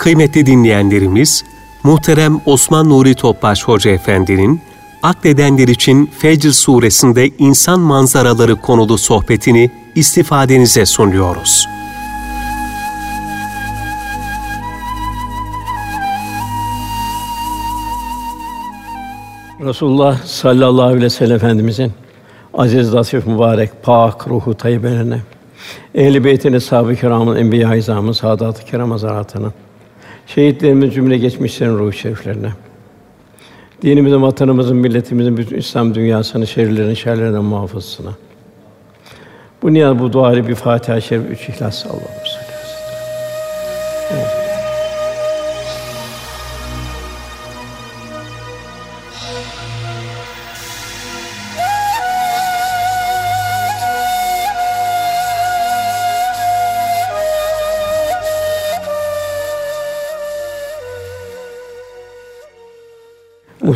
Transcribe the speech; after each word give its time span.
Kıymetli 0.00 0.46
dinleyenlerimiz, 0.46 1.44
muhterem 1.82 2.40
Osman 2.46 2.88
Nuri 2.88 3.14
Topbaş 3.14 3.64
Hoca 3.64 3.90
Efendi'nin 3.90 4.60
akledenler 5.02 5.68
için 5.68 6.10
Fecr 6.18 6.50
suresinde 6.50 7.28
insan 7.38 7.80
manzaraları 7.80 8.56
konulu 8.56 8.98
sohbetini 8.98 9.70
istifadenize 9.94 10.86
sunuyoruz. 10.86 11.66
Resulullah 19.60 20.24
sallallahu 20.24 20.86
aleyhi 20.86 21.04
ve 21.04 21.10
sellem 21.10 21.36
Efendimizin 21.36 21.92
aziz, 22.54 22.94
latif, 22.94 23.26
mübarek, 23.26 23.70
pak 23.82 24.28
ruhu 24.28 24.54
tayyibelerine, 24.54 25.20
ehl-i 25.94 26.24
beytin, 26.24 26.52
eshab-ı 26.52 26.96
kiramın, 26.96 27.36
enbiya-i 27.36 27.78
izamın, 27.78 28.12
saadat-ı 28.12 28.64
kiram 28.64 28.92
şehitlerimiz 30.34 30.94
cümle 30.94 31.18
geçmişlerin 31.18 31.78
ruhu 31.78 31.92
şeriflerine, 31.92 32.50
dinimizin, 33.82 34.22
vatanımızın, 34.22 34.76
milletimizin, 34.76 35.36
bütün 35.36 35.56
İslam 35.56 35.94
dünyasının 35.94 36.44
şerlerin 36.44 36.94
şerlerinden 36.94 37.44
muhafızsına. 37.44 38.10
Bu 39.62 39.72
niyaz 39.72 39.98
bu 39.98 40.12
duayla 40.12 40.48
bir 40.48 40.54
Fatiha-i 40.54 41.02
Şerif, 41.02 41.30
üç 41.30 41.48
İhlas 41.48 41.86
Allah'ım. 41.86 42.39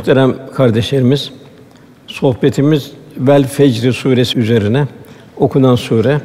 Muhterem 0.05 0.34
kardeşlerimiz, 0.55 1.33
sohbetimiz 2.06 2.92
Vel 3.19 3.47
Fecr 3.47 3.92
suresi 3.92 4.38
üzerine 4.38 4.86
okunan 5.36 5.74
sure. 5.74 6.20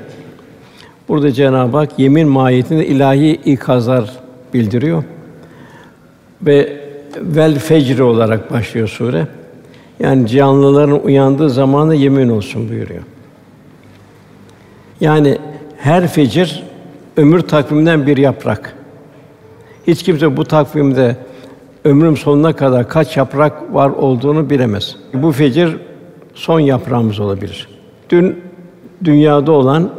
Burada 1.08 1.32
Cenab-ı 1.32 1.78
Hak 1.78 2.00
yemin 2.00 2.28
mahiyetinde 2.28 2.88
ilahi 2.88 3.32
ikazlar 3.32 4.12
bildiriyor. 4.54 5.04
Ve 6.42 6.82
Vel 7.18 7.60
Fecr 7.60 8.00
olarak 8.00 8.52
başlıyor 8.52 8.88
sure. 8.88 9.28
Yani 10.00 10.28
canlıların 10.28 11.04
uyandığı 11.04 11.50
zamanı 11.50 11.96
yemin 11.96 12.30
olsun 12.30 12.70
buyuruyor. 12.70 13.04
Yani 15.02 15.38
her 15.78 16.08
fecir 16.08 16.64
ömür 17.18 17.42
takviminden 17.42 18.08
bir 18.08 18.18
yaprak. 18.18 18.76
Hiç 19.88 20.04
kimse 20.04 20.38
bu 20.38 20.46
takvimde 20.46 21.16
ömrüm 21.84 22.18
sonuna 22.18 22.56
kadar 22.56 22.90
kaç 22.90 23.18
yaprak 23.18 23.74
var 23.74 23.90
olduğunu 23.90 24.50
bilemez. 24.50 24.96
Bu 25.14 25.32
fecir 25.32 25.78
son 26.34 26.60
yaprağımız 26.60 27.20
olabilir. 27.20 27.68
Dün 28.10 28.42
dünyada 29.04 29.52
olan, 29.52 29.90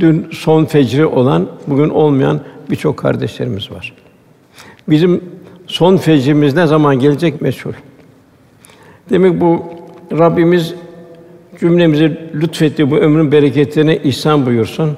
dün 0.00 0.26
son 0.32 0.64
fecri 0.64 1.06
olan, 1.06 1.46
bugün 1.66 1.88
olmayan 1.88 2.40
birçok 2.70 2.96
kardeşlerimiz 2.96 3.70
var. 3.70 3.92
Bizim 4.88 5.24
son 5.66 5.96
fecrimiz 5.96 6.54
ne 6.54 6.66
zaman 6.66 6.98
gelecek 6.98 7.40
meşhur. 7.42 7.74
Demek 9.10 9.40
bu 9.40 9.64
Rabbimiz 10.12 10.74
cümlemizi 11.60 12.18
lütfetti 12.34 12.90
bu 12.90 12.96
ömrün 12.96 13.32
bereketini 13.32 14.00
ihsan 14.04 14.46
buyursun. 14.46 14.96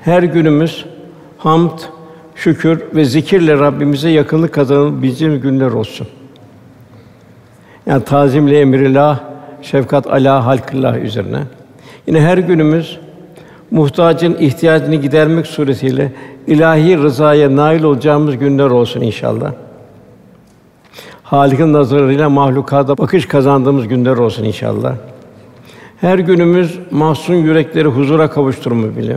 Her 0.00 0.22
günümüz 0.22 0.86
hamd, 1.38 1.78
şükür 2.40 2.82
ve 2.94 3.04
zikirle 3.04 3.58
Rabbimize 3.58 4.10
yakınlık 4.10 4.54
kazanabileceğimiz 4.54 5.40
günler 5.40 5.70
olsun. 5.70 6.06
Yani 7.86 8.04
tazimle 8.04 8.60
emrillah, 8.60 9.20
şefkat 9.62 10.06
ala 10.06 10.46
halkillah 10.46 10.96
üzerine. 10.96 11.42
Yine 12.06 12.20
her 12.20 12.38
günümüz 12.38 12.98
muhtacın 13.70 14.34
ihtiyacını 14.34 14.94
gidermek 14.94 15.46
suretiyle 15.46 16.12
ilahi 16.46 16.98
rızaya 16.98 17.56
nail 17.56 17.82
olacağımız 17.82 18.38
günler 18.38 18.70
olsun 18.70 19.00
inşallah. 19.00 19.52
Halik'in 21.22 21.72
nazarıyla 21.72 22.28
mahlukata 22.28 22.98
bakış 22.98 23.26
kazandığımız 23.26 23.88
günler 23.88 24.16
olsun 24.16 24.44
inşallah. 24.44 24.94
Her 26.00 26.18
günümüz 26.18 26.78
mahzun 26.90 27.34
yürekleri 27.34 27.88
huzura 27.88 28.30
kavuşturma 28.30 28.96
bile. 28.96 29.16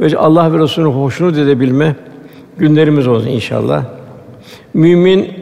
Böylece 0.00 0.18
Allah 0.18 0.52
ve 0.52 0.58
Resulü'nün 0.58 0.92
hoşnut 0.92 1.38
edebilme 1.38 1.96
günlerimiz 2.58 3.06
olsun 3.06 3.28
inşallah. 3.28 3.84
Mümin 4.74 5.32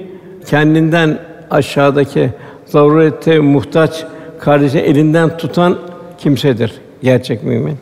kendinden 0.46 1.18
aşağıdaki 1.50 2.30
zarurete 2.66 3.38
muhtaç 3.38 4.04
kardeşi 4.40 4.78
elinden 4.78 5.36
tutan 5.36 5.78
kimsedir 6.18 6.80
gerçek 7.02 7.42
mümin. 7.42 7.76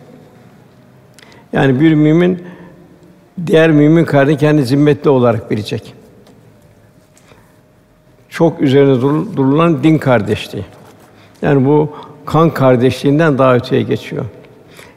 Yani 1.52 1.80
bir 1.80 1.94
mümin 1.94 2.42
diğer 3.46 3.70
mümin 3.70 4.04
kardeşi 4.04 4.38
kendi 4.38 4.64
zimmetli 4.64 5.10
olarak 5.10 5.50
bilecek. 5.50 5.94
Çok 8.28 8.60
üzerine 8.60 9.00
durulan 9.36 9.82
din 9.82 9.98
kardeşliği. 9.98 10.64
Yani 11.42 11.64
bu 11.64 11.90
kan 12.26 12.50
kardeşliğinden 12.50 13.38
daha 13.38 13.54
öteye 13.56 13.82
geçiyor. 13.82 14.24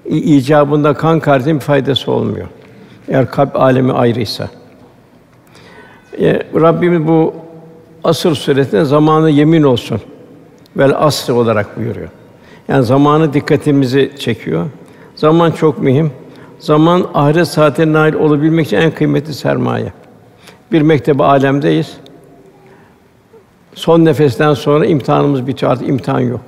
İcabında 0.06 0.94
kan 0.94 1.20
kardeşliğin 1.20 1.60
faydası 1.60 2.12
olmuyor. 2.12 2.48
Eğer 3.08 3.32
kalp 3.32 3.56
alemi 3.56 3.94
ayrıysa. 3.94 4.50
E, 6.20 6.40
Rabbimiz 6.56 7.08
bu 7.08 7.34
asır 8.04 8.36
suretinde 8.36 8.86
zamanı 8.86 9.30
yemin 9.30 9.64
olsun. 9.64 10.02
Vel 10.78 10.94
asr 10.98 11.30
olarak 11.32 11.78
buyuruyor. 11.78 12.10
Yani 12.68 12.84
zamanı 12.84 13.34
dikkatimizi 13.34 14.12
çekiyor. 14.20 14.66
Zaman 15.16 15.52
çok 15.52 15.80
mühim. 15.80 16.12
Zaman 16.60 17.06
ahiret 17.14 17.48
saatine 17.48 17.94
nail 17.94 18.14
olabilmek 18.14 18.68
için 18.68 18.78
en 18.78 18.92
kıymetli 18.92 19.34
sermaye. 19.34 19.94
Bir 20.72 20.82
mektebe 20.82 21.24
alemdeyiz. 21.24 21.98
Son 23.76 24.06
nefesten 24.06 24.54
sonra 24.54 24.86
imtihanımız 24.86 25.48
bitiyor. 25.48 25.72
Artık 25.72 25.90
imtihan 25.90 26.20
yok. 26.20 26.42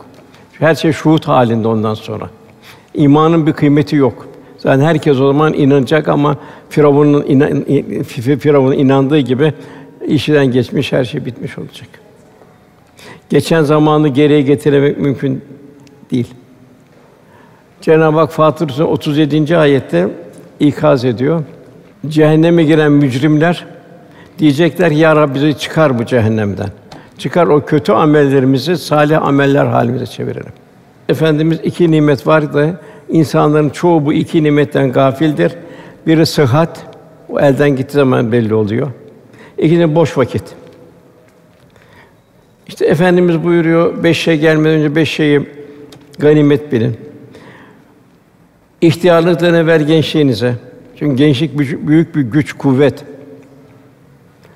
Her 0.59 0.75
şey 0.75 0.91
şuhut 0.91 1.27
halinde 1.27 1.67
ondan 1.67 1.93
sonra. 1.93 2.29
İmanın 2.93 3.47
bir 3.47 3.53
kıymeti 3.53 3.95
yok. 3.95 4.27
Zaten 4.65 4.85
herkes 4.85 5.19
o 5.19 5.27
zaman 5.27 5.53
inanacak 5.53 6.07
ama 6.07 6.37
Firavun'un 6.69 7.25
inan, 7.27 7.63
Firavun'un 8.39 8.75
inandığı 8.77 9.19
gibi 9.19 9.53
işiden 10.07 10.45
geçmiş, 10.45 10.93
her 10.93 11.03
şey 11.03 11.25
bitmiş 11.25 11.57
olacak. 11.57 11.87
Geçen 13.29 13.63
zamanı 13.63 14.07
geriye 14.07 14.41
getiremek 14.41 14.97
mümkün 14.97 15.41
değil. 16.11 16.27
Cenab-ı 17.81 18.17
Hak 18.17 18.31
Fatır 18.31 18.69
Suresi 18.69 18.83
37. 18.83 19.57
ayette 19.57 20.07
ikaz 20.59 21.05
ediyor. 21.05 21.43
Cehenneme 22.07 22.63
giren 22.63 22.91
mücrimler 22.91 23.65
diyecekler 24.39 24.91
ya 24.91 25.15
Rabbi 25.15 25.35
bizi 25.35 25.57
çıkar 25.57 25.99
bu 25.99 26.05
cehennemden. 26.05 26.69
Çıkar 27.17 27.47
o 27.47 27.65
kötü 27.65 27.91
amellerimizi 27.91 28.77
salih 28.77 29.21
ameller 29.21 29.65
halimize 29.65 30.05
çevirelim. 30.05 30.53
Efendimiz 31.09 31.59
iki 31.63 31.91
nimet 31.91 32.27
var 32.27 32.53
da 32.53 32.79
insanların 33.09 33.69
çoğu 33.69 34.05
bu 34.05 34.13
iki 34.13 34.43
nimetten 34.43 34.91
gafildir. 34.91 35.55
Biri 36.07 36.25
sıhhat, 36.25 36.85
o 37.29 37.39
elden 37.39 37.75
gittiği 37.75 37.93
zaman 37.93 38.31
belli 38.31 38.53
oluyor. 38.53 38.87
İkincisi 39.57 39.95
boş 39.95 40.17
vakit. 40.17 40.43
İşte 42.67 42.85
efendimiz 42.85 43.43
buyuruyor 43.43 44.03
beş 44.03 44.19
şey 44.19 44.39
gelmeden 44.39 44.79
önce 44.79 44.95
beş 44.95 45.11
şeyi 45.11 45.49
ganimet 46.19 46.71
bilin. 46.71 46.97
İhtiyarlıktan 48.81 49.53
evvel 49.53 49.83
gençliğinize. 49.83 50.55
Çünkü 50.99 51.15
gençlik 51.15 51.59
büyük 51.87 52.15
bir 52.15 52.21
güç, 52.21 52.53
kuvvet. 52.53 53.03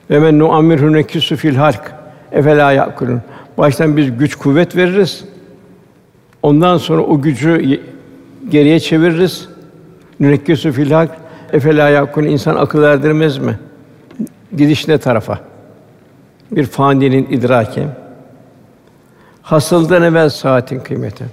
Ve 0.10 0.20
men 0.20 0.40
nu'ammirhu 0.40 0.94
nekisu 0.94 1.36
fil 1.36 1.56
halk. 1.56 1.92
Efela 2.32 2.72
yakulun. 2.72 3.22
Baştan 3.58 3.98
biz 3.98 4.18
güç 4.18 4.36
kuvvet 4.36 4.76
veririz. 4.76 5.26
Ondan 6.44 6.78
sonra 6.78 7.02
o 7.02 7.22
gücü 7.22 7.80
geriye 8.52 8.80
çeviririz. 8.80 9.50
Nürekkisu 10.20 10.72
fil 10.72 10.92
halk. 10.92 11.12
Efela 11.54 11.90
yakun 11.90 12.24
insan 12.24 12.56
akıl 12.56 12.84
erdirmez 12.84 13.38
mi? 13.38 13.60
Gidiş 14.58 14.88
ne 14.88 14.98
tarafa? 14.98 15.40
Bir 16.52 16.66
faninin 16.66 17.28
idraki. 17.30 17.88
Hasıldan 19.42 20.04
evvel 20.04 20.30
saatin 20.30 20.80
kıymeti. 20.80 21.26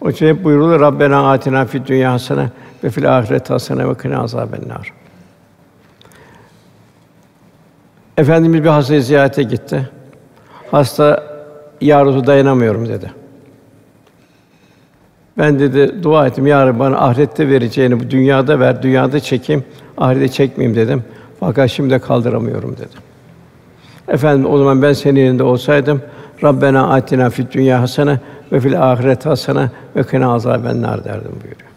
O 0.00 0.10
için 0.10 0.26
hep 0.26 0.44
buyurulur 0.44 0.80
Rabbena 0.80 1.32
atina 1.32 1.64
fid 1.64 1.86
dünya 1.86 2.12
hasene 2.12 2.50
ve 2.84 2.90
fil 2.90 3.18
ahiret 3.18 3.50
hasene 3.50 3.88
ve 3.88 3.94
kina 3.94 4.22
azabennar. 4.22 4.92
Efendimiz 8.16 8.64
bir 8.64 8.68
hastayı 8.68 9.02
ziyarete 9.02 9.42
gitti. 9.42 9.90
Hasta 10.70 11.22
ya 11.80 12.26
dayanamıyorum 12.26 12.88
dedi. 12.88 13.23
Ben 15.38 15.58
dedi 15.58 16.02
dua 16.02 16.26
ettim 16.26 16.46
ya 16.46 16.66
Rabbi 16.66 16.78
bana 16.78 16.98
ahirette 16.98 17.48
vereceğini 17.48 18.00
bu 18.00 18.10
dünyada 18.10 18.60
ver, 18.60 18.82
dünyada 18.82 19.20
çekeyim, 19.20 19.64
ahirette 19.98 20.28
çekmeyeyim 20.28 20.76
dedim. 20.76 21.04
Fakat 21.40 21.70
şimdi 21.70 21.98
kaldıramıyorum 21.98 22.76
dedi. 22.76 23.14
Efendim 24.08 24.50
o 24.50 24.58
zaman 24.58 24.82
ben 24.82 24.92
senin 24.92 25.20
yerinde 25.20 25.42
olsaydım 25.42 26.02
Rabbena 26.42 26.94
atina 26.94 27.30
fid 27.30 27.52
dünya 27.52 27.80
hasene 27.80 28.20
ve 28.52 28.60
fil 28.60 28.92
ahiret 28.92 29.26
hasene 29.26 29.70
ve 29.96 30.04
kina 30.06 30.34
azaben 30.34 30.82
nar 30.82 31.04
derdim 31.04 31.32
buyuruyor. 31.32 31.70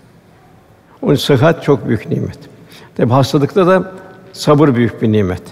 Onun 1.02 1.16
sıhhat 1.16 1.64
çok 1.64 1.88
büyük 1.88 2.10
nimet. 2.10 2.40
Tabi 2.96 3.12
hastalıkta 3.12 3.68
da 3.68 3.92
sabır 4.34 4.76
büyük 4.76 5.02
bir 5.02 5.12
nimet. 5.12 5.44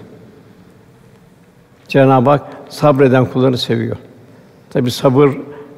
Cenab-ı 1.87 2.29
Hak 2.29 2.41
sabreden 2.69 3.25
kullarını 3.25 3.57
seviyor. 3.57 3.97
Tabi 4.69 4.91
sabır 4.91 5.29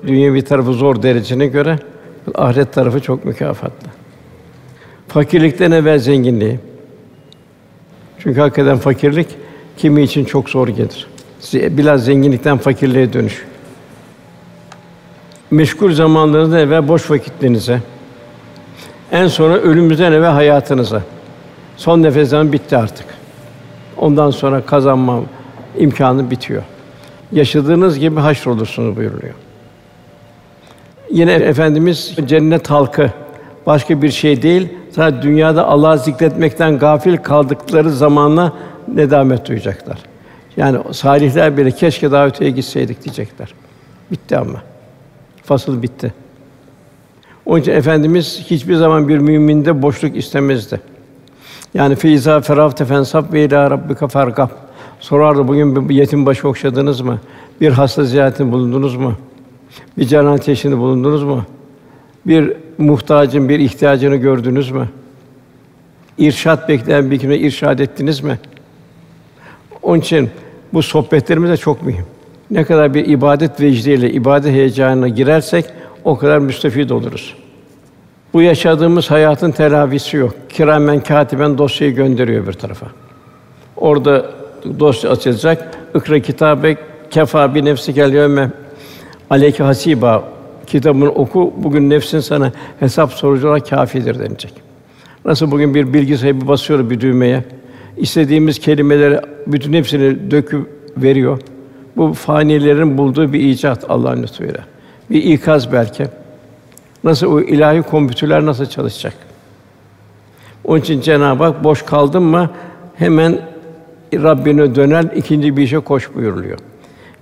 dünya 0.08 0.34
bir 0.34 0.46
tarafı 0.46 0.74
zor 0.74 1.02
derecesine 1.02 1.48
göre 1.48 1.80
ahiret 2.36 2.74
tarafı 2.74 3.00
çok 3.00 3.26
mükafatlı. 3.26 3.88
Fakirlikten 5.08 5.72
evvel 5.72 6.00
zenginliği. 6.00 6.60
Çünkü 8.20 8.40
hakikaten 8.40 8.78
fakirlik 8.78 9.28
kimi 9.78 10.04
için 10.04 10.26
çok 10.26 10.50
zor 10.50 10.68
gelir. 10.68 11.08
Biraz 11.54 12.06
zenginlikten 12.06 12.58
fakirliğe 12.58 13.14
dönüş. 13.14 13.46
Meşgul 15.52 15.94
zamanlarınızda 15.94 16.60
evvel 16.60 16.88
boş 16.88 17.12
vakitlerinize, 17.12 17.82
en 19.12 19.28
sonra 19.28 19.54
ölümümüzden 19.54 20.12
evvel 20.12 20.32
hayatınıza. 20.32 21.02
Son 21.78 22.04
nefes 22.04 22.30
zaman 22.30 22.54
bitti 22.54 22.78
artık. 22.78 23.06
Ondan 23.98 24.32
sonra 24.32 24.66
kazanma 24.66 25.22
imkanı 25.78 26.32
bitiyor. 26.32 26.64
Yaşadığınız 27.32 28.00
gibi 28.00 28.20
haşrolursunuz 28.20 28.96
buyuruluyor. 28.96 29.34
Yine 31.12 31.34
efendimiz 31.34 32.16
cennet 32.26 32.70
halkı 32.70 33.12
başka 33.66 34.02
bir 34.02 34.12
şey 34.12 34.42
değil. 34.42 34.70
Sadece 34.92 35.22
dünyada 35.22 35.68
Allah'ı 35.68 35.98
zikretmekten 36.00 36.80
gafil 36.80 37.18
kaldıkları 37.18 37.92
zamanla 37.92 38.54
nedamet 38.88 39.48
duyacaklar. 39.48 39.98
Yani 40.58 40.80
salihler 40.92 41.58
bile 41.58 41.72
keşke 41.72 42.12
daha 42.12 42.28
gitseydik 42.28 43.04
diyecekler. 43.04 43.54
Bitti 44.12 44.38
ama. 44.38 44.62
Fasıl 45.44 45.84
bitti. 45.84 46.14
Onun 47.46 47.62
için 47.62 47.72
efendimiz 47.72 48.46
hiçbir 48.50 48.76
zaman 48.76 49.08
bir 49.08 49.18
müminde 49.18 49.82
boşluk 49.82 50.16
istemezdi. 50.16 50.82
Yani 51.74 51.96
feiza 51.96 52.42
ferafte 52.42 52.86
fensab 52.86 53.34
ve 53.34 53.46
ila 53.46 53.72
rabbika 53.72 54.08
fargab. 54.08 54.50
Sorardı 55.00 55.48
bugün 55.48 55.90
bir 55.90 55.96
yetim 55.96 56.26
başı 56.26 56.48
okşadınız 56.48 57.02
mı? 57.02 57.20
Bir 57.62 57.72
hasta 57.72 58.04
ziyaretinde 58.04 58.52
bulundunuz 58.52 58.96
mu? 58.96 59.16
Bir 59.98 60.06
cenazet 60.06 60.50
eşinde 60.50 60.78
bulundunuz 60.78 61.24
mu? 61.24 61.44
Bir 62.26 62.54
muhtacın 62.78 63.50
bir 63.50 63.60
ihtiyacını 63.60 64.16
gördünüz 64.16 64.72
mü? 64.72 64.90
İrşad 66.18 66.70
bekleyen 66.70 67.12
bir 67.12 67.20
kimse 67.20 67.38
irşad 67.38 67.80
ettiniz 67.80 68.22
mi? 68.22 68.40
Onun 69.84 70.00
için 70.00 70.30
bu 70.74 70.84
sohbetlerimiz 70.84 71.50
de 71.50 71.58
çok 71.58 71.84
mühim. 71.86 72.06
Ne 72.52 72.64
kadar 72.64 72.94
bir 72.94 73.08
ibadet 73.08 73.62
vecdiyle, 73.62 74.12
ibadet 74.12 74.52
heyecanına 74.52 75.08
girersek 75.08 75.66
o 76.04 76.18
kadar 76.18 76.40
müstefid 76.40 76.90
oluruz. 76.90 77.36
Bu 78.34 78.42
yaşadığımız 78.42 79.12
hayatın 79.12 79.52
telafisi 79.52 80.18
yok. 80.18 80.36
Kiramen 80.50 81.00
katiben 81.00 81.58
dosyayı 81.58 81.96
gönderiyor 81.96 82.48
bir 82.48 82.54
tarafa. 82.54 82.88
Orada 83.76 84.26
dosya 84.80 85.12
açılacak. 85.12 85.78
İkra 85.96 86.20
kitabe 86.20 86.78
kefa 87.12 87.56
bi 87.56 87.66
nefsi 87.66 87.94
gel 87.94 88.14
yevme 88.14 88.52
aleyke 89.30 89.64
hasiba 89.64 90.24
kitabını 90.68 91.10
oku. 91.10 91.54
Bugün 91.58 91.90
nefsin 91.90 92.20
sana 92.20 92.52
hesap 92.80 93.14
sorucu 93.14 93.48
olarak 93.48 93.70
kâfidir 93.70 94.20
denilecek. 94.20 94.54
Nasıl 95.26 95.52
bugün 95.52 95.76
bir 95.76 95.94
bilgisayarı 95.94 96.42
bir 96.42 96.48
basıyor 96.48 96.90
bir 96.90 97.02
düğmeye. 97.02 97.44
istediğimiz 97.98 98.60
kelimeleri 98.60 99.20
bütün 99.48 99.74
hepsini 99.74 100.32
döküp 100.32 100.70
veriyor. 100.98 101.40
Bu 101.98 102.14
fanilerin 102.14 102.98
bulduğu 102.98 103.34
bir 103.34 103.40
icat 103.40 103.86
Allah'ın 103.90 104.24
lütfuyla. 104.24 104.60
Bir 105.10 105.24
ikaz 105.24 105.72
belki. 105.72 106.06
Nasıl 107.04 107.28
o 107.28 107.42
ilahi 107.42 107.82
kompütürler 107.82 108.46
nasıl 108.46 108.66
çalışacak? 108.66 109.14
Onun 110.64 110.80
için 110.80 111.02
Cenab-ı 111.02 111.44
Hak 111.44 111.64
boş 111.64 111.82
kaldın 111.82 112.24
mı 112.24 112.50
hemen 112.96 113.40
Rabbine 114.14 114.76
döner, 114.76 115.06
ikinci 115.16 115.58
bir 115.58 115.64
işe 115.64 115.80
koş 115.80 116.16
buyuruluyor. 116.16 116.60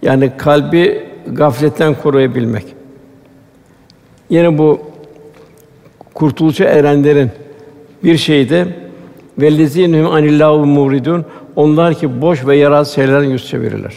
Yani 0.01 0.31
kalbi 0.37 1.03
gafletten 1.27 1.93
koruyabilmek. 1.93 2.65
Yine 4.29 4.57
bu 4.57 4.81
kurtuluşa 6.13 6.65
erenlerin 6.65 7.31
bir 8.03 8.17
şeyde 8.17 8.67
vellezinhum 9.37 10.11
anillahu 10.11 10.65
muridun 10.65 11.25
onlar 11.55 11.93
ki 11.93 12.21
boş 12.21 12.47
ve 12.47 12.55
yararsız 12.55 12.95
şeylerden 12.95 13.29
yüz 13.29 13.47
çevirirler. 13.47 13.93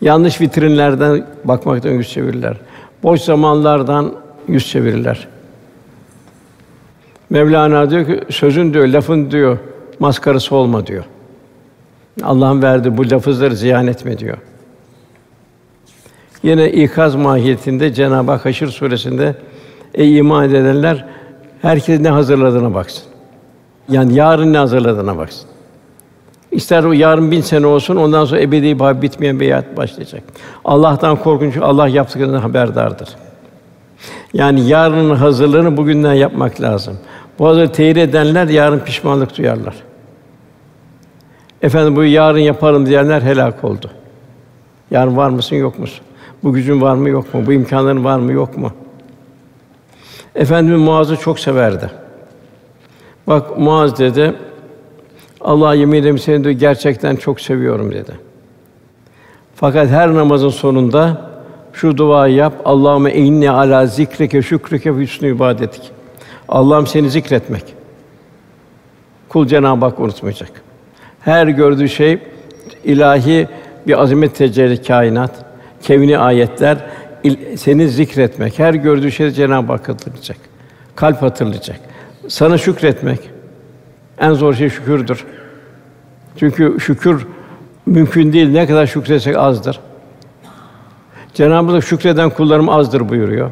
Yanlış 0.00 0.40
vitrinlerden 0.40 1.26
bakmaktan 1.44 1.90
yüz 1.90 2.10
çevirirler. 2.10 2.56
Boş 3.02 3.20
zamanlardan 3.20 4.14
yüz 4.48 4.68
çevirirler. 4.68 5.28
Mevlana 7.30 7.90
diyor 7.90 8.06
ki 8.06 8.20
sözün 8.30 8.74
diyor, 8.74 8.86
lafın 8.86 9.30
diyor 9.30 9.58
maskarası 9.98 10.56
olma 10.56 10.86
diyor. 10.86 11.04
Allah'ın 12.22 12.62
verdiği 12.62 12.96
bu 12.96 13.10
lafızları 13.10 13.56
ziyan 13.56 13.86
etme 13.86 14.18
diyor. 14.18 14.38
Yine 16.44 16.72
ikaz 16.72 17.14
mahiyetinde 17.14 17.94
Cenab-ı 17.94 18.30
Hak 18.30 18.44
Haşr 18.44 18.66
suresinde 18.66 19.34
ey 19.94 20.18
iman 20.18 20.44
edenler 20.44 21.04
herkes 21.62 22.00
ne 22.00 22.08
hazırladığına 22.08 22.74
baksın. 22.74 23.02
Yani 23.88 24.14
yarın 24.14 24.52
ne 24.52 24.58
hazırladığına 24.58 25.18
baksın. 25.18 25.48
İster 26.50 26.84
o 26.84 26.92
yarın 26.92 27.30
bin 27.30 27.40
sene 27.40 27.66
olsun, 27.66 27.96
ondan 27.96 28.24
sonra 28.24 28.40
ebedi 28.40 28.80
bir 28.80 29.02
bitmeyen 29.02 29.40
bir 29.40 29.50
hayat 29.50 29.76
başlayacak. 29.76 30.22
Allah'tan 30.64 31.16
korkun 31.16 31.46
çünkü 31.46 31.60
Allah 31.60 31.88
yaptıklarından 31.88 32.40
haberdardır. 32.40 33.08
Yani 34.34 34.68
yarının 34.68 35.14
hazırlığını 35.14 35.76
bugünden 35.76 36.14
yapmak 36.14 36.60
lazım. 36.60 36.98
Bu 37.38 37.48
hazır 37.48 37.66
teyir 37.66 37.96
edenler 37.96 38.48
yarın 38.48 38.78
pişmanlık 38.78 39.38
duyarlar. 39.38 39.74
Efendim 41.62 41.96
bu 41.96 42.04
yarın 42.04 42.38
yaparım 42.38 42.86
diyenler 42.86 43.22
helak 43.22 43.64
oldu. 43.64 43.90
Yarın 44.90 45.16
var 45.16 45.30
mısın 45.30 45.56
yok 45.56 45.78
musun? 45.78 46.04
Bu 46.44 46.52
gücün 46.52 46.80
var 46.80 46.94
mı 46.94 47.08
yok 47.08 47.34
mu? 47.34 47.46
Bu 47.46 47.52
imkanların 47.52 48.04
var 48.04 48.18
mı 48.18 48.32
yok 48.32 48.58
mu? 48.58 48.72
Efendimiz 50.34 50.80
Muaz'ı 50.80 51.16
çok 51.16 51.40
severdi. 51.40 51.90
Bak 53.26 53.58
Muaz 53.58 53.98
dedi, 53.98 54.34
Allah 55.40 55.74
yemin 55.74 55.98
ederim 55.98 56.18
seni 56.18 56.44
diyor, 56.44 56.54
gerçekten 56.54 57.16
çok 57.16 57.40
seviyorum 57.40 57.92
dedi. 57.92 58.12
Fakat 59.54 59.88
her 59.88 60.14
namazın 60.14 60.48
sonunda 60.48 61.30
şu 61.72 61.96
duayı 61.96 62.34
yap. 62.34 62.52
Allahümme 62.64 63.14
inni 63.14 63.50
ala 63.50 63.86
zikrike 63.86 64.42
şükrike 64.42 64.96
ve 64.96 65.00
hüsnü 65.00 65.34
ibadetik. 65.36 65.90
Allah'ım 66.48 66.86
seni 66.86 67.10
zikretmek. 67.10 67.64
Kul 69.28 69.46
Cenab-ı 69.46 69.84
Hak 69.84 70.00
unutmayacak. 70.00 70.50
Her 71.20 71.46
gördüğü 71.46 71.88
şey 71.88 72.18
ilahi 72.84 73.48
bir 73.86 74.02
azamet 74.02 74.36
tecelli 74.36 74.82
kainat, 74.82 75.43
kevni 75.84 76.18
ayetler 76.18 76.78
seni 77.56 77.88
zikretmek. 77.88 78.58
Her 78.58 78.74
gördüğü 78.74 79.12
şey 79.12 79.30
Cenab-ı 79.30 79.72
Hak 79.72 79.88
hatırlayacak. 79.88 80.36
Kalp 80.96 81.22
hatırlayacak. 81.22 81.80
Sana 82.28 82.58
şükretmek. 82.58 83.20
En 84.18 84.32
zor 84.32 84.54
şey 84.54 84.70
şükürdür. 84.70 85.24
Çünkü 86.36 86.76
şükür 86.80 87.26
mümkün 87.86 88.32
değil. 88.32 88.48
Ne 88.48 88.66
kadar 88.66 88.86
şükretsek 88.86 89.36
azdır. 89.36 89.80
Cenab-ı 91.34 91.72
Hak 91.72 91.84
şükreden 91.84 92.30
kullarım 92.30 92.68
azdır 92.68 93.08
buyuruyor. 93.08 93.50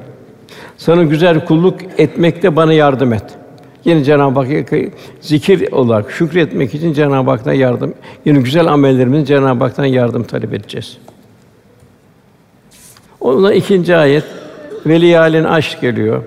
Sana 0.76 1.02
güzel 1.02 1.44
kulluk 1.44 1.80
etmekte 1.98 2.56
bana 2.56 2.72
yardım 2.72 3.12
et. 3.12 3.24
Yine 3.84 4.04
Cenab-ı 4.04 4.40
Hak 4.40 4.72
zikir 5.20 5.72
olarak 5.72 6.10
şükretmek 6.10 6.74
için 6.74 6.92
Cenab-ı 6.92 7.30
Hak'tan 7.30 7.52
yardım. 7.52 7.94
Yine 8.24 8.40
güzel 8.40 8.66
amellerimizi 8.66 9.26
Cenab-ı 9.26 9.64
Hak'tan 9.64 9.84
yardım 9.84 10.24
talep 10.24 10.54
edeceğiz. 10.54 10.98
Ondan 13.22 13.52
ikinci 13.52 13.96
ayet 13.96 14.24
Veliyalin 14.86 15.44
aşk 15.44 15.80
geliyor. 15.80 16.22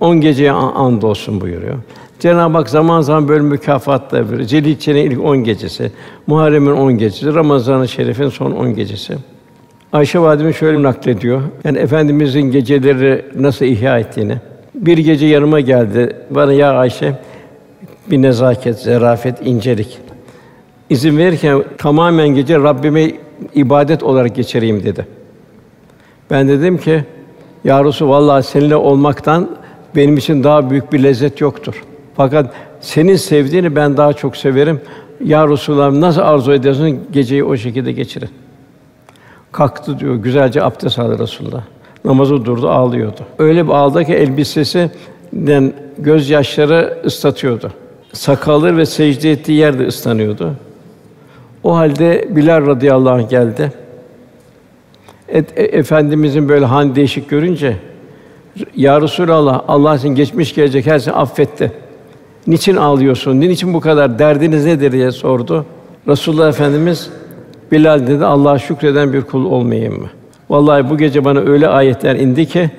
On 0.00 0.20
geceye 0.20 0.52
and 0.52 1.02
olsun 1.02 1.40
buyuruyor. 1.40 1.74
Cenab-ı 2.20 2.56
Hak 2.58 2.68
zaman 2.70 3.00
zaman 3.00 3.28
böyle 3.28 3.42
mükafatlar 3.42 4.30
veriyor. 4.30 4.48
Zilhicce'nin 4.48 5.10
ilk 5.10 5.24
on 5.24 5.36
gecesi, 5.36 5.92
Muharrem'in 6.26 6.70
on 6.70 6.98
gecesi, 6.98 7.34
Ramazan-ı 7.34 7.88
Şerif'in 7.88 8.28
son 8.28 8.50
on 8.50 8.74
gecesi. 8.74 9.14
Ayşe 9.92 10.18
validemiz 10.18 10.56
şöyle 10.56 10.82
naklediyor. 10.82 11.42
Yani 11.64 11.78
efendimizin 11.78 12.40
geceleri 12.42 13.24
nasıl 13.38 13.64
ihya 13.64 13.98
ettiğini. 13.98 14.36
Bir 14.74 14.98
gece 14.98 15.26
yanıma 15.26 15.60
geldi. 15.60 16.16
Bana 16.30 16.52
ya 16.52 16.72
Ayşe 16.72 17.14
bir 18.10 18.22
nezaket, 18.22 18.78
zarafet, 18.78 19.46
incelik. 19.46 19.98
İzin 20.90 21.18
verirken 21.18 21.64
tamamen 21.78 22.28
gece 22.28 22.56
Rabbime 22.56 23.10
ibadet 23.54 24.02
olarak 24.02 24.36
geçireyim 24.36 24.84
dedi. 24.84 25.17
Ben 26.30 26.48
dedim 26.48 26.78
ki 26.78 27.04
ya 27.64 27.84
Resul 27.84 28.08
vallahi 28.08 28.42
seninle 28.42 28.76
olmaktan 28.76 29.48
benim 29.96 30.16
için 30.16 30.44
daha 30.44 30.70
büyük 30.70 30.92
bir 30.92 31.02
lezzet 31.02 31.40
yoktur. 31.40 31.82
Fakat 32.16 32.54
senin 32.80 33.16
sevdiğini 33.16 33.76
ben 33.76 33.96
daha 33.96 34.12
çok 34.12 34.36
severim. 34.36 34.80
Ya 35.24 35.48
Resulallah 35.48 35.92
nasıl 35.92 36.20
arzu 36.20 36.52
ediyorsun 36.52 37.00
geceyi 37.12 37.44
o 37.44 37.56
şekilde 37.56 37.92
geçirin. 37.92 38.28
Kalktı 39.52 39.98
diyor, 39.98 40.14
güzelce 40.14 40.62
abdest 40.62 40.98
aldı 40.98 41.18
Resulullah. 41.18 41.62
Namazı 42.04 42.44
durdu, 42.44 42.68
ağlıyordu. 42.68 43.20
Öyle 43.38 43.66
bir 43.66 43.72
ağladı 43.72 44.04
ki 44.04 44.14
elbisesinden 44.14 45.72
gözyaşları 45.98 46.98
ıslatıyordu. 47.04 47.72
Sakalı 48.12 48.76
ve 48.76 48.86
secde 48.86 49.30
ettiği 49.30 49.52
yerde 49.52 49.86
ıslanıyordu. 49.86 50.54
O 51.64 51.76
halde 51.76 52.28
Bilal 52.30 52.66
radıyallahu 52.66 53.14
anh 53.14 53.30
geldi. 53.30 53.72
Et, 55.28 55.52
e, 55.56 55.62
Efendimizin 55.62 56.48
böyle 56.48 56.64
han 56.64 56.94
değişik 56.94 57.30
görünce 57.30 57.76
Ya 58.76 59.00
Resulallah 59.00 59.62
Allah 59.68 59.96
için 59.96 60.08
geçmiş 60.08 60.54
gelecek 60.54 60.86
her 60.86 60.98
şeyi 60.98 61.14
affetti. 61.14 61.72
Niçin 62.46 62.76
ağlıyorsun? 62.76 63.40
Niçin 63.40 63.74
bu 63.74 63.80
kadar 63.80 64.18
derdiniz 64.18 64.64
nedir 64.64 64.92
diye 64.92 65.12
sordu. 65.12 65.66
Resulullah 66.08 66.48
Efendimiz 66.48 67.10
Bilal 67.72 68.06
dedi 68.06 68.24
Allah'a 68.24 68.58
şükreden 68.58 69.12
bir 69.12 69.22
kul 69.22 69.44
olmayayım 69.44 70.00
mı? 70.00 70.08
Vallahi 70.50 70.90
bu 70.90 70.98
gece 70.98 71.24
bana 71.24 71.40
öyle 71.40 71.68
ayetler 71.68 72.16
indi 72.16 72.46
ki 72.46 72.70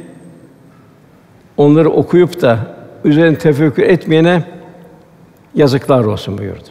onları 1.58 1.90
okuyup 1.90 2.42
da 2.42 2.60
üzerine 3.04 3.38
tefekkür 3.38 3.84
etmeyene 3.84 4.44
yazıklar 5.56 6.06
olsun 6.06 6.38
buyurdu. 6.38 6.70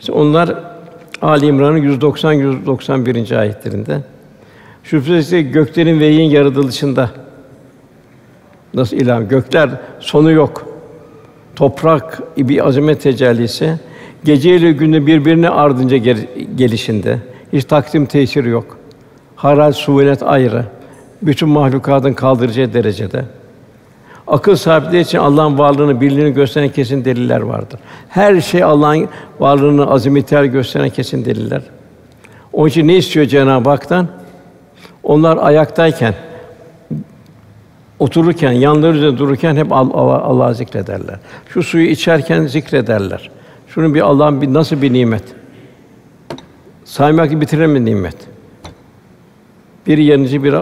İşte 0.00 0.12
onlar 0.12 0.54
Ali 1.22 1.46
İmran'ın 1.46 1.76
190 1.76 2.32
191. 2.32 3.30
ayetlerinde 3.30 4.00
şüphesiz 4.90 5.52
göklerin 5.52 6.00
ve 6.00 6.06
yerin 6.06 6.30
yaratılışında 6.30 7.10
nasıl 8.74 8.96
ilah 8.96 9.28
gökler 9.30 9.70
sonu 10.00 10.30
yok. 10.30 10.66
Toprak 11.56 12.22
bir 12.36 12.66
azamet 12.66 13.02
tecellisi. 13.02 13.74
Gece 14.24 14.56
ile 14.56 14.72
günü 14.72 15.06
birbirine 15.06 15.48
ardınca 15.48 15.96
gelişinde 16.56 17.18
hiç 17.52 17.64
takdim 17.64 18.06
tesiri 18.06 18.48
yok. 18.48 18.78
Haral 19.36 19.72
suvenet 19.72 20.22
ayrı. 20.22 20.64
Bütün 21.22 21.48
mahlukatın 21.48 22.12
kaldıracağı 22.12 22.72
derecede. 22.72 23.24
Akıl 24.26 24.56
sahipleri 24.56 25.00
için 25.00 25.18
Allah'ın 25.18 25.58
varlığını, 25.58 26.00
birliğini 26.00 26.32
gösteren 26.32 26.68
kesin 26.68 27.04
deliller 27.04 27.40
vardır. 27.40 27.80
Her 28.08 28.40
şey 28.40 28.62
Allah'ın 28.62 29.08
varlığını, 29.40 29.90
azametini 29.90 30.48
gösteren 30.48 30.90
kesin 30.90 31.24
deliller. 31.24 31.62
Onun 32.52 32.68
için 32.68 32.88
ne 32.88 32.96
istiyor 32.96 33.26
Cenab-ı 33.26 33.70
Hak'tan? 33.70 34.08
Onlar 35.08 35.36
ayaktayken, 35.36 36.14
otururken, 37.98 38.52
yanları 38.52 38.96
üzerinde 38.96 39.18
dururken 39.18 39.56
hep 39.56 39.72
Allah'ı 39.72 40.22
Allah 40.22 40.54
zikrederler. 40.54 41.16
Şu 41.48 41.62
suyu 41.62 41.86
içerken 41.86 42.46
zikrederler. 42.46 43.30
Şunun 43.68 43.94
bir 43.94 44.00
Allah'ın 44.00 44.42
bir 44.42 44.54
nasıl 44.54 44.82
bir 44.82 44.92
nimet. 44.92 45.22
Saymakla 46.84 47.40
bitiremem 47.40 47.84
nimet. 47.84 48.16
Bir 49.86 49.98
yanıcı, 49.98 50.44
bir 50.44 50.54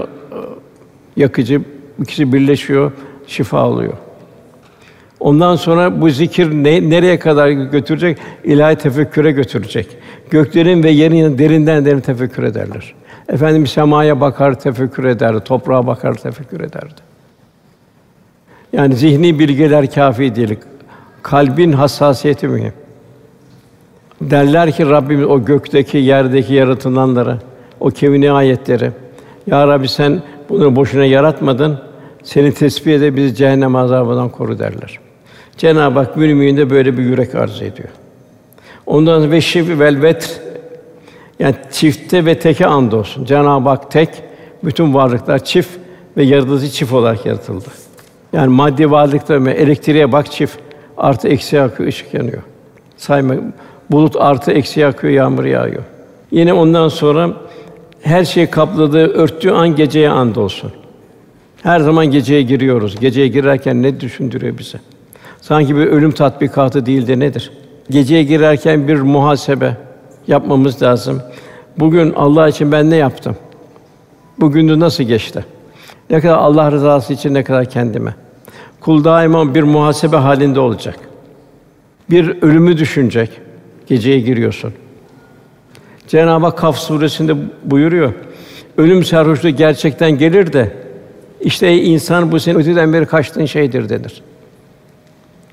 yakıcı, 1.16 1.62
ikisi 2.02 2.32
birleşiyor, 2.32 2.92
şifa 3.26 3.68
oluyor. 3.68 3.92
Ondan 5.20 5.56
sonra 5.56 6.00
bu 6.00 6.10
zikir 6.10 6.50
ne, 6.50 6.90
nereye 6.90 7.18
kadar 7.18 7.48
götürecek? 7.48 8.18
İlahi 8.44 8.76
tefekküre 8.76 9.32
götürecek. 9.32 9.86
Göklerin 10.30 10.82
ve 10.82 10.90
yerin 10.90 11.38
derinden 11.38 11.84
derin 11.84 12.00
tefekkür 12.00 12.42
ederler. 12.42 12.94
Efendim 13.28 13.66
semaya 13.66 14.20
bakar, 14.20 14.60
tefekkür 14.60 15.04
ederdi. 15.04 15.40
Toprağa 15.44 15.86
bakar, 15.86 16.14
tefekkür 16.14 16.60
ederdi. 16.60 17.00
Yani 18.72 18.94
zihni 18.94 19.38
bilgiler 19.38 19.90
kâfi 19.90 20.36
değil. 20.36 20.58
Kalbin 21.22 21.72
hassasiyeti 21.72 22.48
mühim. 22.48 22.72
Derler 24.20 24.72
ki 24.72 24.86
Rabbimiz 24.86 25.26
o 25.26 25.44
gökteki, 25.44 25.98
yerdeki 25.98 26.54
yaratılanları, 26.54 27.38
o 27.80 27.90
kevni 27.90 28.30
ayetleri. 28.30 28.90
Ya 29.46 29.68
Rabbi 29.68 29.88
sen 29.88 30.22
bunu 30.48 30.76
boşuna 30.76 31.04
yaratmadın. 31.04 31.78
Seni 32.22 32.54
tesbih 32.54 32.94
ede 32.94 33.16
bizi 33.16 33.34
cehennem 33.34 33.76
azabından 33.76 34.28
koru 34.28 34.58
derler. 34.58 34.98
Cenab-ı 35.56 35.98
Hak 35.98 36.16
müminde 36.16 36.70
böyle 36.70 36.98
bir 36.98 37.02
yürek 37.02 37.34
arz 37.34 37.62
ediyor. 37.62 37.88
Ondan 38.86 39.20
sonra 39.20 39.30
ve 39.30 39.40
şifi 39.40 39.80
velvet 39.80 40.40
yani 41.38 41.54
çifte 41.72 42.24
ve 42.24 42.38
teke 42.38 42.66
andolsun. 42.66 43.24
Cenab-ı 43.24 43.68
Hak 43.68 43.90
tek, 43.90 44.08
bütün 44.64 44.94
varlıklar 44.94 45.44
çift 45.44 45.70
ve 46.16 46.24
yaratıcı 46.24 46.70
çift 46.70 46.92
olarak 46.92 47.26
yaratıldı. 47.26 47.68
Yani 48.32 48.48
maddi 48.48 48.90
varlıkta 48.90 49.40
mı 49.40 49.50
elektriğe 49.50 50.12
bak 50.12 50.32
çift 50.32 50.58
artı 50.96 51.28
eksi 51.28 51.60
akıyor, 51.60 51.88
ışık 51.88 52.14
yanıyor. 52.14 52.42
Sayma 52.96 53.34
bulut 53.90 54.16
artı 54.16 54.52
eksi 54.52 54.86
akıyor, 54.86 55.12
yağmur 55.12 55.44
yağıyor. 55.44 55.82
Yine 56.30 56.52
ondan 56.52 56.88
sonra 56.88 57.30
her 58.02 58.24
şeyi 58.24 58.46
kapladığı, 58.46 59.08
örttüğü 59.08 59.50
an 59.50 59.76
geceye 59.76 60.10
and 60.10 60.36
olsun. 60.36 60.72
Her 61.62 61.80
zaman 61.80 62.06
geceye 62.06 62.42
giriyoruz. 62.42 63.00
Geceye 63.00 63.28
girerken 63.28 63.82
ne 63.82 64.00
düşündürüyor 64.00 64.58
bize? 64.58 64.78
Sanki 65.40 65.76
bir 65.76 65.86
ölüm 65.86 66.12
tatbikatı 66.12 66.86
değil 66.86 67.06
de 67.06 67.18
nedir? 67.18 67.52
Geceye 67.90 68.22
girerken 68.22 68.88
bir 68.88 69.00
muhasebe 69.00 69.76
yapmamız 70.28 70.82
lazım. 70.82 71.22
Bugün 71.78 72.12
Allah 72.12 72.48
için 72.48 72.72
ben 72.72 72.90
ne 72.90 72.96
yaptım? 72.96 73.36
Bugünü 74.40 74.80
nasıl 74.80 75.04
geçti? 75.04 75.44
Ne 76.10 76.20
kadar 76.20 76.36
Allah 76.36 76.72
rızası 76.72 77.12
için 77.12 77.34
ne 77.34 77.44
kadar 77.44 77.70
kendime. 77.70 78.14
Kul 78.80 79.04
daima 79.04 79.54
bir 79.54 79.62
muhasebe 79.62 80.16
halinde 80.16 80.60
olacak. 80.60 80.98
Bir 82.10 82.42
ölümü 82.42 82.78
düşünecek. 82.78 83.30
Geceye 83.86 84.20
giriyorsun. 84.20 84.72
Cenab-ı 86.08 86.46
Hak 86.46 86.58
Kaf 86.58 86.78
suresinde 86.78 87.34
buyuruyor. 87.64 88.12
Ölüm 88.76 89.04
sarhoşluğu 89.04 89.50
gerçekten 89.50 90.18
gelir 90.18 90.52
de 90.52 90.72
işte 91.40 91.82
insan 91.82 92.32
bu 92.32 92.40
senin 92.40 92.58
öteden 92.58 92.92
beri 92.92 93.06
kaçtığın 93.06 93.44
şeydir 93.44 93.88
denir. 93.88 94.22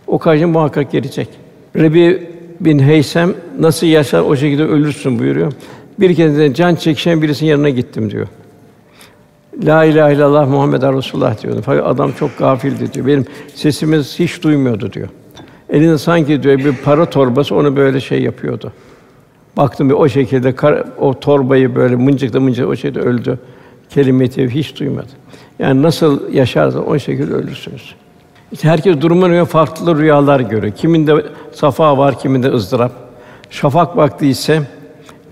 O 0.08 0.18
kaçın 0.18 0.50
muhakkak 0.50 0.92
gelecek. 0.92 1.28
Rebi 1.76 2.33
bin 2.60 2.80
Heysem 2.80 3.34
nasıl 3.60 3.88
yaşar 3.88 4.22
o 4.22 4.36
şekilde 4.36 4.64
ölürsün 4.64 5.20
buyuruyor. 5.20 5.54
Bir 6.00 6.16
kez 6.16 6.38
de 6.38 6.54
can 6.54 6.76
çekişen 6.76 7.22
birisinin 7.22 7.50
yanına 7.50 7.70
gittim 7.70 8.12
diyor. 8.12 8.28
La 9.64 9.86
ilahe 9.86 10.14
illallah 10.14 10.50
Muhammed 10.50 10.82
Resulullah 10.82 11.44
diyordu. 11.44 11.62
Fakat 11.66 11.88
adam 11.88 12.12
çok 12.20 12.38
gafildi 12.38 12.94
diyor. 12.94 13.08
Benim 13.08 13.26
sesimiz 13.56 14.20
hiç 14.20 14.44
duymuyordu 14.44 14.94
diyor. 14.94 15.08
Elinde 15.70 15.98
sanki 15.98 16.44
diyor 16.44 16.58
bir 16.58 16.76
para 16.76 17.06
torbası 17.06 17.56
onu 17.56 17.76
böyle 17.76 18.00
şey 18.00 18.22
yapıyordu. 18.22 18.74
Baktım 19.58 19.90
bir 19.90 19.94
o 19.96 20.10
şekilde 20.10 20.56
kar, 20.56 20.84
o 21.00 21.20
torbayı 21.20 21.76
böyle 21.76 21.96
mıncıkla 21.96 22.40
mıncıkla 22.40 22.70
o 22.70 22.76
şekilde 22.76 23.00
öldü. 23.00 23.40
Kelime-i 23.90 24.50
hiç 24.50 24.80
duymadı. 24.80 25.08
Yani 25.60 25.82
nasıl 25.82 26.34
yaşarsa 26.34 26.80
o 26.80 27.00
şekilde 27.00 27.34
ölürsünüz. 27.34 27.96
Herkes 28.62 29.02
durumuna 29.02 29.28
göre 29.28 29.46
farklı 29.46 29.98
rüyalar 29.98 30.40
görüyor. 30.40 30.74
Kiminde 30.74 31.26
safa 31.52 31.98
var, 31.98 32.20
kiminde 32.20 32.48
ızdırap. 32.48 32.92
Şafak 33.50 33.98
vakti 33.98 34.28
ise 34.28 34.62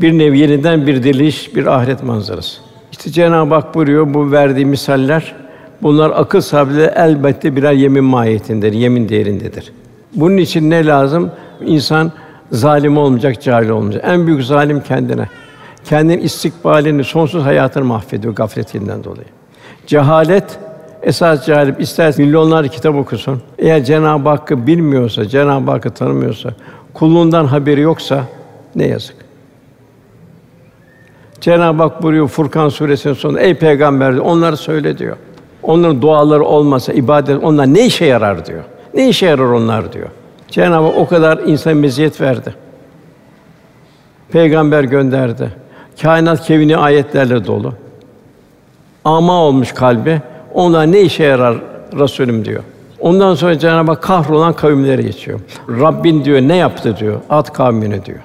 bir 0.02 0.18
nevi 0.18 0.40
yeniden 0.40 0.88
bir 0.88 1.04
diriliş, 1.04 1.56
bir 1.56 1.66
ahiret 1.66 2.04
manzarası. 2.04 2.62
İşte 2.92 3.12
Cenab-ı 3.12 3.56
Hak 3.56 3.76
buyuruyor 3.76 4.14
bu 4.14 4.32
verdiği 4.32 4.66
misaller 4.66 5.36
bunlar 5.82 6.12
akıl 6.16 6.42
sahibi 6.42 6.82
elbette 6.96 7.56
birer 7.56 7.72
yemin 7.72 8.04
mahiyetindedir, 8.04 8.74
yemin 8.78 9.10
değerindedir. 9.10 9.74
Bunun 10.16 10.38
için 10.38 10.70
ne 10.70 10.86
lazım? 10.86 11.32
İnsan 11.66 12.12
zalim 12.52 12.98
olmayacak, 12.98 13.42
cahil 13.42 13.70
olmayacak. 13.70 14.04
En 14.08 14.28
büyük 14.28 14.44
zalim 14.44 14.82
kendine. 14.82 15.30
Kendinin 15.86 16.22
istikbalini, 16.22 17.04
sonsuz 17.04 17.44
hayatını 17.44 17.84
mahvediyor 17.84 18.36
gafletinden 18.36 19.04
dolayı. 19.04 19.28
Cehalet 19.88 20.60
esas 21.04 21.46
cehalet 21.46 21.80
ister 21.80 22.14
milyonlar 22.18 22.68
kitap 22.68 22.96
okusun. 22.96 23.42
Eğer 23.58 23.84
Cenab-ı 23.84 24.30
Hakk'ı 24.30 24.68
bilmiyorsa, 24.68 25.28
Cenab-ı 25.28 25.72
Hakk'ı 25.72 25.90
tanımıyorsa, 25.90 26.50
kulluğundan 26.94 27.46
haberi 27.46 27.82
yoksa 27.82 28.24
ne 28.76 28.88
yazık. 28.88 29.16
Cenab-ı 31.42 31.84
Hak 31.84 32.04
buyuruyor 32.04 32.28
Furkan 32.28 32.70
suresinin 32.70 33.14
sonunda 33.14 33.40
ey 33.40 33.54
peygamber 33.54 34.14
onları 34.14 34.58
söyle 34.58 34.98
diyor. 34.98 35.18
Onların 35.64 36.02
duaları 36.02 36.44
olmasa 36.44 36.94
ibadet 36.94 37.44
onlar 37.44 37.74
ne 37.74 37.86
işe 37.86 38.06
yarar 38.06 38.46
diyor. 38.46 38.64
Ne 38.94 39.10
işe 39.10 39.26
yarar 39.26 39.44
onlar 39.44 39.94
diyor. 39.94 40.08
Cenab-ı 40.48 40.86
Hak 40.86 40.98
o 40.98 41.08
kadar 41.08 41.38
insan 41.38 41.78
meziyet 41.78 42.22
verdi. 42.22 42.56
Peygamber 44.32 44.84
gönderdi. 44.84 45.52
Kainat 46.02 46.44
kevni 46.44 46.78
ayetlerle 46.78 47.46
dolu. 47.46 47.74
Ama 49.06 49.34
olmuş 49.34 49.72
kalbi. 49.72 50.22
Onlar 50.54 50.92
ne 50.92 51.02
işe 51.02 51.24
yarar 51.24 51.56
Resulüm 52.00 52.46
diyor. 52.46 52.64
Ondan 53.00 53.36
sonra 53.36 53.60
Cenab-ı 53.60 53.92
Hak 53.92 54.02
kahrolan 54.04 54.54
kavimlere 54.54 55.02
geçiyor. 55.02 55.40
Rabbin 55.70 56.26
diyor 56.26 56.42
ne 56.42 56.56
yaptı 56.56 56.98
diyor. 56.98 57.22
At 57.30 57.54
kavmine 57.54 58.06
diyor. 58.06 58.20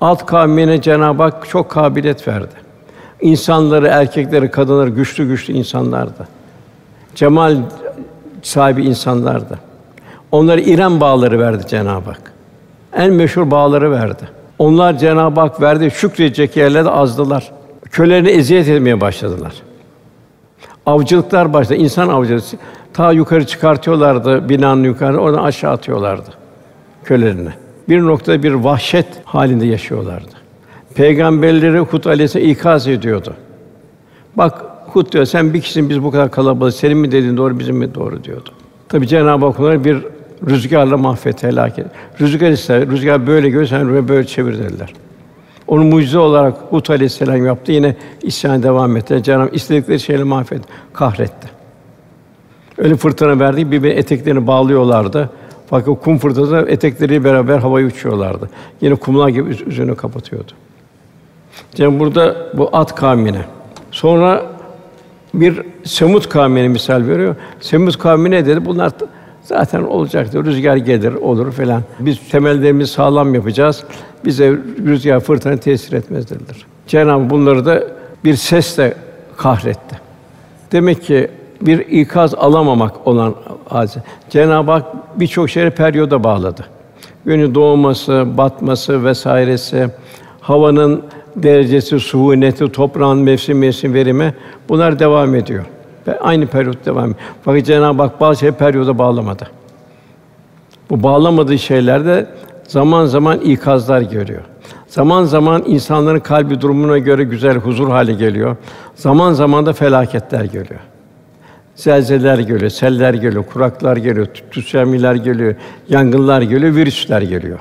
At 0.00 0.26
kavmine 0.26 0.80
Cenab-ı 0.82 1.22
Hak 1.22 1.48
çok 1.48 1.70
kabiliyet 1.70 2.28
verdi. 2.28 2.54
İnsanları, 3.20 3.86
erkekleri, 3.86 4.50
kadınları 4.50 4.90
güçlü 4.90 5.28
güçlü 5.28 5.54
insanlardı. 5.54 6.28
Cemal 7.14 7.56
sahibi 8.42 8.84
insanlardı. 8.84 9.58
Onlara 10.32 10.60
İrem 10.60 11.00
bağları 11.00 11.38
verdi 11.38 11.66
Cenab-ı 11.68 12.10
Hak. 12.10 12.32
en 12.92 13.12
meşhur 13.12 13.50
bağları 13.50 13.90
verdi. 13.90 14.28
Onlar 14.58 14.98
Cenab-ı 14.98 15.40
Hak 15.40 15.60
verdi 15.60 15.90
şükredecek 15.90 16.56
yerlerde 16.56 16.90
azdılar. 16.90 17.50
Kölelerini 17.90 18.28
eziyet 18.30 18.68
etmeye 18.68 19.00
başladılar. 19.00 19.52
Avcılıklar 20.86 21.52
başladı. 21.52 21.78
İnsan 21.78 22.08
avcılığı. 22.08 22.42
Ta 22.92 23.12
yukarı 23.12 23.46
çıkartıyorlardı 23.46 24.48
binanın 24.48 24.84
yukarı, 24.84 25.18
oradan 25.18 25.44
aşağı 25.44 25.72
atıyorlardı 25.72 26.30
kölelerini. 27.04 27.50
Bir 27.88 28.00
noktada 28.00 28.42
bir 28.42 28.52
vahşet 28.52 29.06
halinde 29.24 29.66
yaşıyorlardı. 29.66 30.32
Peygamberleri 30.94 31.78
Hud 31.78 32.04
Aleyhisselam 32.04 32.48
ikaz 32.48 32.88
ediyordu. 32.88 33.34
Bak 34.36 34.64
Hud 34.86 35.12
diyor, 35.12 35.24
sen 35.24 35.54
bir 35.54 35.60
kişisin, 35.60 35.88
biz 35.90 36.02
bu 36.02 36.10
kadar 36.10 36.30
kalabalık, 36.30 36.74
senin 36.74 36.98
mi 36.98 37.12
dediğin 37.12 37.36
doğru, 37.36 37.58
bizim 37.58 37.76
mi 37.76 37.94
doğru 37.94 38.24
diyordu. 38.24 38.50
Tabi 38.88 39.08
Cenab-ı 39.08 39.46
Hak 39.46 39.60
onları 39.60 39.84
bir 39.84 39.98
rüzgarla 40.46 40.96
mahvet, 40.96 41.42
helak 41.42 41.78
et. 41.78 41.86
Rüzgar 42.20 42.50
ister, 42.50 42.86
rüzgar 42.88 43.26
böyle 43.26 43.50
gör, 43.50 43.66
sen 43.66 44.08
böyle 44.08 44.26
çevir 44.26 44.58
dediler. 44.58 44.92
Onu 45.66 45.84
mucize 45.84 46.18
olarak 46.18 46.54
Hud 46.70 46.88
Aleyhisselam 46.88 47.46
yaptı. 47.46 47.72
Yine 47.72 47.96
isyan 48.22 48.62
devam 48.62 48.96
etti. 48.96 49.22
Cenab-ı 49.22 49.54
istedikleri 49.54 50.00
şeyle 50.00 50.24
mahvet, 50.24 50.62
kahretti. 50.92 51.48
Öyle 52.78 52.96
fırtına 52.96 53.40
verdi, 53.40 53.72
bir 53.72 53.84
eteklerini 53.84 54.46
bağlıyorlardı. 54.46 55.30
Fakat 55.70 56.02
kum 56.04 56.18
fırtınası 56.18 56.66
etekleriyle 56.68 57.24
beraber 57.24 57.58
havaya 57.58 57.86
uçuyorlardı. 57.86 58.50
Yine 58.80 58.94
kumlar 58.94 59.28
gibi 59.28 59.50
üz- 59.50 59.68
üzerine 59.68 59.94
kapatıyordu. 59.94 60.52
Cenab-ı 61.74 62.00
burada 62.00 62.36
bu 62.54 62.70
at 62.72 62.94
kavmine. 62.94 63.44
Sonra 63.90 64.46
bir 65.34 65.62
Semut 65.84 66.28
kavmine 66.28 66.68
misal 66.68 67.06
veriyor. 67.06 67.36
Semut 67.60 67.98
kavmi 67.98 68.30
ne 68.30 68.46
dedi? 68.46 68.64
Bunlar 68.64 68.92
zaten 69.44 69.82
olacaktır. 69.82 70.44
Rüzgar 70.44 70.76
gelir, 70.76 71.14
olur 71.14 71.52
falan. 71.52 71.82
Biz 72.00 72.28
temellerimizi 72.28 72.92
sağlam 72.92 73.34
yapacağız. 73.34 73.84
Bize 74.24 74.50
rüzgar, 74.86 75.20
fırtına 75.20 75.56
tesir 75.56 75.92
etmez 75.92 76.30
dediler. 76.30 76.56
Cenab-ı 76.86 77.30
bunları 77.30 77.66
da 77.66 77.82
bir 78.24 78.36
sesle 78.36 78.94
kahretti. 79.36 80.00
Demek 80.72 81.02
ki 81.02 81.30
bir 81.60 81.78
ikaz 81.78 82.34
alamamak 82.34 83.06
olan 83.06 83.34
hadise. 83.68 84.02
Cenab-ı 84.30 84.70
Hak 84.70 84.84
birçok 85.20 85.50
şeyleri 85.50 85.74
periyoda 85.74 86.24
bağladı. 86.24 86.64
Günün 87.24 87.54
doğması, 87.54 88.24
batması 88.36 89.04
vesairesi, 89.04 89.88
havanın 90.40 91.02
derecesi, 91.36 92.00
suhuneti, 92.00 92.72
toprağın 92.72 93.18
mevsim 93.18 93.58
mevsim 93.58 93.94
verimi 93.94 94.34
bunlar 94.68 94.98
devam 94.98 95.34
ediyor. 95.34 95.64
Ve 96.06 96.20
aynı 96.20 96.46
periyot 96.46 96.86
devam 96.86 97.04
ediyor. 97.04 97.18
Fakat 97.44 97.66
Cenab-ı 97.66 98.02
Hak 98.02 98.20
bazı 98.20 98.40
şeyleri 98.40 98.56
periyoda 98.58 98.98
bağlamadı. 98.98 99.48
Bu 100.90 101.02
bağlamadığı 101.02 101.58
şeylerde 101.58 102.26
zaman 102.68 103.06
zaman 103.06 103.38
ikazlar 103.38 104.00
görüyor. 104.00 104.42
Zaman 104.86 105.24
zaman 105.24 105.62
insanların 105.66 106.20
kalbi 106.20 106.60
durumuna 106.60 106.98
göre 106.98 107.24
güzel 107.24 107.56
huzur 107.56 107.88
hali 107.88 108.16
geliyor. 108.16 108.56
Zaman 108.94 109.32
zaman 109.32 109.66
da 109.66 109.72
felaketler 109.72 110.44
geliyor. 110.44 110.80
Zelzeler 111.74 112.38
geliyor, 112.38 112.70
seller 112.70 113.14
geliyor, 113.14 113.44
kuraklar 113.52 113.96
geliyor, 113.96 114.26
tsunami'ler 114.50 115.14
geliyor, 115.14 115.54
yangınlar 115.88 116.42
geliyor, 116.42 116.74
virüsler 116.74 117.22
geliyor. 117.22 117.58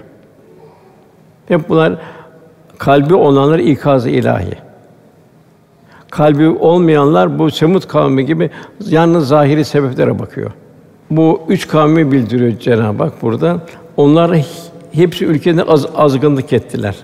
Hep 1.48 1.70
bunlar 1.70 1.94
kalbi 2.78 3.16
olanlar 3.16 3.60
ikaz-ı 3.60 4.10
ilahi. 4.10 4.54
Kalbi 6.14 6.50
olmayanlar 6.50 7.40
bu 7.40 7.52
Semut 7.52 7.88
kavmi 7.88 8.26
gibi 8.26 8.50
yalnız 8.90 9.28
zahiri 9.28 9.66
sebeplere 9.66 10.20
bakıyor. 10.20 10.52
Bu 11.10 11.42
üç 11.50 11.68
kavmi 11.68 12.12
bildiriyor 12.12 12.60
Cenab-ı 12.60 13.04
Hak 13.04 13.22
burada. 13.22 13.58
Onlar 13.98 14.46
hepsi 14.92 15.26
ülkede 15.26 15.64
az, 15.64 15.88
azgınlık 15.96 16.54
ettiler. 16.54 16.96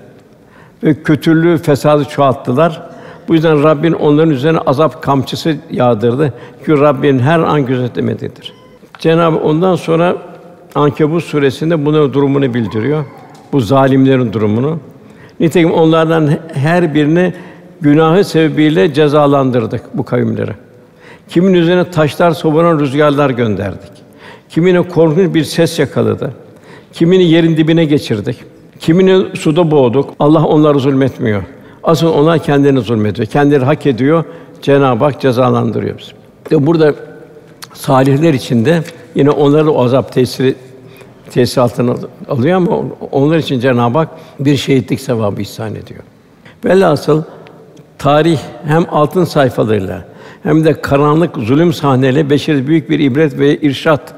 Ve 0.83 1.03
kötülüğü, 1.03 1.57
fesadı 1.57 2.05
çoğalttılar. 2.05 2.81
Bu 3.27 3.33
yüzden 3.33 3.63
Rabbin 3.63 3.93
onların 3.93 4.31
üzerine 4.31 4.59
azap 4.59 5.01
kamçısı 5.01 5.55
yağdırdı. 5.71 6.33
Çünkü 6.59 6.81
Rabbin 6.81 7.19
her 7.19 7.39
an 7.39 7.65
gözetlemedidir. 7.65 8.53
Cenab-ı 8.99 9.37
ondan 9.37 9.75
sonra 9.75 10.15
Ankebut 10.75 11.23
suresinde 11.23 11.85
bunun 11.85 12.13
durumunu 12.13 12.53
bildiriyor. 12.53 13.05
Bu 13.53 13.59
zalimlerin 13.59 14.33
durumunu. 14.33 14.79
Nitekim 15.39 15.71
onlardan 15.71 16.29
her 16.53 16.93
birini 16.93 17.33
günahı 17.81 18.23
sebebiyle 18.23 18.93
cezalandırdık 18.93 19.81
bu 19.93 20.05
kavimleri. 20.05 20.51
Kimin 21.27 21.53
üzerine 21.53 21.91
taşlar 21.91 22.31
savuran 22.31 22.79
rüzgarlar 22.79 23.29
gönderdik. 23.29 23.91
Kimine 24.49 24.81
korkunç 24.81 25.33
bir 25.33 25.43
ses 25.43 25.79
yakaladı. 25.79 26.33
Kimini 26.93 27.23
yerin 27.23 27.57
dibine 27.57 27.85
geçirdik. 27.85 28.37
Kimini 28.79 29.35
suda 29.35 29.71
boğduk. 29.71 30.13
Allah 30.19 30.45
onları 30.45 30.79
zulmetmiyor. 30.79 31.43
Asıl 31.83 32.07
onlar 32.07 32.43
kendilerini 32.43 32.81
zulmediyor. 32.81 33.27
Kendileri 33.27 33.65
hak 33.65 33.85
ediyor. 33.85 34.23
Cenab-ı 34.61 35.03
Hak 35.03 35.21
cezalandırıyor 35.21 35.97
bizi. 35.97 36.11
İşte 36.43 36.67
burada 36.67 36.93
salihler 37.73 38.33
içinde 38.33 38.83
yine 39.15 39.29
onlara 39.29 39.65
da 39.65 39.71
o 39.71 39.83
azap 39.83 40.13
tesiri 40.13 40.55
tesir 41.31 41.61
altına 41.61 41.95
alıyor 42.29 42.57
ama 42.57 42.79
onlar 43.11 43.37
için 43.37 43.59
Cenab-ı 43.59 43.97
Hak 43.97 44.09
bir 44.39 44.57
şehitlik 44.57 45.01
sevabı 45.01 45.41
ihsan 45.41 45.75
ediyor. 45.75 46.01
Velhasıl 46.65 47.23
tarih 47.99 48.39
hem 48.65 48.85
altın 48.91 49.23
sayfalarıyla 49.23 50.05
hem 50.43 50.65
de 50.65 50.81
karanlık 50.81 51.37
zulüm 51.37 51.73
sahneleri 51.73 52.29
beşeri 52.29 52.67
büyük 52.67 52.89
bir 52.89 52.99
ibret 52.99 53.39
ve 53.39 53.57
irşat 53.57 54.13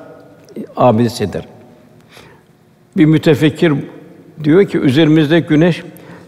abidesidir. 0.78 1.46
Bir 2.98 3.06
mütefekkir 3.06 3.74
diyor 4.44 4.66
ki 4.66 4.78
üzerimizde 4.78 5.40
güneş 5.40 5.84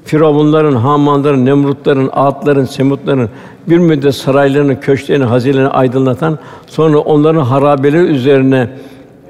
Firavunların, 0.05 0.75
Hamanların, 0.75 1.45
Nemrutların, 1.45 2.09
Ağatların, 2.13 2.65
Semutların 2.65 3.29
bir 3.67 3.77
müddet 3.77 4.15
saraylarını, 4.15 4.79
köşklerini, 4.79 5.23
hazinelerini 5.23 5.69
aydınlatan, 5.69 6.39
sonra 6.67 6.97
onların 6.97 7.41
harabeleri 7.41 8.03
üzerine 8.03 8.69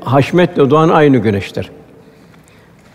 haşmetle 0.02 0.70
doğan 0.70 0.90
aynı 0.90 1.18
güneştir. 1.18 1.70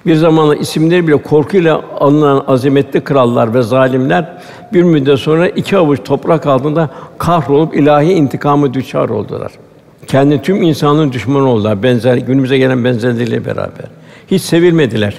Bir 0.08 0.14
zamanlar 0.14 0.56
isimleri 0.56 1.06
bile 1.06 1.22
korkuyla 1.22 1.82
alınan 2.00 2.44
azametli 2.46 3.00
krallar 3.00 3.54
ve 3.54 3.62
zalimler 3.62 4.42
bir 4.72 4.82
müddet 4.82 5.18
sonra 5.18 5.48
iki 5.48 5.76
avuç 5.76 6.00
toprak 6.04 6.46
altında 6.46 6.90
kahrolup 7.18 7.76
ilahi 7.76 8.12
intikamı 8.12 8.74
düçar 8.74 9.08
oldular. 9.08 9.52
Kendi 10.06 10.42
tüm 10.42 10.62
insanlığın 10.62 11.12
düşmanı 11.12 11.48
oldular. 11.48 11.82
Benzer 11.82 12.16
günümüze 12.16 12.58
gelen 12.58 12.84
benzerleriyle 12.84 13.44
beraber. 13.44 13.84
Hiç 14.30 14.42
sevilmediler. 14.42 15.14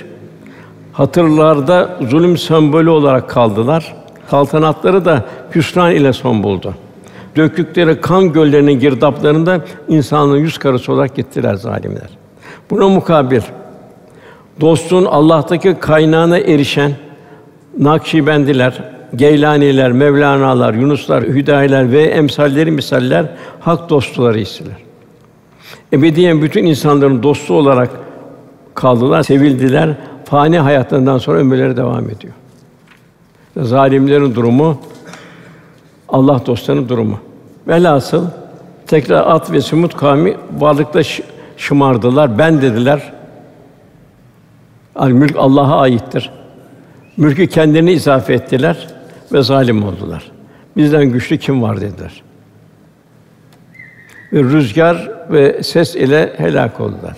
Hatırlarda 0.93 1.97
zulüm 2.10 2.38
sembolü 2.38 2.89
olarak 2.89 3.30
kaldılar. 3.30 3.95
Saltanatları 4.30 5.06
da 5.06 5.25
hüsran 5.56 5.91
ile 5.91 6.13
son 6.13 6.43
buldu. 6.43 6.73
Döktükleri 7.36 8.02
kan 8.02 8.34
göllerinin 8.34 8.80
girdaplarında 8.80 9.62
insanlığın 9.88 10.38
yüz 10.38 10.58
karası 10.58 10.93
olarak 10.93 11.15
gittiler 11.15 11.56
zalimler. 11.56 12.10
Buna 12.69 12.89
mukabil 12.89 13.41
dostun 14.62 15.06
Allah'taki 15.06 15.80
kaynağına 15.80 16.38
erişen 16.38 16.91
Nakşibendiler, 17.78 18.84
Geylaniler, 19.15 19.91
Mevlana'lar, 19.91 20.74
Yunuslar, 20.74 21.24
Hüdayiler 21.24 21.91
ve 21.91 22.04
emsalleri 22.04 22.72
misaller 22.72 23.26
hak 23.60 23.89
dostları 23.89 24.39
istiler. 24.39 24.76
Ebediyen 25.93 26.41
bütün 26.41 26.65
insanların 26.65 27.24
dostu 27.24 27.54
olarak 27.54 27.89
kaldılar, 28.74 29.24
sevildiler. 29.24 29.89
Fani 30.26 30.60
hayatlarından 30.60 31.17
sonra 31.17 31.39
ömürleri 31.39 31.78
devam 31.78 32.10
ediyor. 32.10 32.34
Zalimlerin 33.58 34.36
durumu 34.36 34.82
Allah 36.10 36.41
dostlarının 36.45 36.89
durumu. 36.89 37.19
Velhasıl 37.67 38.26
tekrar 38.88 39.28
At 39.28 39.52
ve 39.52 39.62
Semut 39.62 39.98
kavmi 39.98 40.38
varlıkta 40.60 41.02
şımardılar. 41.58 42.38
Ben 42.38 42.62
dediler. 42.62 43.13
Al 44.99 45.09
mülk 45.09 45.35
Allah'a 45.38 45.81
aittir. 45.81 46.29
Mülkü 47.17 47.47
kendilerine 47.47 47.91
izafe 47.91 48.33
ettiler 48.33 48.88
ve 49.33 49.43
zalim 49.43 49.83
oldular. 49.83 50.31
Bizden 50.77 51.05
güçlü 51.05 51.38
kim 51.38 51.62
var 51.62 51.81
dediler. 51.81 52.21
Ve 54.33 54.43
rüzgar 54.43 55.12
ve 55.31 55.63
ses 55.63 55.95
ile 55.95 56.33
helak 56.38 56.79
oldular. 56.79 57.15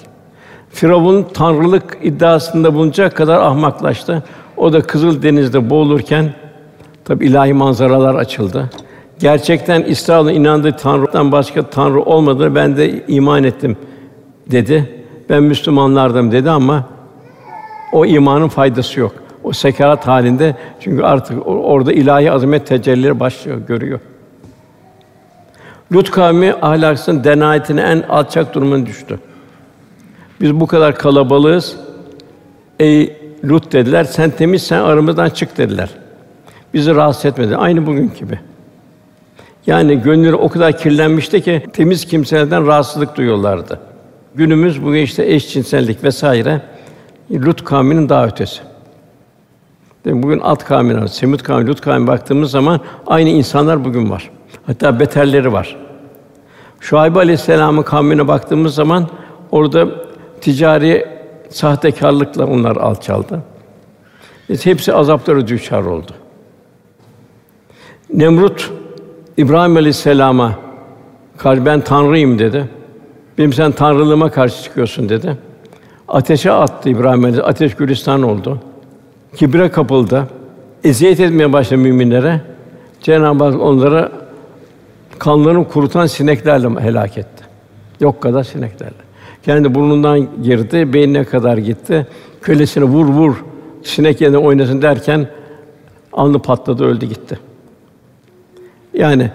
Firavun 0.70 1.24
tanrılık 1.34 1.98
iddiasında 2.04 2.74
bulunacak 2.74 3.17
kadar 3.17 3.39
ahmaklaştı. 3.39 4.24
O 4.58 4.74
da 4.74 4.82
Kızıl 4.82 5.24
Deniz'de 5.24 5.70
boğulurken 5.70 6.34
tabi 7.06 7.26
ilahi 7.26 7.54
manzaralar 7.54 8.15
açıldı. 8.15 8.70
Gerçekten 9.20 9.84
İsrail'in 9.84 10.39
inandığı 10.39 10.78
Tanrı'dan 10.78 11.32
başka 11.32 11.63
Tanrı 11.63 12.02
olmadığını 12.02 12.56
ben 12.56 12.78
de 12.78 13.06
iman 13.08 13.44
ettim 13.44 13.78
dedi. 14.52 15.04
Ben 15.30 15.44
Müslümanlardım 15.44 16.32
dedi 16.32 16.50
ama 16.50 16.86
o 17.92 18.06
imanın 18.06 18.48
faydası 18.48 19.00
yok. 19.00 19.14
O 19.44 19.52
sekarat 19.52 20.08
halinde 20.08 20.56
çünkü 20.80 21.04
artık 21.04 21.48
orada 21.48 21.94
ilahi 21.94 22.32
azamet 22.32 22.68
tecellileri 22.68 23.20
başlıyor, 23.20 23.58
görüyor. 23.68 24.00
Lut 25.94 26.12
kavmi 26.12 26.54
ahlaksın 26.62 27.24
denayetine 27.24 27.82
en 27.82 28.02
alçak 28.02 28.56
durumuna 28.56 28.86
düştü. 28.86 29.20
Biz 30.42 30.60
bu 30.60 30.68
kadar 30.68 30.96
kalabalığız. 30.96 31.76
Ey 32.80 33.18
Lut 33.46 33.74
dediler, 33.74 34.04
sen 34.04 34.30
temizsen 34.30 34.82
aramızdan 34.82 35.30
çık 35.30 35.58
dediler. 35.58 35.90
Bizi 36.74 36.96
rahatsız 36.96 37.26
etmedi. 37.26 37.58
Aynı 37.58 37.86
bugün 37.86 38.12
gibi. 38.20 38.40
Yani 39.68 40.02
gönülleri 40.02 40.36
o 40.36 40.50
kadar 40.50 40.78
kirlenmişti 40.78 41.42
ki 41.42 41.64
temiz 41.74 42.06
kimselerden 42.06 42.68
rahatsızlık 42.68 43.18
duyuyorlardı. 43.18 43.80
Günümüz 44.36 44.84
bugün 44.84 45.02
işte 45.02 45.26
eşcinsellik 45.26 46.04
vesaire 46.04 46.62
Lut 47.32 47.63
kavminin 47.63 48.10
daha 48.10 48.28
ötesi. 48.28 48.62
Değil 50.06 50.24
Bugün 50.24 50.39
At 50.39 50.65
kavmine, 50.65 51.08
Semut 51.08 51.44
kavmi, 51.44 51.67
Lut 51.67 51.82
kavmine 51.82 52.08
baktığımız 52.08 52.52
zaman 52.52 52.80
aynı 53.08 53.30
insanlar 53.30 53.86
bugün 53.86 54.10
var. 54.10 54.30
Hatta 54.67 55.00
beterleri 55.00 55.54
var. 55.54 55.78
Şuayb 56.80 57.15
Aleyhisselam'ın 57.15 57.84
kavmine 57.84 58.28
baktığımız 58.28 58.76
zaman 58.76 59.08
orada 59.52 59.88
ticari 60.41 61.08
sahtekarlıkla 61.50 62.46
onlar 62.46 62.76
alçaldı. 62.76 63.44
İşte 64.50 64.70
hepsi 64.70 64.94
azapları 64.94 65.48
düçar 65.48 65.84
oldu. 65.84 66.12
Nemrut 68.13 68.72
İbrahim 69.38 69.78
Aleyhisselam'a 69.78 70.56
ben 71.46 71.82
tanrıyım 71.82 72.39
dedi. 72.39 72.70
Benim 73.38 73.54
sen 73.54 73.72
tanrılığıma 73.72 74.32
karşı 74.32 74.63
çıkıyorsun 74.63 75.10
dedi. 75.10 75.38
Ateşe 76.12 76.52
attı 76.52 76.89
İbrahim 76.89 77.19
Aleyhisselam. 77.19 77.50
Ateş 77.50 77.76
gülistan 77.76 78.24
oldu. 78.24 78.60
Kibre 79.36 79.71
kapıldı. 79.71 80.28
Eziyet 80.84 81.19
etmeye 81.19 81.54
başladı 81.54 81.82
müminlere. 81.82 82.41
Cenab-ı 83.02 83.43
Hak 83.43 83.62
onlara 83.62 84.12
kanlarını 85.19 85.67
kurutan 85.67 86.06
sineklerle 86.06 86.82
helak 86.82 87.17
etti. 87.17 87.43
Yok 88.00 88.21
kadar 88.21 88.43
sineklerle. 88.43 88.93
Kendi 89.43 89.76
burnundan 89.76 90.28
girdi, 90.43 90.93
beynine 90.93 91.24
kadar 91.24 91.58
gitti. 91.58 92.08
Kölesini 92.41 92.84
vur 92.84 93.06
vur, 93.06 93.43
sinek 93.84 94.21
yerine 94.21 94.38
oynasın 94.38 94.82
derken 94.82 95.28
alnı 96.13 96.39
patladı, 96.39 96.86
öldü 96.86 97.06
gitti. 97.06 97.39
Yani 98.93 99.32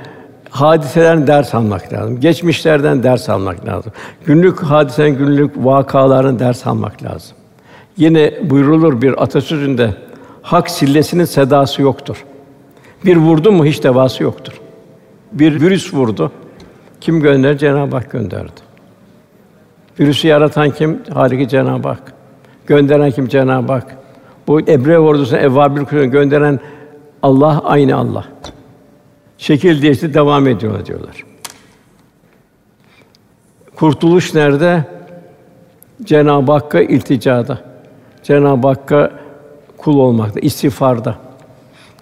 hadiselerin 0.61 1.27
ders 1.27 1.55
almak 1.55 1.93
lazım. 1.93 2.21
Geçmişlerden 2.21 3.03
ders 3.03 3.29
almak 3.29 3.67
lazım. 3.67 3.93
Günlük 4.25 4.63
hadiselerin, 4.63 5.19
günlük 5.19 5.53
vakaların 5.57 6.39
ders 6.39 6.67
almak 6.67 7.03
lazım. 7.03 7.37
Yine 7.97 8.51
buyrulur 8.51 9.03
bir 9.03 9.23
atasözünde 9.23 9.95
hak 10.43 10.71
sillesinin 10.71 11.25
sedası 11.25 11.83
yoktur. 11.83 12.25
Bir 13.05 13.17
vurdu 13.17 13.53
mu 13.53 13.65
hiç 13.65 13.85
devası 13.85 14.23
yoktur. 14.23 14.61
Bir 15.33 15.61
virüs 15.61 15.95
vurdu. 15.95 16.33
Kim 17.01 17.21
gönderir? 17.21 17.59
Cenab-ı 17.59 17.97
Hak 17.97 18.11
gönderdi. 18.11 18.51
Virüsü 20.01 20.29
yaratan 20.29 20.71
kim? 20.71 21.03
Haliki 21.15 21.49
Cenab-ı 21.49 21.89
Hak. 21.89 22.13
Gönderen 22.67 23.11
kim? 23.11 23.29
Cenab-ı 23.29 23.73
Hak. 23.73 23.97
Bu 24.47 24.61
Ebre 24.61 24.99
ordusuna 24.99 25.39
evvabil 25.39 25.83
gönderen 26.05 26.61
Allah 27.23 27.63
aynı 27.65 27.97
Allah. 27.97 28.25
Şekil 29.39 29.83
değişti 29.83 30.15
devam 30.15 30.49
ediyor 30.49 30.87
diyorlar. 30.87 31.25
Kurtuluş 33.77 34.35
nerede? 34.35 34.85
Cenab-ı 36.05 36.53
Hakk'a 36.53 36.81
ilticada. 36.81 37.59
Cenab-ı 38.23 38.69
Hakk'a 38.69 39.11
kul 39.77 39.99
olmakta, 39.99 40.41
istiğfarda. 40.41 41.17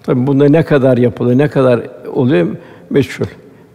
Tabi 0.03 0.27
bunda 0.27 0.49
ne 0.49 0.63
kadar 0.63 0.97
yapılıyor, 0.97 1.39
ne 1.39 1.49
kadar 1.49 1.81
oluyor 2.15 2.57
meşhur. 2.91 3.27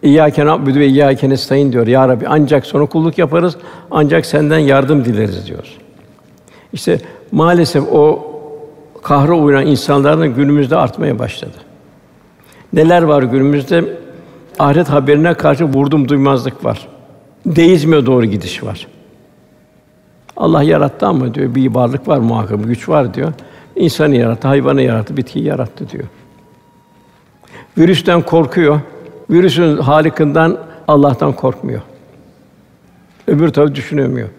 İyyâke 0.03 0.45
na'budu 0.45 0.79
ve 0.79 0.87
iyyâke 0.87 1.29
nestaîn 1.29 1.71
diyor. 1.71 1.87
Ya 1.87 2.07
Rabbi 2.07 2.27
ancak 2.27 2.65
sonra 2.65 2.85
kulluk 2.85 3.17
yaparız, 3.17 3.57
ancak 3.91 4.25
senden 4.25 4.59
yardım 4.59 5.05
dileriz 5.05 5.47
diyor. 5.47 5.67
İşte 6.73 6.99
maalesef 7.31 7.83
o 7.91 8.31
kahre 9.03 9.31
uğrayan 9.31 9.67
insanların 9.67 10.35
günümüzde 10.35 10.75
artmaya 10.75 11.19
başladı. 11.19 11.68
Neler 12.73 13.01
var 13.01 13.23
günümüzde? 13.23 13.99
Ahiret 14.59 14.89
haberine 14.89 15.33
karşı 15.33 15.65
vurdum 15.65 16.09
duymazlık 16.09 16.65
var. 16.65 16.87
Deizme 17.45 18.05
doğru 18.05 18.25
gidiş 18.25 18.63
var. 18.63 18.87
Allah 20.37 20.63
yarattı 20.63 21.07
ama 21.07 21.33
diyor 21.33 21.55
bir 21.55 21.75
varlık 21.75 22.07
var 22.07 22.17
muhakkak, 22.17 22.63
güç 22.63 22.89
var 22.89 23.13
diyor. 23.13 23.33
İnsanı 23.75 24.15
yarattı, 24.15 24.47
hayvanı 24.47 24.81
yarattı, 24.81 25.17
bitkiyi 25.17 25.45
yarattı 25.45 25.89
diyor. 25.89 26.03
Virüsten 27.77 28.21
korkuyor. 28.21 28.81
Virüsün 29.29 29.77
halikinden 29.77 30.57
Allah'tan 30.87 31.33
korkmuyor. 31.33 31.81
Öbür 33.27 33.49
tarafı 33.49 33.75
düşünemiyor. 33.75 34.29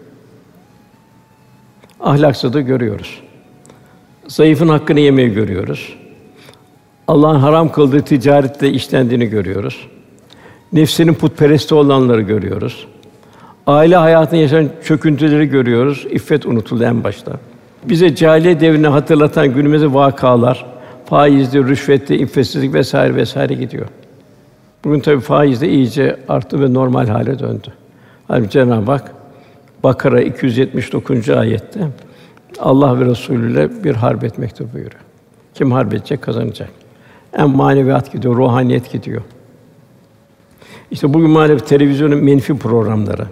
Ahlaksızlığı 2.00 2.60
görüyoruz. 2.60 3.22
Zayıfın 4.28 4.68
hakkını 4.68 5.00
yemeyi 5.00 5.32
görüyoruz. 5.32 5.99
Allah'ın 7.10 7.38
haram 7.40 7.72
kıldığı 7.72 8.02
ticarette 8.02 8.70
işlendiğini 8.70 9.26
görüyoruz. 9.26 9.88
Nefsinin 10.72 11.14
putperesti 11.14 11.74
olanları 11.74 12.20
görüyoruz. 12.20 12.86
Aile 13.66 13.96
hayatını 13.96 14.38
yaşayan 14.38 14.68
çöküntüleri 14.84 15.46
görüyoruz. 15.46 16.06
İffet 16.10 16.46
unutuldu 16.46 16.84
en 16.84 17.04
başta. 17.04 17.32
Bize 17.84 18.14
cahiliye 18.14 18.60
devrini 18.60 18.86
hatırlatan 18.86 19.54
günümüzde 19.54 19.94
vakalar, 19.94 20.66
faizli, 21.06 21.68
rüşvetli, 21.68 22.16
iffetsizlik 22.16 22.74
vesaire 22.74 23.14
vesaire 23.14 23.54
gidiyor. 23.54 23.86
Bugün 24.84 25.00
tabii 25.00 25.20
faiz 25.20 25.60
de 25.60 25.68
iyice 25.68 26.16
arttı 26.28 26.60
ve 26.60 26.74
normal 26.74 27.06
hale 27.06 27.38
döndü. 27.38 27.68
Halbuki 28.28 28.50
Cenab-ı 28.50 28.90
Hak 28.90 29.12
Bakara 29.82 30.20
279. 30.20 31.30
ayette 31.30 31.80
Allah 32.58 33.00
ve 33.00 33.04
Resulü 33.04 33.52
ile 33.52 33.84
bir 33.84 33.94
harp 33.94 34.24
etmekte 34.24 34.64
buyuruyor. 34.72 35.02
Kim 35.54 35.72
harp 35.72 35.94
edecek 35.94 36.22
kazanacak. 36.22 36.79
En 37.38 37.50
maneviyat 37.50 38.12
gidiyor, 38.12 38.36
ruhaniyet 38.36 38.92
gidiyor. 38.92 39.22
İşte 40.90 41.14
bugün 41.14 41.30
maalesef 41.30 41.68
televizyonun 41.68 42.24
menfi 42.24 42.58
programları, 42.58 43.26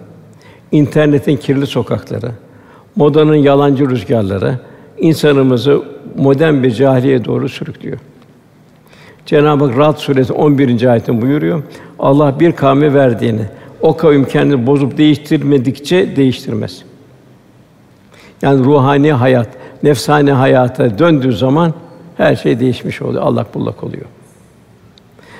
internetin 0.71 1.37
kirli 1.37 1.67
sokakları, 1.67 2.31
modanın 2.95 3.35
yalancı 3.35 3.89
rüzgarları 3.89 4.59
insanımızı 4.97 5.83
modern 6.17 6.63
bir 6.63 6.71
cahiliye 6.71 7.25
doğru 7.25 7.49
sürüklüyor. 7.49 7.97
Cenab-ı 9.25 9.65
Hak 9.65 9.77
Ra'd 9.77 9.97
suresi 9.97 10.33
11. 10.33 10.85
ayetinde 10.85 11.21
buyuruyor. 11.21 11.63
Allah 11.99 12.39
bir 12.39 12.51
kavme 12.51 12.93
verdiğini 12.93 13.41
o 13.81 13.97
kavim 13.97 14.25
kendini 14.25 14.67
bozup 14.67 14.97
değiştirmedikçe 14.97 16.15
değiştirmez. 16.15 16.83
Yani 18.41 18.63
ruhani 18.63 19.11
hayat, 19.11 19.49
nefsani 19.83 20.31
hayata 20.31 20.99
döndüğü 20.99 21.33
zaman 21.33 21.73
her 22.19 22.35
şey 22.35 22.59
değişmiş 22.59 23.01
oluyor. 23.01 23.23
Allah 23.23 23.45
bullak 23.53 23.83
oluyor. 23.83 24.05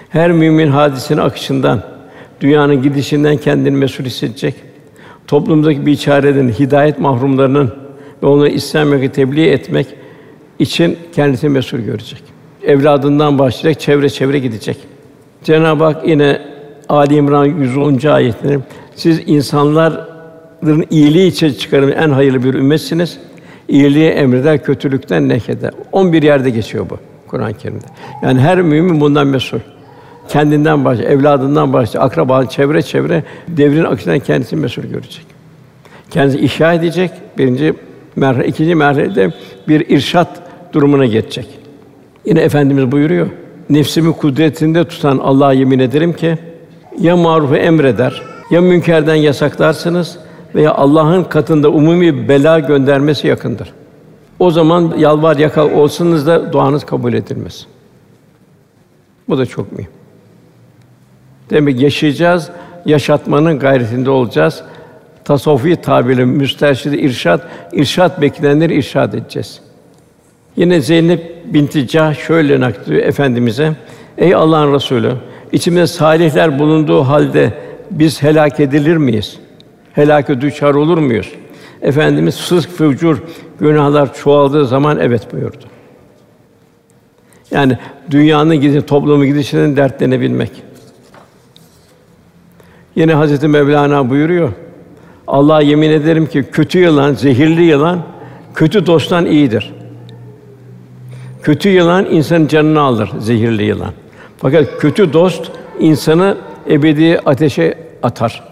Her 0.10 0.32
mümin 0.32 0.68
hadisenin 0.68 1.20
akışından, 1.22 1.82
dünyanın 2.42 2.82
gidişinden 2.82 3.38
kendini 3.38 3.78
mesul 3.78 4.04
hissedecek. 4.04 4.56
Toplumdaki 5.28 5.86
bir 5.86 5.96
çareden 5.96 6.50
hidayet 6.50 7.00
mahrumlarının 7.00 7.74
ve 8.24 8.28
onları 8.28 8.50
İslam'a 8.50 9.12
tebliğ 9.12 9.50
etmek 9.50 9.88
için 10.60 10.98
kendisini 11.16 11.50
mesul 11.50 11.78
görecek. 11.78 12.24
Evladından 12.64 13.40
başlayacak, 13.40 13.82
çevre 13.82 14.10
çevre 14.10 14.40
gidecek. 14.40 14.78
Cenab-ı 15.44 15.84
Hak 15.84 16.08
yine 16.08 16.42
Ali 16.90 17.16
İmran 17.16 17.46
110. 17.46 18.08
ayetinde 18.08 18.60
siz 18.96 19.22
insanların 19.26 20.86
iyiliği 20.90 21.28
için 21.28 21.54
çıkarın 21.54 21.92
en 21.92 22.10
hayırlı 22.10 22.44
bir 22.44 22.54
ümmetsiniz. 22.54 23.18
İyiliği 23.70 24.10
emreder, 24.10 24.64
kötülükten 24.64 25.30
nehyeder. 25.30 25.72
11 25.92 26.24
yerde 26.24 26.50
geçiyor 26.50 26.90
bu 26.90 26.98
Kur'an-ı 27.28 27.54
Kerim'de. 27.54 27.86
Yani 28.24 28.40
her 28.40 28.62
mümin 28.62 29.02
bundan 29.02 29.28
mesul. 29.28 29.60
Kendinden 30.30 30.86
baş, 30.86 31.00
evladından 31.00 31.74
baş, 31.74 31.96
akraba, 31.96 32.46
çevre 32.46 32.82
çevre 32.82 33.24
devrin 33.48 33.84
akışından 33.84 34.20
kendisini 34.20 34.60
mesul 34.60 34.84
görecek. 34.84 35.26
Kendisi 36.12 36.40
ihya 36.40 36.74
edecek. 36.74 37.12
Birinci 37.38 37.74
merhale, 38.16 38.48
ikinci 38.48 38.76
merhalede 38.76 39.32
bir 39.68 39.90
irşat 39.90 40.28
durumuna 40.74 41.06
geçecek. 41.06 41.48
Yine 42.26 42.42
efendimiz 42.42 42.92
buyuruyor. 42.92 43.28
Nefsimi 43.70 44.14
kudretinde 44.14 44.84
tutan 44.84 45.18
Allah'a 45.18 45.54
yemin 45.54 45.80
ederim 45.80 46.14
ki 46.14 46.38
ya 47.00 47.18
marufu 47.18 47.56
emreder, 47.56 48.22
ya 48.52 48.62
münkerden 48.62 49.16
yasaklarsınız 49.16 50.18
veya 50.56 50.74
Allah'ın 50.74 51.24
katında 51.24 51.70
umumi 51.70 52.30
bela 52.30 52.60
göndermesi 52.60 53.28
yakındır. 53.28 53.74
O 54.40 54.52
zaman 54.52 54.94
yalvar 54.98 55.38
yakal 55.38 55.72
olsunuz 55.72 56.28
da 56.28 56.54
duanız 56.54 56.86
kabul 56.86 57.14
edilmez. 57.14 57.68
Bu 59.30 59.38
da 59.38 59.46
çok 59.46 59.72
mühim. 59.72 59.90
Demek 61.50 61.82
yaşayacağız, 61.82 62.50
yaşatmanın 62.86 63.60
gayretinde 63.60 64.10
olacağız. 64.10 64.64
Tasavvufi 65.26 65.76
tabirle 65.76 66.26
müsterşid 66.26 66.94
irşat, 66.94 67.42
irşat 67.74 68.22
beklenenleri 68.22 68.76
irşad 68.76 69.14
edeceğiz. 69.14 69.62
Yine 70.56 70.82
Zeynep 70.82 71.54
binti 71.54 71.88
Cah 71.88 72.14
şöyle 72.14 72.60
naklediyor 72.60 73.04
efendimize: 73.04 73.74
Ey 74.18 74.36
Allah'ın 74.36 74.74
Resulü, 74.74 75.14
içimizde 75.52 75.88
salihler 75.88 76.60
bulunduğu 76.60 77.02
halde 77.02 77.54
biz 77.92 78.24
helak 78.24 78.60
edilir 78.60 78.98
miyiz? 78.98 79.40
Helâke 80.00 80.42
düçar 80.42 80.74
olur 80.74 80.98
muyuz? 80.98 81.32
Efendimiz 81.82 82.42
fısk 82.42 82.70
fücur 82.70 83.18
günahlar 83.60 84.14
çoğaldığı 84.14 84.66
zaman 84.66 85.00
evet 85.00 85.34
buyurdu. 85.34 85.66
Yani 87.52 87.78
dünyanın 88.12 88.56
gidişi, 88.56 88.86
toplumun 88.86 89.26
gidişinin 89.26 89.76
dertlenebilmek. 89.76 90.52
Yine 92.96 93.14
Hazreti 93.14 93.48
Mevlana 93.48 94.10
buyuruyor. 94.10 94.50
Allah'a 95.28 95.62
yemin 95.62 95.90
ederim 95.90 96.26
ki 96.26 96.46
kötü 96.52 96.80
yılan, 96.80 97.14
zehirli 97.14 97.62
yılan 97.64 98.00
kötü 98.56 98.86
dosttan 98.86 99.26
iyidir. 99.26 99.74
Kötü 101.44 101.70
yılan 101.70 102.06
insanın 102.06 102.48
canını 102.48 102.82
alır, 102.82 103.12
zehirli 103.20 103.64
yılan. 103.64 103.94
Fakat 104.38 104.80
kötü 104.80 105.14
dost 105.14 105.52
insanı 105.80 106.38
ebedi 106.70 107.20
ateşe 107.26 107.78
atar. 108.04 108.49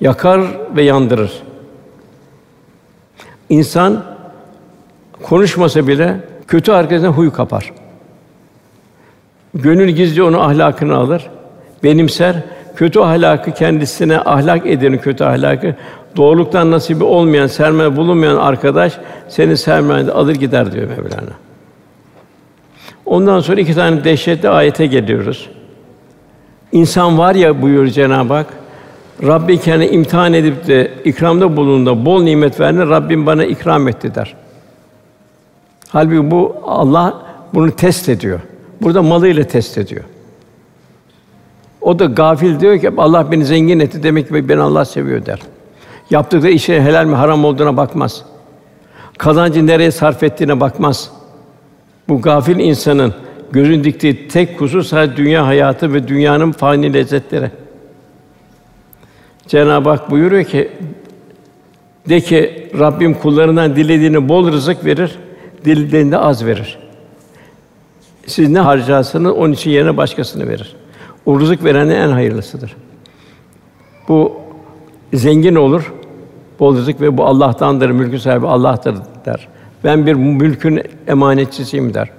Yakar 0.00 0.40
ve 0.76 0.82
yandırır. 0.82 1.32
İnsan 3.48 4.04
konuşmasa 5.22 5.86
bile 5.86 6.16
kötü 6.48 6.72
arkadaşına 6.72 7.08
huy 7.08 7.30
kapar. 7.30 7.72
Gönül 9.54 9.88
gizli 9.88 10.22
onu 10.22 10.40
ahlakını 10.40 10.96
alır, 10.96 11.30
benimser. 11.82 12.36
Kötü 12.76 13.00
ahlakı 13.00 13.52
kendisine 13.52 14.18
ahlak 14.20 14.66
edeni 14.66 14.98
kötü 14.98 15.24
ahlakı 15.24 15.74
doğruluktan 16.16 16.70
nasibi 16.70 17.04
olmayan, 17.04 17.46
sermaye 17.46 17.96
bulunmayan 17.96 18.36
arkadaş 18.36 18.98
seni 19.28 19.56
sermayede 19.56 20.12
alır 20.12 20.34
gider 20.34 20.72
diyor 20.72 20.88
Mevlana. 20.88 21.32
Ondan 23.06 23.40
sonra 23.40 23.60
iki 23.60 23.74
tane 23.74 24.04
dehşetli 24.04 24.48
ayete 24.48 24.86
geliyoruz. 24.86 25.50
İnsan 26.72 27.18
var 27.18 27.34
ya 27.34 27.62
buyuruyor 27.62 27.86
Cenab-ı 27.92 28.34
Hak. 28.34 28.46
Rabbi 29.22 29.60
kendi 29.60 29.84
imtihan 29.84 30.32
edip 30.32 30.66
de 30.66 30.90
ikramda 31.04 31.56
bulunduğunda 31.56 32.04
bol 32.04 32.22
nimet 32.22 32.60
verdi. 32.60 32.78
Rabbim 32.78 33.26
bana 33.26 33.44
ikram 33.44 33.88
etti 33.88 34.14
der. 34.14 34.34
Halbuki 35.88 36.30
bu 36.30 36.56
Allah 36.66 37.22
bunu 37.54 37.70
test 37.70 38.08
ediyor. 38.08 38.40
Burada 38.82 39.02
malıyla 39.02 39.44
test 39.44 39.78
ediyor. 39.78 40.04
O 41.80 41.98
da 41.98 42.04
gafil 42.04 42.60
diyor 42.60 42.80
ki 42.80 42.90
Allah 42.96 43.32
beni 43.32 43.44
zengin 43.44 43.80
etti 43.80 44.02
demek 44.02 44.28
ki 44.28 44.48
beni 44.48 44.60
Allah 44.60 44.84
seviyor 44.84 45.26
der. 45.26 45.38
Yaptıkları 46.10 46.52
işe 46.52 46.82
helal 46.82 47.04
mi 47.04 47.14
haram 47.14 47.44
olduğuna 47.44 47.76
bakmaz. 47.76 48.24
Kazancı 49.18 49.66
nereye 49.66 49.90
sarf 49.90 50.22
ettiğine 50.22 50.60
bakmaz. 50.60 51.10
Bu 52.08 52.22
gafil 52.22 52.58
insanın 52.58 53.14
gözün 53.52 53.84
diktiği 53.84 54.28
tek 54.28 54.60
husus 54.60 54.88
sadece 54.88 55.16
dünya 55.16 55.46
hayatı 55.46 55.94
ve 55.94 56.08
dünyanın 56.08 56.52
fani 56.52 56.94
lezzetleri. 56.94 57.50
Cenab-ı 59.50 59.88
Hak 59.88 60.10
buyuruyor 60.10 60.44
ki 60.44 60.70
de 62.08 62.20
ki 62.20 62.70
Rabbim 62.78 63.14
kullarından 63.14 63.76
dilediğini 63.76 64.28
bol 64.28 64.52
rızık 64.52 64.84
verir, 64.84 65.18
dilediğinde 65.64 66.18
az 66.18 66.46
verir. 66.46 66.78
Siz 68.26 68.48
ne 68.48 68.60
harcarsınız 68.60 69.32
onun 69.32 69.52
için 69.52 69.70
yerine 69.70 69.96
başkasını 69.96 70.48
verir. 70.48 70.76
O 71.26 71.40
rızık 71.40 71.64
verenin 71.64 71.90
en 71.90 72.08
hayırlısıdır. 72.08 72.76
Bu 74.08 74.32
zengin 75.14 75.54
olur, 75.54 75.92
bol 76.60 76.76
rızık 76.76 77.00
ve 77.00 77.16
bu 77.16 77.24
Allah'tandır, 77.24 77.90
mülkü 77.90 78.18
sahibi 78.18 78.46
Allah'tır 78.46 78.94
der. 79.26 79.48
Ben 79.84 80.06
bir 80.06 80.14
mülkün 80.14 80.82
emanetçisiyim 81.08 81.94
der. 81.94 82.10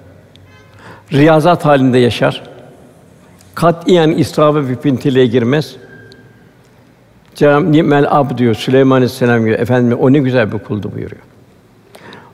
Riyazat 1.12 1.66
halinde 1.66 1.98
yaşar. 1.98 2.44
Katiyen 3.56 4.12
israfa 4.12 4.68
ve 4.68 4.76
pintiliğe 4.76 5.26
girmez. 5.26 5.76
Cenab-ı 7.36 7.72
Nimel 7.72 8.08
ab 8.10 8.38
diyor 8.38 8.56
Süleyman 8.56 8.96
Aleyhisselam 8.96 9.46
gibi 9.46 9.54
efendim 9.54 9.98
o 9.98 10.14
ne 10.14 10.20
güzel 10.20 10.52
bir 10.52 10.58
kuldu 10.58 10.92
buyuruyor. 10.96 11.22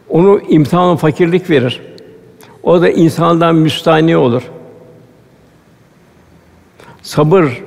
Onu 0.09 0.41
imtihan 0.49 0.95
fakirlik 0.95 1.49
verir. 1.49 1.81
O 2.63 2.81
da 2.81 2.89
insandan 2.89 3.55
müstahni 3.55 4.17
olur. 4.17 4.43
Sabır 7.01 7.63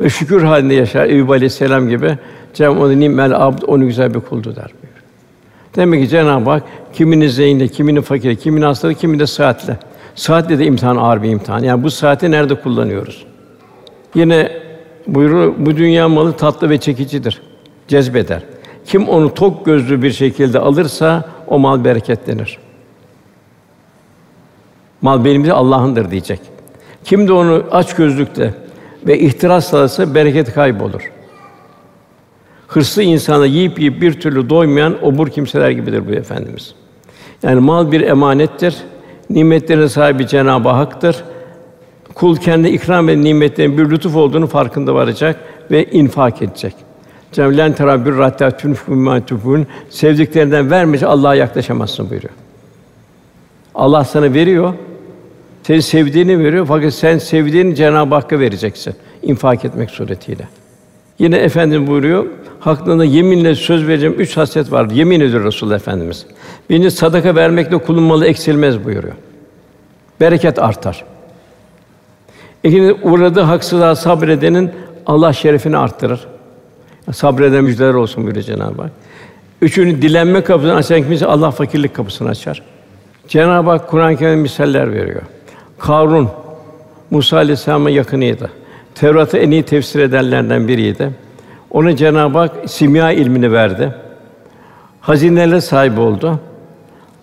ve 0.00 0.10
şükür 0.10 0.42
halinde 0.42 0.74
yaşar 0.74 1.06
Eyüp 1.06 1.30
Aleyhisselam 1.30 1.88
gibi. 1.88 2.18
Cenab-ı 2.54 2.80
Hak 2.80 2.96
nimel 2.96 3.46
abd 3.46 3.62
onu 3.66 3.86
güzel 3.86 4.14
bir 4.14 4.20
kuldu 4.20 4.56
der 4.56 4.70
buyuruyor. 4.82 5.04
Demek 5.76 6.02
ki 6.02 6.08
Cenab-ı 6.08 6.50
Hak 6.50 6.62
kimini 6.92 7.30
zengin, 7.30 7.68
kimini 7.68 8.02
fakir, 8.02 8.36
kimini 8.36 8.64
hastalık, 8.64 8.98
kimini 8.98 9.20
de 9.20 9.26
sıhhatli. 9.26 9.76
Sıhhatle 10.14 10.58
de 10.58 10.64
imtihan 10.64 10.96
ağır 10.96 11.22
bir 11.22 11.30
imtihan. 11.30 11.62
Yani 11.62 11.82
bu 11.82 11.90
saati 11.90 12.30
nerede 12.30 12.54
kullanıyoruz? 12.54 13.26
Yine 14.14 14.63
buyuruyor, 15.06 15.54
bu 15.58 15.76
dünya 15.76 16.08
malı 16.08 16.32
tatlı 16.32 16.70
ve 16.70 16.78
çekicidir. 16.78 17.42
Cezbeder. 17.88 18.42
Kim 18.84 19.08
onu 19.08 19.34
tok 19.34 19.66
gözlü 19.66 20.02
bir 20.02 20.12
şekilde 20.12 20.58
alırsa 20.58 21.24
o 21.46 21.58
mal 21.58 21.84
bereketlenir. 21.84 22.58
Mal 25.02 25.24
benim 25.24 25.44
de 25.44 25.52
Allah'ındır 25.52 26.10
diyecek. 26.10 26.40
Kim 27.04 27.28
de 27.28 27.32
onu 27.32 27.64
aç 27.70 27.94
gözlükte 27.94 28.54
ve 29.06 29.18
ihtiras 29.18 29.74
alırsa 29.74 30.14
bereket 30.14 30.52
kaybolur. 30.52 31.12
Hırslı 32.68 33.02
insana 33.02 33.46
yiyip 33.46 33.78
yiyip 33.78 34.02
bir 34.02 34.20
türlü 34.20 34.50
doymayan 34.50 35.04
obur 35.04 35.28
kimseler 35.28 35.70
gibidir 35.70 36.08
bu 36.08 36.12
efendimiz. 36.12 36.74
Yani 37.42 37.60
mal 37.60 37.92
bir 37.92 38.00
emanettir. 38.00 38.76
Nimetlerin 39.30 39.86
sahibi 39.86 40.26
Cenab-ı 40.26 40.68
Hak'tır. 40.68 41.24
Kul 42.14 42.36
kendi 42.36 42.68
ikram 42.68 43.08
ve 43.08 43.22
nimetlerin 43.22 43.78
bir 43.78 43.90
lütuf 43.90 44.16
olduğunu 44.16 44.46
farkında 44.46 44.94
varacak 44.94 45.36
ve 45.70 45.84
infak 45.84 46.42
edecek. 46.42 46.74
Hak 47.36 47.76
terabbür 47.76 48.18
hatta 48.18 48.48
tunfû 48.48 49.64
sevdiklerinden 49.90 50.70
vermeyince 50.70 51.06
Allah'a 51.06 51.34
yaklaşamazsın 51.34 52.10
buyuruyor. 52.10 52.34
Allah 53.74 54.04
sana 54.04 54.34
veriyor. 54.34 54.74
Seni 55.62 55.82
sevdiğini 55.82 56.38
veriyor 56.38 56.66
fakat 56.66 56.94
sen 56.94 57.18
sevdiğini 57.18 57.76
Cenab-ı 57.76 58.14
Hakk'a 58.14 58.40
vereceksin 58.40 58.94
infak 59.22 59.64
etmek 59.64 59.90
suretiyle. 59.90 60.48
Yine 61.18 61.36
efendim 61.36 61.86
buyuruyor, 61.86 62.26
hakkında 62.60 63.04
yeminle 63.04 63.54
söz 63.54 63.88
vereceğim 63.88 64.14
üç 64.18 64.36
hasret 64.36 64.72
var. 64.72 64.90
Yemin 64.90 65.20
ediyor 65.20 65.44
Resul 65.44 65.72
Efendimiz. 65.72 66.26
Birinci 66.70 66.90
sadaka 66.90 67.34
vermekle 67.34 67.78
kulun 67.78 68.02
malı 68.02 68.26
eksilmez 68.26 68.84
buyuruyor. 68.84 69.14
Bereket 70.20 70.58
artar. 70.58 71.04
İkinci 72.64 72.92
uğradığı 72.92 73.40
haksızlığa 73.40 73.94
sabredenin 73.94 74.70
Allah 75.06 75.32
şerefini 75.32 75.76
arttırır. 75.76 76.26
Sabreden 77.12 77.64
müjdeler 77.64 77.94
olsun 77.94 78.24
buyuruyor 78.24 78.44
Cenab-ı 78.44 78.82
Hak. 78.82 78.90
Üçüncü 79.62 80.02
dilenme 80.02 80.44
kapısını 80.44 80.74
açan 80.74 81.02
kimse 81.02 81.26
Allah 81.26 81.50
fakirlik 81.50 81.94
kapısını 81.94 82.28
açar. 82.28 82.62
Cenab-ı 83.28 83.70
Hak 83.70 83.88
Kur'an-ı 83.88 84.16
Kerim 84.16 84.40
misaller 84.40 84.92
veriyor. 84.92 85.22
Karun 85.78 86.28
Musa 87.10 87.36
Aleyhisselam'a 87.36 87.90
yakınıydı. 87.90 88.50
Tevrat'ı 88.94 89.38
en 89.38 89.50
iyi 89.50 89.62
tefsir 89.62 90.00
edenlerden 90.00 90.68
biriydi. 90.68 91.10
Ona 91.70 91.96
Cenab-ı 91.96 92.38
Hak 92.38 92.52
simya 92.66 93.12
ilmini 93.12 93.52
verdi. 93.52 93.94
Hazineler 95.00 95.60
sahibi 95.60 96.00
oldu. 96.00 96.40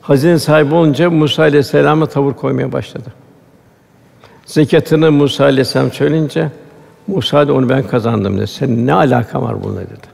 Hazine 0.01 0.39
sahibi 0.39 0.75
olunca 0.75 1.09
Musa 1.09 1.43
Aleyhisselam'a 1.43 2.05
tavır 2.05 2.33
koymaya 2.33 2.71
başladı. 2.71 3.20
Zekatını 4.51 5.11
Musa 5.11 5.43
Aleyhisselam 5.43 5.91
söyleyince 5.91 6.49
Musa 7.07 7.47
da 7.47 7.53
onu 7.53 7.69
ben 7.69 7.83
kazandım 7.87 8.37
dedi. 8.37 8.47
Senin 8.47 8.87
ne 8.87 8.93
alakan 8.93 9.41
var 9.41 9.63
bununla 9.63 9.81
dedi. 9.81 10.07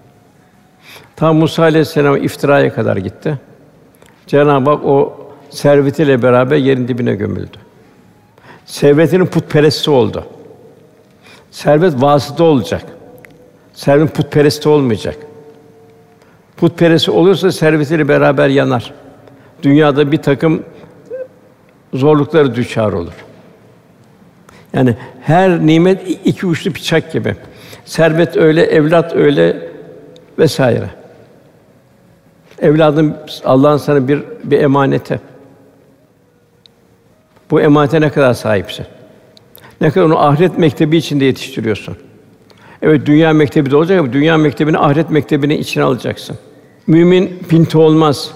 Tam 1.15 1.35
Musa 1.35 1.63
Aleyhisselam 1.63 2.23
iftiraya 2.23 2.73
kadar 2.73 2.97
gitti. 2.97 3.39
Cenab-ı 4.27 4.69
Hak 4.69 4.85
o 4.85 5.17
servetiyle 5.49 6.23
beraber 6.23 6.57
yerin 6.57 6.87
dibine 6.87 7.15
gömüldü. 7.15 7.57
Servetinin 8.65 9.25
putperesti 9.25 9.91
oldu. 9.91 10.25
Servet 11.51 12.01
vasıta 12.01 12.43
olacak. 12.43 12.85
Servet 13.73 14.15
putperesti 14.15 14.69
olmayacak. 14.69 15.17
Putperesti 16.57 17.11
olursa 17.11 17.51
servetiyle 17.51 18.07
beraber 18.07 18.49
yanar. 18.49 18.93
Dünyada 19.63 20.11
bir 20.11 20.21
takım 20.21 20.63
zorlukları 21.93 22.55
düşar 22.55 22.93
olur. 22.93 23.26
Yani 24.77 24.95
her 25.21 25.67
nimet 25.67 26.01
iki 26.25 26.45
uçlu 26.45 26.75
bıçak 26.75 27.11
gibi. 27.11 27.35
Servet 27.85 28.37
öyle, 28.37 28.63
evlat 28.63 29.15
öyle 29.15 29.69
vesaire. 30.39 30.89
Evladın 32.61 33.17
Allah'ın 33.45 33.77
sana 33.77 34.07
bir 34.07 34.23
bir 34.43 34.59
emaneti. 34.59 35.19
Bu 37.51 37.61
emanete 37.61 38.01
ne 38.01 38.09
kadar 38.09 38.33
sahipsin? 38.33 38.85
Ne 39.81 39.91
kadar 39.91 40.05
onu 40.05 40.19
ahiret 40.19 40.57
mektebi 40.57 40.97
içinde 40.97 41.25
yetiştiriyorsun. 41.25 41.97
Evet 42.81 43.05
dünya 43.05 43.33
mektebi 43.33 43.71
de 43.71 43.75
olacak 43.75 43.99
ama 43.99 44.13
dünya 44.13 44.37
mektebini 44.37 44.77
ahiret 44.77 45.09
mektebine 45.09 45.57
içine 45.57 45.83
alacaksın. 45.83 46.37
Mümin 46.87 47.39
pinti 47.49 47.77
olmaz. 47.77 48.31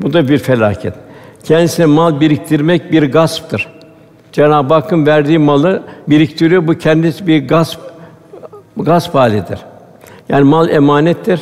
Bu 0.00 0.12
da 0.12 0.28
bir 0.28 0.38
felaket. 0.38 0.94
Kendisine 1.44 1.86
mal 1.86 2.20
biriktirmek 2.20 2.92
bir 2.92 3.02
gasptır. 3.12 3.81
Cenab-ı 4.32 4.74
Hakk'ın 4.74 5.06
verdiği 5.06 5.38
malı 5.38 5.82
biriktiriyor. 6.08 6.66
Bu 6.66 6.78
kendisi 6.78 7.26
bir 7.26 7.48
gasp 7.48 7.80
gasp 8.76 9.14
halidir. 9.14 9.58
Yani 10.28 10.44
mal 10.44 10.68
emanettir. 10.68 11.40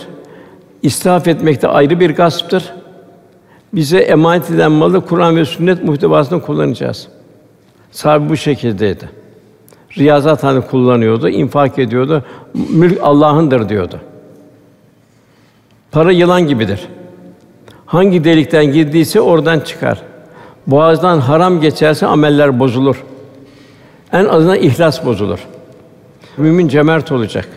İsraf 0.82 1.28
etmek 1.28 1.62
de 1.62 1.68
ayrı 1.68 2.00
bir 2.00 2.10
gasptır. 2.10 2.72
Bize 3.72 3.98
emanet 3.98 4.50
edilen 4.50 4.72
malı 4.72 5.06
Kur'an 5.06 5.36
ve 5.36 5.44
sünnet 5.44 5.84
muhtevasında 5.84 6.40
kullanacağız. 6.40 7.08
Sahabe 7.90 8.28
bu 8.28 8.36
şekildeydi. 8.36 9.10
Riyazat 9.98 10.42
halinde 10.42 10.66
kullanıyordu, 10.66 11.28
infak 11.28 11.78
ediyordu. 11.78 12.24
Mülk 12.54 12.98
Allah'ındır 13.02 13.68
diyordu. 13.68 14.00
Para 15.90 16.12
yılan 16.12 16.46
gibidir. 16.46 16.88
Hangi 17.86 18.24
delikten 18.24 18.64
girdiyse 18.64 19.20
oradan 19.20 19.60
çıkar. 19.60 20.02
Boğazdan 20.66 21.18
haram 21.20 21.60
geçerse 21.60 22.06
ameller 22.06 22.60
bozulur. 22.60 23.04
En 24.12 24.24
azından 24.24 24.56
ihlas 24.56 25.04
bozulur. 25.04 25.38
Mümin 26.36 26.68
cömert 26.68 27.12
olacak. 27.12 27.48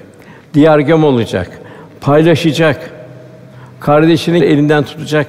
Diyargâm 0.54 1.04
olacak. 1.04 1.62
Paylaşacak. 2.02 2.90
Kardeşini 3.80 4.46
elinden 4.46 4.84
tutacak. 4.84 5.28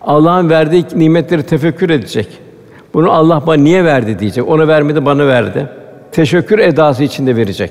Allah'ın 0.00 0.50
verdiği 0.50 0.86
nimetleri 0.94 1.42
tefekkür 1.42 1.90
edecek. 1.90 2.28
Bunu 2.94 3.12
Allah 3.12 3.42
bana 3.46 3.62
niye 3.62 3.84
verdi 3.84 4.18
diyecek. 4.18 4.48
Ona 4.48 4.68
vermedi, 4.68 5.04
bana 5.04 5.26
verdi. 5.26 5.68
Teşekkür 6.12 6.58
edası 6.58 7.04
içinde 7.04 7.36
verecek. 7.36 7.70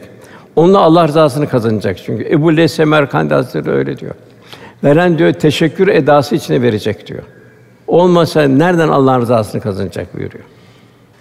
Onunla 0.55 0.79
Allah 0.79 1.07
rızasını 1.07 1.49
kazanacak 1.49 1.97
çünkü. 2.05 2.29
Ebu 2.29 2.57
Leys 2.57 2.73
Semerkandi 2.73 3.33
Hazretleri 3.33 3.75
öyle 3.75 3.97
diyor. 3.97 4.15
Veren 4.83 5.17
diyor 5.17 5.33
teşekkür 5.33 5.87
edası 5.87 6.35
içine 6.35 6.61
verecek 6.61 7.07
diyor. 7.07 7.23
Olmasa 7.87 8.41
nereden 8.41 8.87
Allah 8.89 9.19
rızasını 9.19 9.61
kazanacak 9.61 10.13
buyuruyor. 10.13 10.43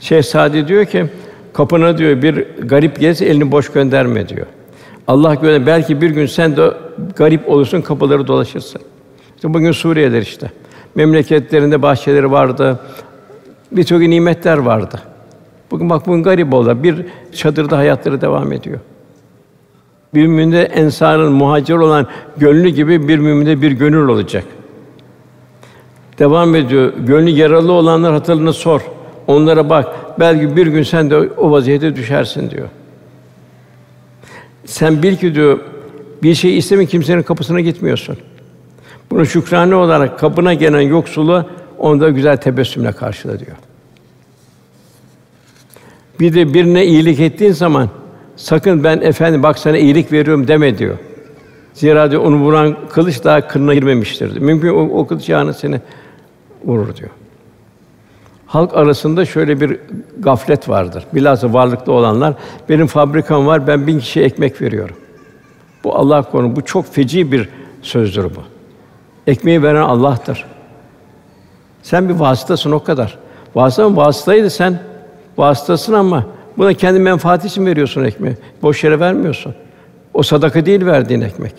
Şeyh 0.00 0.22
Sadi 0.22 0.68
diyor 0.68 0.85
ki 0.85 1.07
kapına 1.53 1.98
diyor 1.98 2.22
bir 2.22 2.46
garip 2.62 3.00
gez 3.00 3.22
elini 3.22 3.53
boş 3.53 3.72
gönderme 3.72 4.29
diyor. 4.29 4.46
Allah 5.07 5.35
göre 5.35 5.66
belki 5.66 6.00
bir 6.00 6.11
gün 6.11 6.27
sen 6.27 6.57
de 6.57 6.70
garip 7.16 7.48
olursun 7.48 7.81
kapıları 7.81 8.27
dolaşırsın. 8.27 8.81
İşte 9.37 9.55
bugün 9.55 9.72
Suriye'ler 9.72 10.22
işte. 10.22 10.50
Memleketlerinde 10.94 11.83
bahçeleri 11.83 12.31
vardı. 12.31 12.81
Birçok 13.72 14.00
nimetler 14.00 14.59
vardı. 14.59 15.00
Bugün 15.70 15.90
bak 15.90 16.07
bugün 16.07 16.22
garip 16.22 16.55
oldu. 16.55 16.83
Bir 16.83 17.07
çadırda 17.33 17.79
hayatları 17.79 18.20
devam 18.20 18.53
ediyor. 18.53 18.79
Bir 20.14 20.27
müminde 20.27 20.62
ensarın 20.62 21.33
muhacir 21.33 21.74
olan 21.74 22.07
gönlü 22.37 22.68
gibi 22.68 23.09
bir 23.09 23.18
müminde 23.18 23.62
bir 23.62 23.72
gönül 23.72 24.09
olacak. 24.09 24.44
Devam 26.18 26.55
ediyor. 26.55 26.92
Gönlü 26.98 27.31
yaralı 27.31 27.72
olanlar 27.72 28.12
hatırını 28.12 28.53
sor. 28.53 28.81
Onlara 29.27 29.70
bak. 29.70 29.88
Belki 30.20 30.57
bir 30.57 30.66
gün 30.66 30.83
sen 30.83 31.11
de 31.11 31.16
o 31.16 31.50
vaziyete 31.50 31.96
düşersin 31.96 32.50
diyor. 32.50 32.68
Sen 34.64 35.03
bil 35.03 35.16
ki 35.16 35.35
diyor 35.35 35.59
bir 36.22 36.35
şey 36.35 36.59
isteme 36.59 36.87
kimsenin 36.87 37.22
kapısına 37.22 37.61
gitmiyorsun. 37.61 38.16
Bunu 39.11 39.27
şükrane 39.27 39.74
olarak 39.74 40.18
kapına 40.18 40.55
gelen 40.55 40.81
yoksulu 40.81 41.46
onda 41.79 42.11
güzel 42.11 42.37
tebessümle 42.37 42.92
karşıla 42.92 43.38
diyor. 43.40 43.57
Bir 46.20 46.35
de 46.35 46.55
birine 46.55 46.87
iyilik 46.87 47.20
ettiğin 47.20 47.53
zaman 47.53 47.88
sakın 48.37 48.85
ben 48.85 49.00
efendim 49.00 49.42
bak 49.42 49.59
sana 49.59 49.79
iyilik 49.79 50.12
veriyorum 50.12 50.48
deme 50.48 50.79
diyor. 50.79 50.98
Zira 51.74 52.11
diyor, 52.11 52.22
onu 52.22 52.37
vuran 52.37 52.77
kılıç 52.90 53.24
daha 53.24 53.48
kınına 53.48 53.74
girmemiştir. 53.74 54.40
Mümkün 54.40 54.68
o, 54.68 55.00
o 55.00 55.07
kılıç 55.07 55.29
yağını 55.29 55.55
seni 55.55 55.81
vurur 56.66 56.96
diyor. 56.96 57.11
Halk 58.46 58.77
arasında 58.77 59.24
şöyle 59.24 59.61
bir 59.61 59.79
gaflet 60.18 60.68
vardır. 60.68 61.05
Bilhassa 61.14 61.53
varlıklı 61.53 61.92
olanlar, 61.92 62.35
benim 62.68 62.87
fabrikam 62.87 63.46
var, 63.46 63.66
ben 63.66 63.87
bin 63.87 63.98
kişiye 63.98 64.27
ekmek 64.27 64.62
veriyorum. 64.62 64.96
Bu 65.85 65.96
Allah 65.96 66.22
konu, 66.22 66.57
bu 66.57 66.64
çok 66.64 66.94
feci 66.94 67.33
bir 67.33 67.48
sözdür 67.83 68.24
bu. 68.24 68.42
Ekmeği 69.27 69.62
veren 69.62 69.83
Allah'tır. 69.83 70.44
Sen 71.83 72.09
bir 72.09 72.14
vasıtasın 72.14 72.72
o 72.72 72.85
kadar. 72.85 73.18
Vasıta 73.55 73.96
vasıtaydı 73.96 74.50
sen 74.50 74.79
vasıtasın 75.37 75.92
ama 75.92 76.27
buna 76.59 76.74
kendi 76.74 77.00
menfaati 77.00 77.46
için 77.46 77.66
veriyorsun 77.66 78.05
ekmeği. 78.05 78.37
Boş 78.62 78.85
yere 78.85 79.00
vermiyorsun. 79.00 79.55
O 80.14 80.22
sadaka 80.22 80.66
değil 80.66 80.87
verdiğin 80.87 81.20
ekmek. 81.20 81.55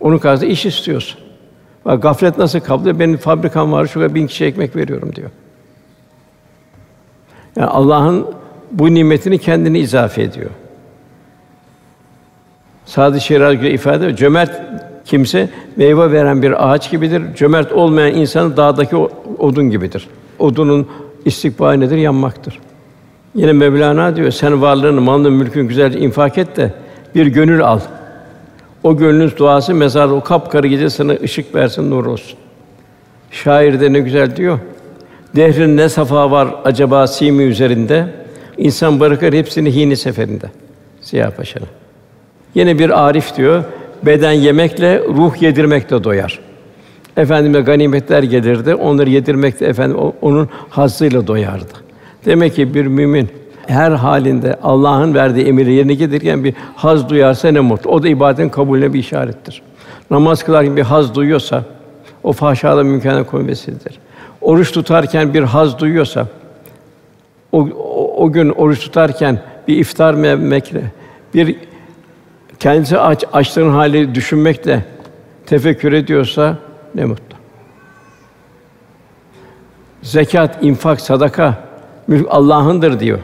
Onun 0.00 0.18
karşısında 0.18 0.50
iş 0.50 0.66
istiyorsun. 0.66 1.20
Bak 1.84 2.02
gaflet 2.02 2.38
nasıl 2.38 2.60
kaldı? 2.60 3.00
Benim 3.00 3.16
fabrikam 3.16 3.72
var, 3.72 3.86
şuraya 3.86 4.14
bin 4.14 4.26
kişi 4.26 4.44
ekmek 4.44 4.76
veriyorum 4.76 5.14
diyor. 5.16 5.30
Yani 7.56 7.68
Allah'ın 7.68 8.26
bu 8.72 8.94
nimetini 8.94 9.38
kendini 9.38 9.78
izafe 9.78 10.22
ediyor. 10.22 10.50
Sadi 12.84 13.20
Şiraz 13.20 13.54
ifade 13.64 13.96
ediyor. 13.96 14.16
Cömert 14.16 14.62
kimse 15.04 15.48
meyve 15.76 16.12
veren 16.12 16.42
bir 16.42 16.70
ağaç 16.70 16.90
gibidir. 16.90 17.22
Cömert 17.36 17.72
olmayan 17.72 18.14
insan 18.14 18.56
dağdaki 18.56 18.96
odun 19.38 19.70
gibidir. 19.70 20.08
Odunun 20.38 20.88
istikbali 21.24 21.80
nedir? 21.80 21.96
Yanmaktır. 21.96 22.58
Yine 23.34 23.52
Mevlana 23.52 24.16
diyor, 24.16 24.30
sen 24.30 24.62
varlığını, 24.62 25.00
malını, 25.00 25.30
mülkün 25.30 25.68
güzelce 25.68 25.98
infak 25.98 26.38
et 26.38 26.56
de 26.56 26.74
bir 27.14 27.26
gönül 27.26 27.62
al. 27.62 27.80
O 28.82 28.96
gönlün 28.96 29.32
duası 29.36 29.74
mezarda 29.74 30.14
o 30.14 30.20
kapkarı 30.20 30.66
gece 30.66 30.90
sana 30.90 31.12
ışık 31.12 31.54
versin, 31.54 31.90
nur 31.90 32.06
olsun. 32.06 32.38
Şair 33.30 33.80
de 33.80 33.92
ne 33.92 34.00
güzel 34.00 34.36
diyor. 34.36 34.58
Dehrin 35.36 35.76
ne 35.76 35.88
safa 35.88 36.30
var 36.30 36.48
acaba 36.64 37.06
simi 37.06 37.42
üzerinde? 37.42 38.06
İnsan 38.58 39.00
bırakır 39.00 39.32
hepsini 39.32 39.74
hini 39.74 39.96
seferinde. 39.96 40.50
Ziya 41.00 41.30
Paşa'nın. 41.30 41.68
Yine 42.54 42.78
bir 42.78 43.08
arif 43.08 43.36
diyor, 43.36 43.64
beden 44.02 44.32
yemekle 44.32 44.98
ruh 44.98 45.42
yedirmekle 45.42 46.04
doyar. 46.04 46.38
Efendime 47.16 47.60
ganimetler 47.60 48.22
gelirdi, 48.22 48.74
onları 48.74 49.10
yedirmekte 49.10 49.66
efendim 49.66 49.98
onun 50.22 50.48
hazzıyla 50.68 51.26
doyardı. 51.26 51.72
Demek 52.24 52.54
ki 52.54 52.74
bir 52.74 52.86
mümin 52.86 53.28
her 53.66 53.90
halinde 53.90 54.56
Allah'ın 54.62 55.14
verdiği 55.14 55.46
emirleri 55.46 55.74
yerine 55.74 55.94
getirirken 55.94 56.44
bir 56.44 56.54
haz 56.76 57.08
duyarsa 57.08 57.48
ne 57.48 57.60
mutlu. 57.60 57.90
O 57.90 58.02
da 58.02 58.08
ibadetin 58.08 58.48
kabulüne 58.48 58.92
bir 58.92 58.98
işarettir. 58.98 59.62
Namaz 60.10 60.42
kılarken 60.42 60.76
bir 60.76 60.82
haz 60.82 61.14
duyuyorsa 61.14 61.64
o 62.22 62.32
fahşada 62.32 62.82
mümkâne 62.82 63.22
koymasıdır. 63.22 63.98
Oruç 64.40 64.72
tutarken 64.72 65.34
bir 65.34 65.42
haz 65.42 65.78
duyuyorsa 65.78 66.26
o, 67.52 67.60
o, 67.60 68.24
o 68.24 68.32
gün 68.32 68.50
oruç 68.50 68.80
tutarken 68.80 69.38
bir 69.68 69.76
iftar 69.76 70.14
mekre, 70.14 70.82
bir 71.34 71.56
kendisi 72.58 72.98
aç 72.98 73.24
açlığın 73.32 73.70
hali 73.70 74.14
düşünmekle 74.14 74.84
tefekkür 75.46 75.92
ediyorsa 75.92 76.56
ne 76.94 77.04
mutlu. 77.04 77.36
Zekat, 80.02 80.64
infak, 80.64 81.00
sadaka 81.00 81.54
mülk 82.06 82.26
Allah'ındır 82.30 83.00
diyor. 83.00 83.18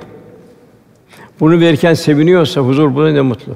Bunu 1.41 1.61
verirken 1.61 1.95
seviniyorsa 1.95 2.61
huzur 2.61 2.95
buna 2.95 3.13
ne 3.13 3.21
mutlu. 3.21 3.53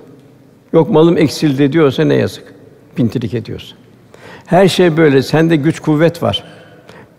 Yok 0.73 0.90
malım 0.90 1.19
eksildi 1.19 1.73
diyorsa 1.73 2.05
ne 2.05 2.14
yazık. 2.14 2.45
Pintilik 2.97 3.35
ediyorsa. 3.35 3.77
Her 4.47 4.69
şey 4.69 4.97
böyle. 4.97 5.23
Sende 5.23 5.57
güç 5.57 5.81
kuvvet 5.81 6.23
var. 6.23 6.45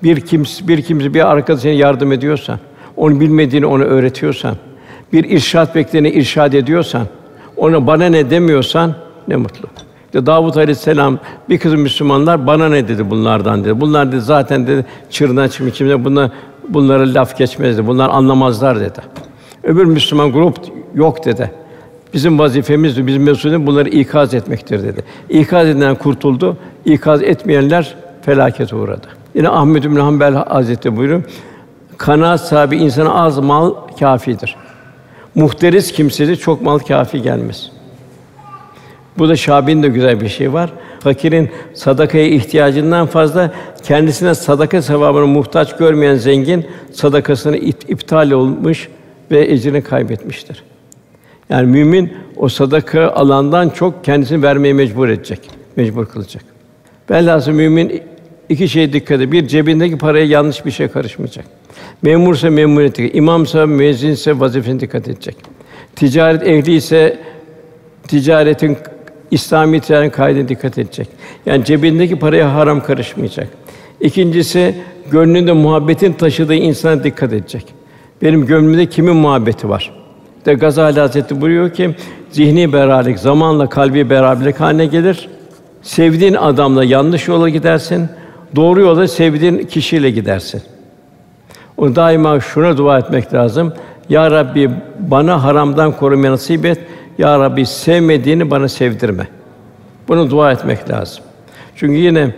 Bir 0.04 0.22
kimse 0.22 0.68
bir 0.68 0.82
kimse 0.82 1.14
bir 1.14 1.32
arkadaşına 1.32 1.72
yardım 1.72 2.12
ediyorsan, 2.12 2.60
onu 2.98 3.20
bilmediğini 3.20 3.66
ona 3.66 3.84
öğretiyorsan, 3.84 4.56
bir 5.14 5.24
irşat 5.24 5.76
bekleyeni 5.76 6.10
irşad 6.10 6.54
ediyorsan, 6.54 7.08
ona 7.58 7.88
bana 7.88 8.06
ne 8.06 8.30
demiyorsan 8.30 8.96
ne 9.28 9.36
mutlu. 9.36 9.68
İşte 10.06 10.26
Davud 10.26 10.56
Aleyhisselam 10.56 11.20
bir 11.50 11.60
kızım 11.60 11.82
Müslümanlar 11.82 12.48
bana 12.48 12.70
ne 12.70 12.88
dedi 12.88 13.10
bunlardan 13.10 13.64
dedi. 13.64 13.82
Bunlar 13.82 14.12
dedi 14.12 14.22
zaten 14.22 14.68
dedi 14.68 14.86
çıkmış 15.10 15.74
kimse 15.74 16.06
buna 16.06 16.32
bunlara 16.70 17.14
laf 17.14 17.38
geçmezdi. 17.38 17.88
Bunlar 17.88 18.10
anlamazlar 18.10 18.80
dedi. 18.80 19.00
Öbür 19.64 19.86
Müslüman 19.86 20.32
grup 20.32 20.58
yok 20.96 21.26
dedi. 21.26 21.52
Bizim 22.14 22.40
vazifemiz, 22.40 23.08
bizim 23.08 23.24
mesuliyetimiz 23.24 23.68
bunları 23.68 23.90
ikaz 23.90 24.34
etmektir 24.34 24.84
dedi. 24.84 25.04
İkaz 25.30 25.68
edilen 25.68 25.96
kurtuldu, 25.96 26.58
ikaz 26.86 27.24
etmeyenler 27.24 27.96
felaket 28.22 28.74
uğradı. 28.74 29.08
Yine 29.36 29.50
Ahmed 29.50 29.84
bin 29.84 29.96
Hanbel 29.96 30.34
Hazretleri 30.34 30.98
buyuruyor. 30.98 31.24
Kanaat 31.98 32.42
sahibi 32.42 32.78
insana 32.78 33.14
az 33.14 33.40
mal 33.40 33.74
kafidir. 34.00 34.56
Muhteris 35.36 35.92
kimsesi 35.92 36.38
çok 36.38 36.62
mal 36.62 36.80
kafi 36.80 37.22
gelmez. 37.22 37.72
Bu 39.18 39.30
da 39.30 39.36
Şabi'nin 39.36 39.84
de 39.84 39.88
güzel 39.88 40.22
bir 40.22 40.30
şey 40.30 40.54
var. 40.54 40.74
Fakirin 41.00 41.50
sadakaya 41.74 42.28
ihtiyacından 42.28 43.08
fazla 43.08 43.52
kendisine 43.84 44.36
sadaka 44.36 44.82
sevabını 44.82 45.28
muhtaç 45.28 45.78
görmeyen 45.78 46.16
zengin 46.16 46.66
sadakasını 46.92 47.58
iptal 47.58 48.32
olmuş 48.32 48.90
ve 49.32 49.52
ecrini 49.52 49.82
kaybetmiştir. 49.82 50.64
Yani 51.50 51.68
mümin 51.68 52.14
o 52.38 52.50
sadaka 52.50 53.10
alandan 53.12 53.70
çok 53.70 54.06
kendisini 54.06 54.44
vermeye 54.44 54.74
mecbur 54.74 55.10
edecek, 55.10 55.40
mecbur 55.76 56.06
kılacak. 56.06 56.44
Velhâsıl 57.10 57.52
mümin 57.52 58.02
iki 58.50 58.70
şeye 58.70 58.94
dikkat. 58.94 59.20
Bir 59.32 59.48
cebindeki 59.48 59.98
paraya 59.98 60.26
yanlış 60.26 60.66
bir 60.66 60.72
şey 60.72 60.88
karışmayacak. 60.88 61.46
Memursa 62.02 62.50
memuriyeti, 62.50 63.12
imamsa 63.12 63.66
müezzinse 63.66 64.40
vazifesine 64.40 64.80
dikkat 64.80 65.08
edecek. 65.08 65.36
Ticaret 65.96 66.48
ehli 66.48 66.76
ise 66.76 67.20
ticaretin 68.08 68.78
İslami 69.32 69.80
ticaret 69.80 70.12
kaydına 70.12 70.48
dikkat 70.48 70.78
edecek. 70.78 71.08
Yani 71.46 71.66
cebindeki 71.66 72.20
paraya 72.20 72.54
haram 72.56 72.84
karışmayacak. 72.84 73.48
İkincisi 74.02 74.76
gönlünde 75.12 75.52
muhabbetin 75.52 76.14
taşıdığı 76.14 76.54
insana 76.54 77.04
dikkat 77.04 77.34
edecek. 77.34 77.66
Benim 78.22 78.46
gönlümde 78.46 78.86
kimin 78.86 79.16
muhabbeti 79.16 79.70
var? 79.70 79.92
De 80.46 80.54
Gazali 80.54 81.00
Hazretleri 81.00 81.42
buyuruyor 81.42 81.70
ki 81.70 81.96
zihni 82.32 82.74
beraberlik 82.74 83.20
zamanla 83.20 83.70
kalbi 83.70 84.10
beraberlik 84.10 84.60
haline 84.60 84.86
gelir. 84.86 85.30
Sevdiğin 85.82 86.34
adamla 86.34 86.84
yanlış 86.84 87.28
yola 87.28 87.50
gidersin. 87.50 88.10
Doğru 88.56 88.82
yola 88.82 89.08
sevdiğin 89.08 89.58
kişiyle 89.58 90.10
gidersin. 90.10 90.62
O 91.78 91.96
daima 91.96 92.40
şuna 92.40 92.78
dua 92.78 93.00
etmek 93.00 93.34
lazım. 93.34 93.74
Ya 94.10 94.32
Rabbi 94.32 94.72
bana 95.00 95.44
haramdan 95.44 95.92
korumayı 95.92 96.32
nasip 96.32 96.66
et. 96.66 96.80
Ya 97.18 97.40
Rabbi 97.40 97.66
sevmediğini 97.66 98.52
bana 98.52 98.68
sevdirme. 98.68 99.28
Bunu 100.08 100.30
dua 100.30 100.52
etmek 100.52 100.90
lazım. 100.90 101.24
Çünkü 101.76 101.98
yine 101.98 102.36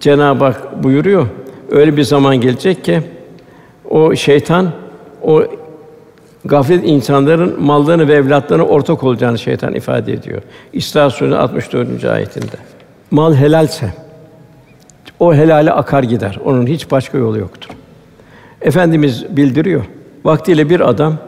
Cenab-ı 0.00 0.44
Hak 0.44 0.82
buyuruyor. 0.82 1.26
Öyle 1.70 1.96
bir 1.96 2.02
zaman 2.02 2.40
gelecek 2.40 2.84
ki 2.84 3.00
o 3.90 4.16
şeytan 4.16 4.70
o 5.24 5.44
gaflet 6.44 6.84
insanların 6.84 7.62
mallarını 7.62 8.08
ve 8.08 8.14
evlatlarını 8.14 8.66
ortak 8.66 9.04
olacağını 9.04 9.38
şeytan 9.38 9.74
ifade 9.74 10.12
ediyor. 10.12 10.42
İsra 10.72 11.10
Suresi 11.10 11.36
64. 11.36 12.04
ayetinde. 12.04 12.56
Mal 13.10 13.34
helalse 13.34 13.92
o 15.20 15.34
helale 15.34 15.72
akar 15.72 16.02
gider. 16.02 16.38
Onun 16.44 16.66
hiç 16.66 16.90
başka 16.90 17.18
yolu 17.18 17.38
yoktur. 17.38 17.70
Efendimiz 18.60 19.36
bildiriyor. 19.36 19.84
Vaktiyle 20.24 20.70
bir 20.70 20.80
adam 20.80 21.18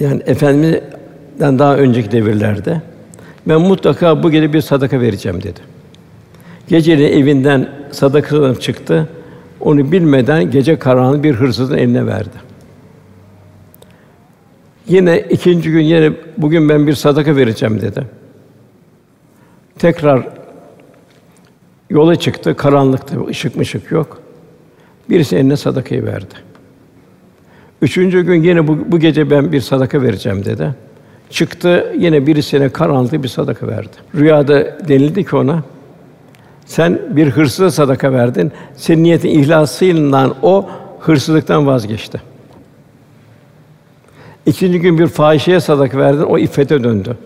yani 0.00 0.22
Efendimiz'den 0.26 1.58
daha 1.58 1.76
önceki 1.76 2.12
devirlerde 2.12 2.80
ben 3.46 3.60
mutlaka 3.60 4.22
bu 4.22 4.30
gece 4.30 4.52
bir 4.52 4.60
sadaka 4.60 5.00
vereceğim 5.00 5.42
dedi. 5.42 5.60
Gecenin 6.68 7.12
evinden 7.12 7.68
sadaka 7.90 8.54
çıktı. 8.54 9.08
Onu 9.66 9.92
bilmeden 9.92 10.50
gece 10.50 10.78
karanlığı 10.78 11.22
bir 11.22 11.34
hırsızın 11.34 11.76
eline 11.76 12.06
verdi. 12.06 12.36
Yine 14.88 15.20
ikinci 15.20 15.70
gün 15.70 15.80
yine 15.80 16.12
bugün 16.38 16.68
ben 16.68 16.86
bir 16.86 16.94
sadaka 16.94 17.36
vereceğim 17.36 17.80
dedi. 17.80 18.04
Tekrar 19.78 20.28
yola 21.90 22.16
çıktı, 22.16 22.56
karanlıktı, 22.56 23.26
ışık 23.26 23.56
mışık 23.56 23.90
yok. 23.90 24.20
Birisi 25.10 25.36
eline 25.36 25.56
sadakayı 25.56 26.04
verdi. 26.04 26.34
Üçüncü 27.82 28.22
gün 28.22 28.42
yine 28.42 28.68
bu, 28.68 28.78
bu 28.92 28.98
gece 28.98 29.30
ben 29.30 29.52
bir 29.52 29.60
sadaka 29.60 30.02
vereceğim 30.02 30.44
dedi. 30.44 30.74
Çıktı 31.30 31.94
yine 31.98 32.26
birisine 32.26 32.68
karanlıkta 32.68 33.22
bir 33.22 33.28
sadaka 33.28 33.68
verdi. 33.68 33.96
Rüyada 34.14 34.88
denildi 34.88 35.24
ki 35.24 35.36
ona 35.36 35.62
sen 36.66 37.00
bir 37.10 37.30
hırsıza 37.30 37.70
sadaka 37.70 38.12
verdin. 38.12 38.52
Senin 38.76 39.04
niyetin 39.04 39.28
ihlasıyla 39.28 40.34
o 40.42 40.68
hırsızlıktan 41.00 41.66
vazgeçti. 41.66 42.20
İkinci 44.46 44.80
gün 44.80 44.98
bir 44.98 45.06
fahişeye 45.06 45.60
sadaka 45.60 45.98
verdin, 45.98 46.22
o 46.22 46.38
iffete 46.38 46.84
döndü. 46.84 47.16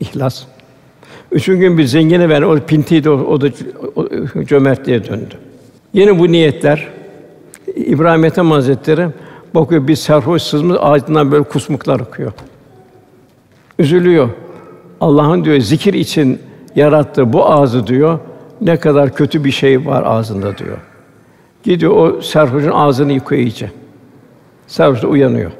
İhlas. 0.00 0.42
Üçüncü 1.32 1.60
gün 1.60 1.78
bir 1.78 1.84
zengine 1.84 2.28
verdin, 2.28 2.46
o 2.46 2.58
pintiydi, 2.58 3.10
o, 3.10 3.12
o 3.12 3.40
da 3.40 3.48
o, 3.96 4.08
cömertliğe 4.44 5.04
döndü. 5.04 5.34
Yine 5.92 6.18
bu 6.18 6.32
niyetler 6.32 6.88
İbrahim 7.76 8.24
Ethem 8.24 8.50
Hazretleri 8.50 9.08
bakıyor 9.54 9.88
bir 9.88 9.96
sarhoş 9.96 10.42
sızmış 10.42 10.76
böyle 11.30 11.42
kusmuklar 11.42 12.00
akıyor. 12.00 12.32
Üzülüyor. 13.78 14.28
Allah'ın 15.00 15.44
diyor 15.44 15.58
zikir 15.58 15.94
için 15.94 16.38
yarattığı 16.76 17.32
bu 17.32 17.46
ağzı 17.50 17.86
diyor 17.86 18.18
ne 18.60 18.76
kadar 18.76 19.14
kötü 19.14 19.44
bir 19.44 19.50
şey 19.50 19.86
var 19.86 20.02
ağzında 20.06 20.58
diyor. 20.58 20.78
Gidiyor 21.62 21.96
o 21.96 22.22
sarhoşun 22.22 22.70
ağzını 22.70 23.12
yıkıyor 23.12 23.42
iyice. 23.42 23.70
Sarhoş 24.66 25.02
da 25.02 25.06
uyanıyor. 25.06 25.50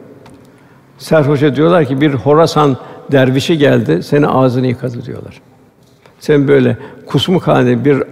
Sarhoşa 0.98 1.56
diyorlar 1.56 1.84
ki 1.84 2.00
bir 2.00 2.14
Horasan 2.14 2.76
dervişi 3.12 3.58
geldi, 3.58 4.02
seni 4.02 4.26
ağzını 4.26 4.66
yıkadı 4.66 5.04
diyorlar. 5.06 5.40
Sen 6.20 6.48
böyle 6.48 6.76
kusmuk 7.06 7.48
halinde 7.48 7.84
bir 7.84 8.02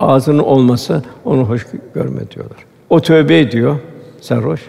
ağzının 0.00 0.38
olması 0.38 1.02
onu 1.24 1.44
hoş 1.44 1.66
görme 1.94 2.30
diyorlar. 2.30 2.58
O 2.90 3.00
tövbe 3.00 3.38
ediyor 3.38 3.76
sarhoş. 4.20 4.60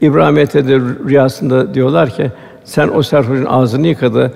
İbrahim 0.00 0.38
Etede 0.38 0.80
rüyasında 1.08 1.74
diyorlar 1.74 2.10
ki 2.10 2.30
sen 2.64 2.88
o 2.88 3.02
sarhoşun 3.02 3.44
ağzını 3.44 3.86
yıkadı, 3.86 4.32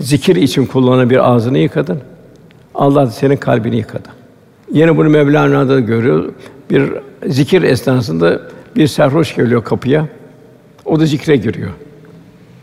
zikir 0.00 0.36
için 0.36 0.66
kullanan 0.66 1.10
bir 1.10 1.30
ağzını 1.30 1.58
yıkadın. 1.58 2.00
Allah 2.74 3.06
da 3.06 3.10
senin 3.10 3.36
kalbini 3.36 3.76
yıkadı. 3.76 4.08
Yine 4.72 4.96
bunu 4.96 5.08
Mevlana'da 5.08 5.80
görüyor. 5.80 6.32
Bir 6.70 6.92
zikir 7.26 7.62
esnasında 7.62 8.40
bir 8.76 8.86
sarhoş 8.86 9.36
geliyor 9.36 9.64
kapıya. 9.64 10.08
O 10.84 11.00
da 11.00 11.06
zikre 11.06 11.36
giriyor. 11.36 11.70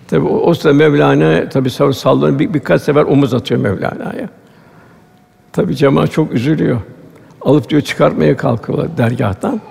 Tabi 0.07 0.27
o, 0.27 0.37
o 0.37 0.53
sırada 0.53 0.73
Mevlana 0.73 1.49
tabi 1.49 1.69
sallanıyor 1.69 2.39
bir, 2.39 2.53
birkaç 2.53 2.81
sefer 2.81 3.03
omuz 3.03 3.33
atıyor 3.33 3.61
Mevlana'ya. 3.61 4.29
Tabi 5.53 5.75
cemaat 5.75 6.11
çok 6.11 6.33
üzülüyor. 6.33 6.81
Alıp 7.41 7.69
diyor 7.69 7.81
çıkartmaya 7.81 8.37
kalkıyorlar 8.37 8.97
dergâhtan. 8.97 9.61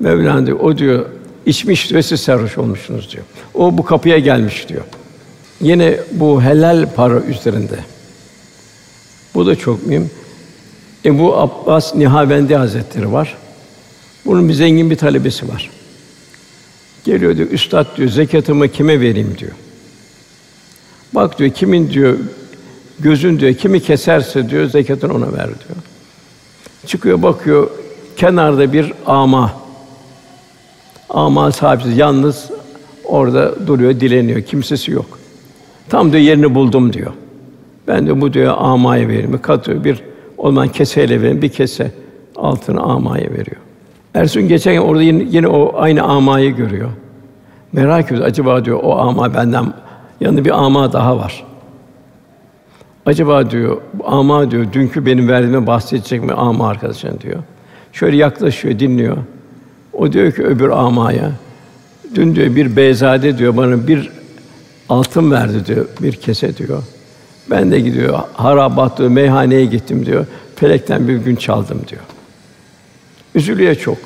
Mevlana 0.00 0.46
diyor, 0.46 0.60
o 0.60 0.78
diyor 0.78 1.06
içmiş 1.46 1.92
ve 1.92 2.02
siz 2.02 2.20
sarhoş 2.20 2.58
olmuşsunuz 2.58 3.12
diyor. 3.12 3.24
O 3.54 3.78
bu 3.78 3.84
kapıya 3.84 4.18
gelmiş 4.18 4.68
diyor. 4.68 4.82
Yine 5.60 6.00
bu 6.12 6.42
helal 6.42 6.94
para 6.94 7.20
üzerinde. 7.20 7.78
Bu 9.34 9.46
da 9.46 9.56
çok 9.56 9.86
mühim. 9.86 10.10
Ebu 11.04 11.36
Abbas 11.36 11.94
Nihavendi 11.94 12.56
Hazretleri 12.56 13.12
var. 13.12 13.36
Bunun 14.26 14.48
bir 14.48 14.54
zengin 14.54 14.90
bir 14.90 14.96
talebesi 14.96 15.48
var. 15.48 15.70
Geliyor 17.04 17.36
diyor, 17.36 17.50
üstad 17.50 17.96
diyor, 17.96 18.08
zekatımı 18.08 18.68
kime 18.68 19.00
vereyim 19.00 19.34
diyor. 19.38 19.52
Bak 21.14 21.38
diyor, 21.38 21.50
kimin 21.50 21.90
diyor, 21.90 22.18
gözün 22.98 23.40
diyor, 23.40 23.54
kimi 23.54 23.82
keserse 23.82 24.50
diyor, 24.50 24.66
zekatını 24.66 25.14
ona 25.14 25.32
ver 25.32 25.46
diyor. 25.46 25.78
Çıkıyor 26.86 27.22
bakıyor, 27.22 27.70
kenarda 28.16 28.72
bir 28.72 28.92
ama. 29.06 29.52
Ama 31.08 31.52
sahipsiz, 31.52 31.96
yalnız 31.96 32.50
orada 33.04 33.66
duruyor, 33.66 34.00
dileniyor, 34.00 34.42
kimsesi 34.42 34.90
yok. 34.90 35.19
Tam 35.90 36.12
diyor 36.12 36.22
yerini 36.22 36.54
buldum 36.54 36.92
diyor. 36.92 37.12
Ben 37.88 38.06
de 38.06 38.20
bu 38.20 38.32
diyor 38.32 38.54
amaya 38.58 39.08
vereyim. 39.08 39.42
Katıyor 39.42 39.84
bir 39.84 40.02
olman 40.38 40.68
keseyle 40.68 41.22
verin, 41.22 41.42
bir 41.42 41.48
kese 41.48 41.90
altını 42.36 42.80
amaya 42.80 43.30
veriyor. 43.30 43.56
Ersun 44.14 44.48
geçen 44.48 44.76
orada 44.76 45.02
yine, 45.02 45.24
yine 45.30 45.48
o 45.48 45.72
aynı 45.76 46.02
amayı 46.02 46.56
görüyor. 46.56 46.90
Merak 47.72 48.12
ediyor. 48.12 48.26
Acaba 48.26 48.64
diyor 48.64 48.80
o 48.82 48.98
ama 48.98 49.34
benden 49.34 49.72
yanında 50.20 50.44
bir 50.44 50.64
ama 50.64 50.92
daha 50.92 51.18
var. 51.18 51.44
Acaba 53.06 53.50
diyor 53.50 53.76
ama 54.04 54.50
diyor 54.50 54.72
dünkü 54.72 55.06
benim 55.06 55.28
verdiğime 55.28 55.66
bahsedecek 55.66 56.24
mi 56.24 56.32
ama 56.32 56.68
arkadaşın 56.68 57.18
diyor. 57.20 57.38
Şöyle 57.92 58.16
yaklaşıyor, 58.16 58.78
dinliyor. 58.78 59.16
O 59.92 60.12
diyor 60.12 60.32
ki 60.32 60.42
öbür 60.42 60.68
amaya 60.68 61.30
dün 62.14 62.34
diyor 62.34 62.56
bir 62.56 62.76
beyzade 62.76 63.38
diyor 63.38 63.56
bana 63.56 63.88
bir 63.88 64.19
altın 64.90 65.30
verdi 65.30 65.66
diyor 65.66 65.86
bir 66.02 66.12
kese 66.12 66.56
diyor. 66.56 66.82
Ben 67.50 67.70
de 67.70 67.80
gidiyor 67.80 68.20
harabat 68.32 68.98
diyor 68.98 69.08
meyhaneye 69.08 69.64
gittim 69.64 70.06
diyor. 70.06 70.26
Felekten 70.56 71.08
bir 71.08 71.16
gün 71.16 71.36
çaldım 71.36 71.80
diyor. 71.88 72.02
Üzülüyor 73.34 73.74
çok. 73.74 73.98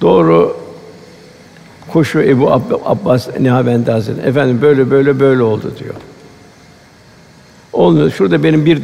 Doğru 0.00 0.56
koşu 1.92 2.20
Ebu 2.20 2.52
Abbas 2.84 3.28
Nihabendi 3.40 3.90
Hazretleri. 3.90 4.28
Efendim 4.28 4.58
böyle 4.62 4.90
böyle 4.90 5.20
böyle 5.20 5.42
oldu 5.42 5.72
diyor. 5.78 5.94
Olmuyor. 7.72 8.10
Şurada 8.10 8.42
benim 8.42 8.64
bir 8.64 8.82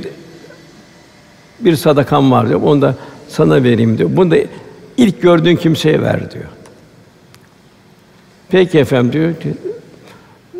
bir 1.60 1.76
sadakam 1.76 2.30
var 2.30 2.48
diyor. 2.48 2.62
Onu 2.62 2.82
da 2.82 2.94
sana 3.28 3.62
vereyim 3.62 3.98
diyor. 3.98 4.10
Bunu 4.12 4.30
da 4.30 4.36
ilk 4.96 5.22
gördüğün 5.22 5.56
kimseye 5.56 6.02
ver 6.02 6.30
diyor. 6.30 6.44
Peki 8.48 8.78
efendim 8.78 9.12
diyor. 9.12 9.34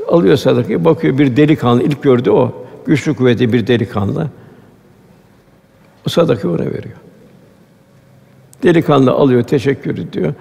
Alıyor 0.09 0.37
sadakayı, 0.37 0.85
bakıyor 0.85 1.19
bir 1.19 1.37
delikanlı, 1.37 1.83
ilk 1.83 2.03
gördü 2.03 2.31
o. 2.31 2.53
Güçlü 2.87 3.15
kuvvetli 3.15 3.53
bir 3.53 3.67
delikanlı. 3.67 4.29
O 6.07 6.11
sadakayı 6.11 6.55
ona 6.55 6.65
veriyor. 6.65 6.97
Delikanlı 8.63 9.11
alıyor, 9.11 9.43
teşekkür 9.43 9.99
ediyor. 9.99 10.35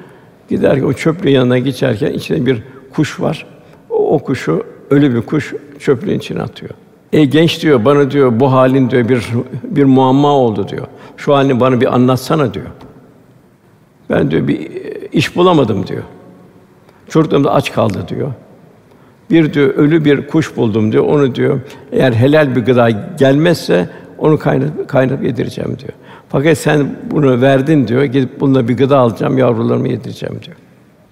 Gider 0.50 0.82
o 0.82 0.94
çöplüğün 0.94 1.32
yanına 1.32 1.58
geçerken 1.58 2.12
içinde 2.12 2.46
bir 2.46 2.64
kuş 2.94 3.20
var. 3.20 3.46
O, 3.90 4.16
o 4.16 4.20
kuşu 4.20 4.64
ölü 4.90 5.16
bir 5.16 5.22
kuş 5.22 5.54
çöplüğün 5.80 6.20
içine 6.20 6.42
atıyor. 6.42 6.72
E 7.14 7.26
genç 7.26 7.62
diyor, 7.62 7.86
bana 7.86 8.12
diyor 8.12 8.40
bu 8.40 8.52
halin 8.52 8.90
diyor 8.90 9.10
bir 9.10 9.28
bir 9.64 9.84
muamma 9.84 10.32
oldu 10.32 10.68
diyor. 10.68 10.88
Şu 11.18 11.36
halini 11.36 11.60
bana 11.60 11.82
bir 11.82 11.96
anlatsana 11.96 12.54
diyor. 12.54 12.66
Ben 14.10 14.32
diyor 14.32 14.48
bir 14.48 14.72
iş 15.12 15.36
bulamadım 15.36 15.88
diyor. 15.88 16.04
Çocuklarım 17.10 17.44
da 17.44 17.54
aç 17.54 17.72
kaldı 17.74 18.06
diyor. 18.08 18.32
Bir 19.30 19.54
diyor 19.54 19.74
ölü 19.76 20.06
bir 20.06 20.28
kuş 20.28 20.58
buldum 20.58 20.92
diyor. 20.92 21.04
Onu 21.04 21.36
diyor 21.36 21.60
eğer 21.92 22.12
helal 22.12 22.56
bir 22.56 22.66
gıda 22.66 22.90
gelmezse 22.90 23.90
onu 24.18 24.40
kaynat 24.40 24.88
kaynat 24.88 25.24
yedireceğim 25.24 25.78
diyor. 25.80 25.94
Fakat 26.30 26.58
sen 26.58 26.96
bunu 27.12 27.42
verdin 27.42 27.88
diyor. 27.88 28.04
Gidip 28.04 28.40
bununla 28.40 28.68
bir 28.68 28.78
gıda 28.78 28.98
alacağım, 28.98 29.38
yavrularımı 29.38 29.90
yedireceğim 29.90 30.40
diyor. 30.46 30.58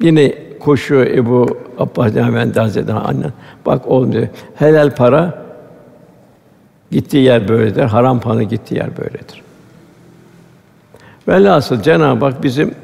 Yine 0.01 0.33
koşuyor 0.59 1.07
Ebu 1.07 1.57
Abbas 1.77 2.15
Efendi 2.15 2.59
Hazretleri 2.59 2.97
annen. 2.97 3.33
Bak 3.65 3.87
oğlum 3.87 4.13
diyor. 4.13 4.27
Helal 4.55 4.95
para 4.95 5.43
gittiği 6.91 7.23
yer 7.23 7.47
böyledir. 7.47 7.83
Haram 7.83 8.19
para 8.19 8.43
gittiği 8.43 8.75
yer 8.75 8.97
böyledir. 8.97 9.41
Velhasıl 11.27 11.81
Cenab-ı 11.81 12.25
Hak 12.25 12.43
bizim 12.43 12.75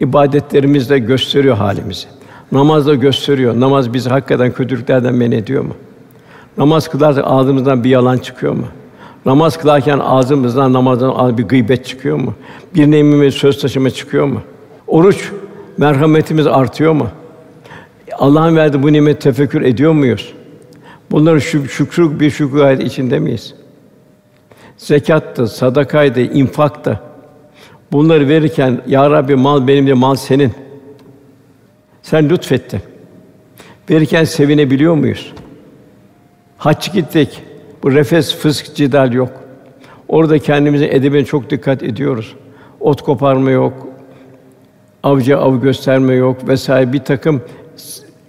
ibadetlerimizle 0.00 0.98
gösteriyor 0.98 1.56
halimizi. 1.56 2.06
Namazda 2.52 2.94
gösteriyor. 2.94 3.60
Namaz 3.60 3.94
bizi 3.94 4.10
hakikaten 4.10 4.52
kötülüklerden 4.52 5.14
men 5.14 5.30
ediyor 5.30 5.62
mu? 5.62 5.74
Namaz 6.58 6.88
kılarsak 6.88 7.24
ağzımızdan 7.26 7.84
bir 7.84 7.90
yalan 7.90 8.18
çıkıyor 8.18 8.52
mu? 8.52 8.64
Namaz 9.26 9.56
kılarken 9.56 9.98
ağzımızdan 9.98 10.72
namazdan 10.72 11.38
bir 11.38 11.42
gıybet 11.42 11.86
çıkıyor 11.86 12.16
mu? 12.16 12.34
Bir 12.74 12.90
nemime 12.90 13.30
söz 13.30 13.60
taşıma 13.60 13.90
çıkıyor 13.90 14.26
mu? 14.26 14.42
Oruç 14.86 15.30
merhametimiz 15.78 16.46
artıyor 16.46 16.92
mu? 16.92 17.08
Allah'ın 18.18 18.56
verdiği 18.56 18.82
bu 18.82 18.92
nimet 18.92 19.20
tefekkür 19.20 19.62
ediyor 19.62 19.92
muyuz? 19.92 20.32
Bunların 21.10 21.38
şük 21.38 21.70
şükrü 21.70 22.20
bir 22.20 22.30
şükür 22.30 22.58
gayet 22.58 22.82
içinde 22.82 23.18
miyiz? 23.18 23.54
Zekattı, 24.76 25.48
sadakaydı, 25.48 26.20
infaktı. 26.20 27.00
Bunları 27.92 28.28
verirken 28.28 28.82
ya 28.86 29.10
Rabbi 29.10 29.36
mal 29.36 29.68
benim 29.68 29.86
de 29.86 29.92
mal 29.92 30.14
senin. 30.14 30.52
Sen 32.10 32.30
lütfettin. 32.30 32.80
Verirken 33.90 34.24
sevinebiliyor 34.24 34.94
muyuz? 34.94 35.32
Hac 36.58 36.92
gittik. 36.92 37.42
Bu 37.82 37.92
refes, 37.92 38.34
fısk, 38.36 38.74
cidal 38.76 39.12
yok. 39.12 39.30
Orada 40.08 40.38
kendimize 40.38 40.86
edebine 40.86 41.24
çok 41.24 41.50
dikkat 41.50 41.82
ediyoruz. 41.82 42.34
Ot 42.80 43.02
koparma 43.02 43.50
yok, 43.50 43.86
avcı 45.02 45.38
av 45.38 45.60
gösterme 45.60 46.14
yok 46.14 46.48
vesaire 46.48 46.92
bir 46.92 46.98
takım 46.98 47.42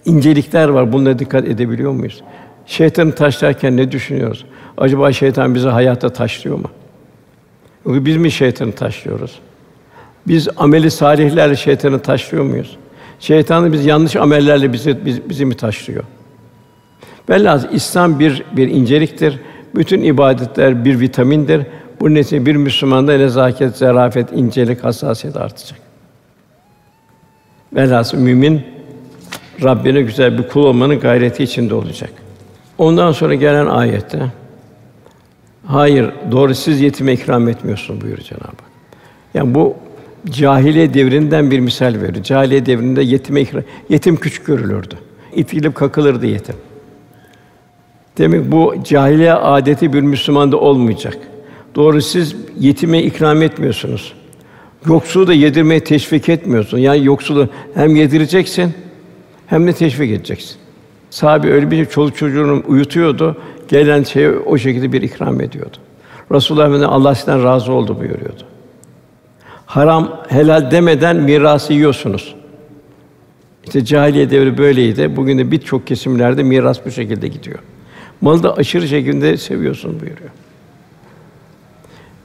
incelikler 0.04 0.68
var. 0.68 0.92
Bunlara 0.92 1.18
dikkat 1.18 1.44
edebiliyor 1.44 1.92
muyuz? 1.92 2.22
Şeytanı 2.66 3.14
taşlarken 3.14 3.76
ne 3.76 3.92
düşünüyoruz? 3.92 4.44
Acaba 4.78 5.12
şeytan 5.12 5.54
bizi 5.54 5.68
hayatta 5.68 6.08
taşlıyor 6.08 6.58
mu? 6.58 6.70
Yoksa 7.86 8.04
biz 8.04 8.16
mi 8.16 8.30
şeytanı 8.30 8.72
taşlıyoruz? 8.72 9.38
Biz 10.26 10.48
ameli 10.56 10.90
salihlerle 10.90 11.56
şeytanı 11.56 11.98
taşlıyor 11.98 12.44
muyuz? 12.44 12.76
Şeytanı 13.22 13.72
biz 13.72 13.86
yanlış 13.86 14.16
amellerle 14.16 14.72
bizi 14.72 15.06
bizi, 15.06 15.30
bizi 15.30 15.44
mi 15.44 15.54
taşlıyor? 15.54 16.04
Velhâsıl 17.28 17.68
İslam 17.72 18.18
bir 18.18 18.44
bir 18.52 18.68
inceliktir. 18.68 19.38
Bütün 19.74 20.02
ibadetler 20.02 20.84
bir 20.84 21.00
vitamindir. 21.00 21.66
Bu 22.00 22.14
neticede 22.14 22.46
bir 22.46 22.56
Müslümanda 22.56 23.16
nezaket, 23.16 23.76
zarafet, 23.76 24.32
incelik, 24.32 24.84
hassasiyet 24.84 25.36
artacak. 25.36 25.78
Velhâsıl 27.72 28.18
mümin 28.18 28.62
Rabbine 29.62 30.02
güzel 30.02 30.38
bir 30.38 30.48
kul 30.48 30.64
olmanın 30.64 31.00
gayreti 31.00 31.42
içinde 31.44 31.74
olacak. 31.74 32.10
Ondan 32.78 33.12
sonra 33.12 33.34
gelen 33.34 33.66
ayette 33.66 34.22
Hayır, 35.66 36.10
doğru 36.30 36.54
siz 36.54 36.80
yetime 36.80 37.12
ikram 37.12 37.48
etmiyorsun 37.48 38.00
buyuruyor 38.00 38.24
Cenab-ı 38.24 38.44
Hak. 38.44 38.70
Yani 39.34 39.54
bu 39.54 39.76
cahiliye 40.30 40.94
devrinden 40.94 41.50
bir 41.50 41.60
misal 41.60 41.94
veriyor. 41.94 42.24
Cahiliye 42.24 42.66
devrinde 42.66 43.02
yetime 43.02 43.40
ikram, 43.40 43.62
yetim 43.88 44.16
küçük 44.16 44.46
görülürdü. 44.46 44.94
İtilip 45.34 45.74
kakılırdı 45.74 46.26
yetim. 46.26 46.54
Demek 48.18 48.52
bu 48.52 48.74
cahiliye 48.84 49.32
adeti 49.32 49.92
bir 49.92 50.00
Müslümanda 50.00 50.56
olmayacak. 50.56 51.18
Doğru 51.74 52.02
siz 52.02 52.36
yetime 52.58 53.02
ikram 53.02 53.42
etmiyorsunuz. 53.42 54.12
Yoksulu 54.86 55.26
da 55.26 55.32
yedirmeye 55.32 55.84
teşvik 55.84 56.28
etmiyorsun. 56.28 56.78
Yani 56.78 57.04
yoksulu 57.04 57.48
hem 57.74 57.96
yedireceksin 57.96 58.74
hem 59.46 59.66
de 59.66 59.72
teşvik 59.72 60.10
edeceksin. 60.10 60.56
Sahabe 61.10 61.52
öyle 61.52 61.70
bir 61.70 61.84
çoluk 61.84 62.16
çocuğunu 62.16 62.62
uyutuyordu. 62.66 63.36
Gelen 63.68 64.02
şeye 64.02 64.30
o 64.30 64.58
şekilde 64.58 64.92
bir 64.92 65.02
ikram 65.02 65.40
ediyordu. 65.40 65.76
Resulullah 66.32 66.64
Efendimiz 66.64 66.88
Allah 66.90 67.14
sizden 67.14 67.44
razı 67.44 67.72
oldu 67.72 68.00
buyuruyordu. 68.00 68.51
Haram 69.72 70.20
helal 70.28 70.70
demeden 70.70 71.16
mirası 71.16 71.72
yiyorsunuz. 71.72 72.34
İşte 73.64 73.84
cahiliye 73.84 74.30
devri 74.30 74.58
böyleydi. 74.58 75.16
Bugün 75.16 75.38
de 75.38 75.50
birçok 75.50 75.86
kesimlerde 75.86 76.42
miras 76.42 76.86
bu 76.86 76.90
şekilde 76.90 77.28
gidiyor. 77.28 77.58
Malı 78.20 78.42
da 78.42 78.56
aşırı 78.56 78.88
şekilde 78.88 79.36
seviyorsun 79.36 80.00
buyuruyor. 80.00 80.30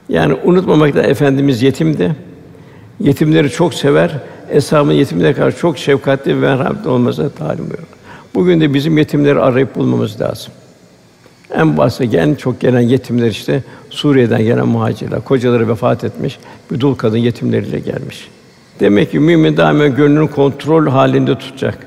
Yani 0.08 0.34
unutmamak 0.44 0.94
da 0.94 1.02
efendimiz 1.02 1.62
yetimdi. 1.62 2.16
Yetimleri 3.00 3.50
çok 3.50 3.74
sever. 3.74 4.10
Eshabın 4.50 4.92
yetimlere 4.92 5.34
karşı 5.34 5.58
çok 5.58 5.78
şefkatli 5.78 6.42
ve 6.42 6.56
merhametli 6.56 6.90
olmasına 6.90 7.28
talim 7.28 7.64
buyuruyor. 7.64 7.88
Bugün 8.34 8.60
de 8.60 8.74
bizim 8.74 8.98
yetimleri 8.98 9.40
arayıp 9.40 9.76
bulmamız 9.76 10.20
lazım. 10.20 10.52
En 11.54 11.76
basit 11.76 12.14
en 12.14 12.34
çok 12.34 12.60
gelen 12.60 12.80
yetimler 12.80 13.30
işte 13.30 13.62
Suriye'den 13.90 14.42
gelen 14.42 14.68
muhacirler. 14.68 15.20
Kocaları 15.20 15.68
vefat 15.68 16.04
etmiş, 16.04 16.38
bir 16.70 16.80
dul 16.80 16.94
kadın 16.94 17.18
yetimleriyle 17.18 17.78
gelmiş. 17.78 18.28
Demek 18.80 19.10
ki 19.10 19.18
mümin 19.18 19.56
daima 19.56 19.86
gönlünü 19.86 20.30
kontrol 20.30 20.86
halinde 20.86 21.38
tutacak. 21.38 21.78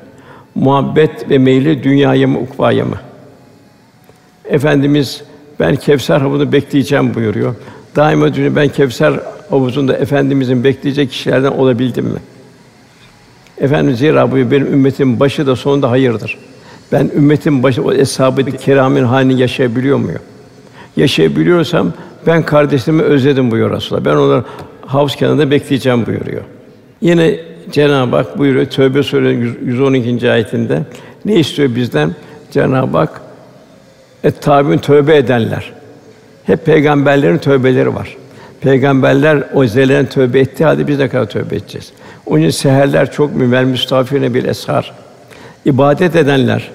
Muhabbet 0.55 1.29
ve 1.29 1.37
meyli 1.37 1.83
dünyaya 1.83 2.27
mı 2.27 2.39
ukvaya 2.39 2.85
mı? 2.85 2.97
Efendimiz 4.45 5.23
ben 5.59 5.75
Kevser 5.75 6.21
havunu 6.21 6.51
bekleyeceğim 6.51 7.13
buyuruyor. 7.13 7.55
Daima 7.95 8.33
diyor 8.33 8.55
ben 8.55 8.67
Kevser 8.67 9.19
havuzunda 9.49 9.97
efendimizin 9.97 10.63
bekleyecek 10.63 11.11
kişilerden 11.11 11.51
olabildim 11.51 12.05
mi? 12.05 12.19
Efendimiz 13.57 13.99
zira 13.99 14.31
buyuruyor 14.31 14.51
benim 14.51 14.73
ümmetim 14.73 15.19
başı 15.19 15.47
da 15.47 15.55
sonu 15.55 15.81
da 15.81 15.89
hayırdır. 15.89 16.37
Ben 16.91 17.11
ümmetin 17.15 17.63
başı 17.63 17.83
o 17.83 17.93
eshab-ı 17.93 18.45
kiramın 18.45 19.03
halini 19.03 19.39
yaşayabiliyor 19.39 19.97
muyum? 19.97 20.21
Yaşayabiliyorsam 20.97 21.93
ben 22.27 22.43
kardeşlerimi 22.43 23.03
özledim 23.03 23.51
buyuruyor 23.51 23.77
Resulullah. 23.77 24.05
Ben 24.05 24.15
onları 24.15 24.43
havuz 24.85 25.15
kenarında 25.15 25.51
bekleyeceğim 25.51 26.05
buyuruyor. 26.05 26.41
Yine 27.01 27.39
Cenab-ı 27.71 28.15
Hak 28.15 28.37
buyuruyor 28.37 28.65
Tövbe 28.65 29.03
Suresi 29.03 29.57
112. 29.65 30.31
ayetinde 30.31 30.81
ne 31.25 31.35
istiyor 31.35 31.75
bizden? 31.75 32.15
Cenab-ı 32.51 32.97
Hak 32.97 33.21
et 34.23 34.41
tabi'in 34.41 34.77
tövbe 34.77 35.15
edenler. 35.17 35.73
Hep 36.43 36.65
peygamberlerin 36.65 37.37
tövbeleri 37.37 37.95
var. 37.95 38.17
Peygamberler 38.61 39.43
o 39.53 39.65
zelenen 39.65 40.05
tövbe 40.05 40.39
etti 40.39 40.65
hadi 40.65 40.87
biz 40.87 40.99
de 40.99 41.09
kadar 41.09 41.25
tövbe 41.25 41.55
edeceğiz. 41.55 41.91
Onun 42.25 42.39
için 42.39 42.49
seherler 42.49 43.11
çok 43.11 43.35
müvel 43.35 43.63
müstafirine 43.63 44.33
bir 44.33 44.43
eshar. 44.43 44.93
İbadet 45.65 46.15
edenler. 46.15 46.71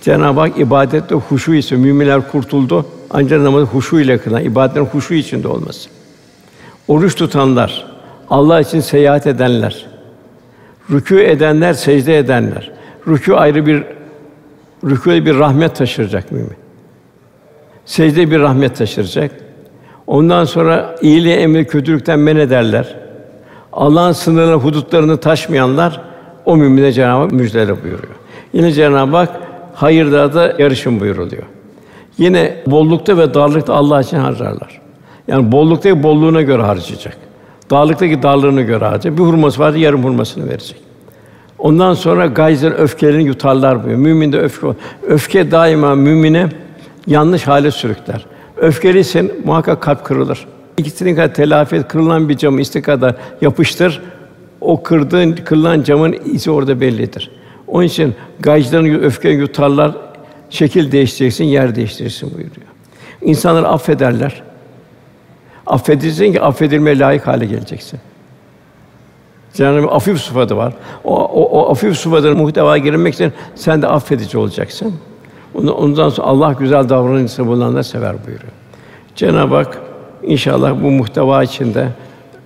Cenab-ı 0.00 0.40
Hak 0.40 0.58
ibadette 0.58 1.14
huşu 1.14 1.54
ise 1.54 1.76
müminler 1.76 2.30
kurtuldu. 2.30 2.86
Ancak 3.10 3.40
namazı 3.40 3.66
huşu 3.66 4.00
ile 4.00 4.18
kılan, 4.18 4.44
ibadetlerin 4.44 4.86
huşu 4.86 5.14
içinde 5.14 5.48
olması. 5.48 5.90
Oruç 6.88 7.14
tutanlar, 7.14 7.86
Allah 8.30 8.60
için 8.60 8.80
seyahat 8.80 9.26
edenler, 9.26 9.86
rükû 10.90 11.20
edenler, 11.20 11.72
secde 11.72 12.18
edenler. 12.18 12.70
Rükû 13.06 13.34
ayrı 13.34 13.66
bir 13.66 13.84
rükûde 14.84 15.24
bir 15.26 15.38
rahmet 15.38 15.76
taşıracak 15.76 16.32
mümin. 16.32 16.56
Secde 17.84 18.30
bir 18.30 18.40
rahmet 18.40 18.76
taşıracak. 18.76 19.30
Ondan 20.06 20.44
sonra 20.44 20.96
iyiliğe 21.02 21.36
emri 21.36 21.66
kötülükten 21.66 22.18
men 22.18 22.36
ederler. 22.36 22.96
Allah'ın 23.72 24.12
sınırlarını, 24.12 24.54
hudutlarını 24.54 25.16
taşmayanlar 25.16 26.00
o 26.44 26.56
mümine 26.56 26.92
Cenab-ı 26.92 27.22
Hak 27.22 27.32
müjdeler 27.32 27.82
buyuruyor. 27.82 28.14
Yine 28.52 28.72
Cenab-ı 28.72 29.16
Hak 29.16 29.49
hayırda 29.80 30.34
da 30.34 30.54
yarışın 30.58 31.00
buyuruluyor. 31.00 31.42
Yine 32.18 32.56
bollukta 32.66 33.18
ve 33.18 33.34
darlıkta 33.34 33.74
Allah 33.74 34.00
için 34.00 34.16
harcarlar. 34.16 34.80
Yani 35.28 35.52
bolluktaki 35.52 36.02
bolluğuna 36.02 36.42
göre 36.42 36.62
harcayacak. 36.62 37.16
Darlıktaki 37.70 38.22
darlığına 38.22 38.62
göre 38.62 38.84
harcayacak. 38.84 39.18
Bir 39.18 39.22
hurması 39.22 39.60
varsa 39.60 39.78
yarım 39.78 40.04
hurmasını 40.04 40.48
verecek. 40.48 40.76
Ondan 41.58 41.94
sonra 41.94 42.26
gayzler 42.26 42.72
öfkelerini 42.72 43.24
yutarlar 43.24 43.76
buyuruyor. 43.76 43.98
Mümin 43.98 44.32
de 44.32 44.38
öfke 44.40 44.66
Öfke 45.06 45.50
daima 45.50 45.94
mümine 45.94 46.48
yanlış 47.06 47.46
hale 47.46 47.70
sürükler. 47.70 48.26
Öfkeliysen 48.56 49.30
muhakkak 49.44 49.80
kalp 49.80 50.04
kırılır. 50.04 50.46
İkisinin 50.78 51.16
kadar 51.16 51.34
telafi 51.34 51.76
et, 51.76 51.88
kırılan 51.88 52.28
bir 52.28 52.36
camı 52.36 52.60
istikadar 52.60 53.14
yapıştır. 53.40 54.02
O 54.60 54.82
kırdığın, 54.82 55.32
kırılan 55.32 55.82
camın 55.82 56.16
izi 56.24 56.50
orada 56.50 56.80
bellidir. 56.80 57.30
Onun 57.70 57.84
için 57.84 58.14
gaycıların 58.40 59.02
öfke 59.02 59.30
yutarlar, 59.30 59.92
şekil 60.50 60.92
değiştireceksin, 60.92 61.44
yer 61.44 61.74
değiştirirsin 61.74 62.30
buyuruyor. 62.30 62.66
İnsanları 63.22 63.68
affederler. 63.68 64.42
Affedilsin 65.66 66.32
ki 66.32 66.40
affedilmeye 66.40 66.98
layık 66.98 67.26
hale 67.26 67.46
geleceksin. 67.46 68.00
Cenab-ı 69.54 69.88
afif 69.88 70.20
sıfatı 70.20 70.56
var. 70.56 70.72
O, 71.04 71.24
o, 71.24 71.60
o 71.60 71.70
afif 71.70 71.98
sıfatının 71.98 72.36
muhtevaya 72.36 72.76
girilmek 72.76 73.14
için 73.14 73.32
sen 73.54 73.82
de 73.82 73.86
affedici 73.86 74.38
olacaksın. 74.38 74.94
Ondan 75.54 76.08
sonra 76.08 76.26
Allah 76.26 76.52
güzel 76.52 76.88
davranırsa 76.88 77.46
bulunanlar 77.46 77.82
sever 77.82 78.14
buyuruyor. 78.26 78.52
Cenab-ı 79.16 79.54
Hak 79.54 79.78
inşallah 80.22 80.82
bu 80.82 80.90
muhteva 80.90 81.42
içinde 81.42 81.88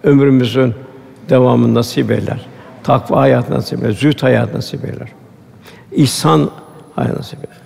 ömrümüzün 0.02 0.74
devamını 1.28 1.74
nasip 1.74 2.10
eyler. 2.10 2.53
Takva 2.84 3.20
hayat 3.20 3.50
nasip 3.50 3.82
eyler, 3.82 3.92
zühd 3.92 4.22
hayat 4.22 4.54
nasip 4.54 4.84
eyler. 4.84 5.08
İhsan 5.92 6.50
hayat 6.94 7.16
nasip 7.16 7.38
eyler. 7.38 7.64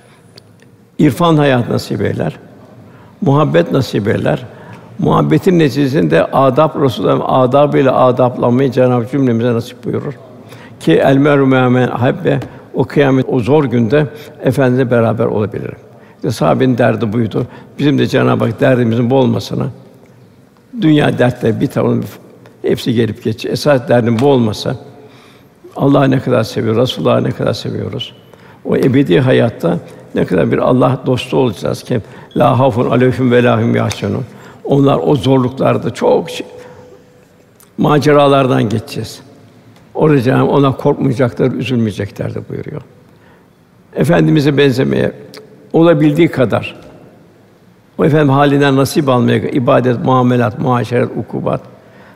İrfan 0.98 1.36
hayat 1.36 1.68
nasip 1.68 2.02
eyler. 2.02 2.36
Muhabbet 3.20 3.72
nasip 3.72 4.08
eyler. 4.08 4.46
Muhabbetin 4.98 5.58
neticesinde 5.58 6.24
adab 6.24 6.82
Resulullah'ın 6.82 7.22
adabıyla 7.26 7.96
adaplanmayı 7.96 8.72
Cenab-ı 8.72 9.06
cümlemize 9.10 9.52
nasip 9.52 9.84
buyurur. 9.84 10.14
Ki 10.80 10.92
el 10.92 11.16
meru 11.16 11.46
me'men 11.46 11.88
habbe 11.88 12.40
o 12.74 12.84
kıyamet 12.84 13.26
o 13.28 13.40
zor 13.40 13.64
günde 13.64 14.06
efendimizle 14.42 14.90
beraber 14.90 15.24
olabilirim. 15.24 15.78
İşte 16.16 16.30
sahabenin 16.30 16.78
derdi 16.78 17.12
buydu. 17.12 17.46
Bizim 17.78 17.98
de 17.98 18.06
Cenab-ı 18.06 18.44
Hak 18.44 18.60
derdimizin 18.60 19.10
bu 19.10 19.16
olmasına 19.16 19.66
dünya 20.80 21.18
dertleri 21.18 21.60
bir 21.60 21.66
tavrın 21.66 22.04
hepsi 22.62 22.94
gelip 22.94 23.24
geçiyor. 23.24 23.52
Esas 23.52 23.88
derdim 23.88 24.18
bu 24.20 24.26
olmasa 24.26 24.76
Allah'ı 25.78 26.10
ne 26.10 26.20
kadar 26.20 26.44
seviyoruz, 26.44 26.82
Resulullah'ı 26.82 27.24
ne 27.24 27.30
kadar 27.30 27.52
seviyoruz. 27.52 28.12
O 28.64 28.76
ebedi 28.76 29.20
hayatta 29.20 29.78
ne 30.14 30.24
kadar 30.24 30.52
bir 30.52 30.58
Allah 30.58 31.00
dostu 31.06 31.36
olacağız 31.36 31.82
ki 31.82 32.00
la 32.36 32.58
hafun 32.58 32.90
aleyhim 32.90 33.32
ve 33.32 33.42
lahum 33.42 33.76
yahşenun. 33.76 34.24
Onlar 34.64 35.00
o 35.06 35.16
zorluklarda 35.16 35.94
çok 35.94 36.30
şey, 36.30 36.46
maceralardan 37.78 38.68
geçeceğiz. 38.68 39.20
Orada 39.94 40.44
ona 40.44 40.76
korkmayacaklar, 40.76 41.52
üzülmeyecekler 41.52 42.34
de 42.34 42.48
buyuruyor. 42.48 42.82
Efendimize 43.96 44.58
benzemeye 44.58 45.12
olabildiği 45.72 46.28
kadar 46.28 46.76
o 47.98 48.04
efendim 48.04 48.30
halinden 48.30 48.76
nasip 48.76 49.08
almaya 49.08 49.38
ibadet, 49.38 50.04
muamelat, 50.04 50.58
muaşeret, 50.58 51.10
ukubat 51.16 51.60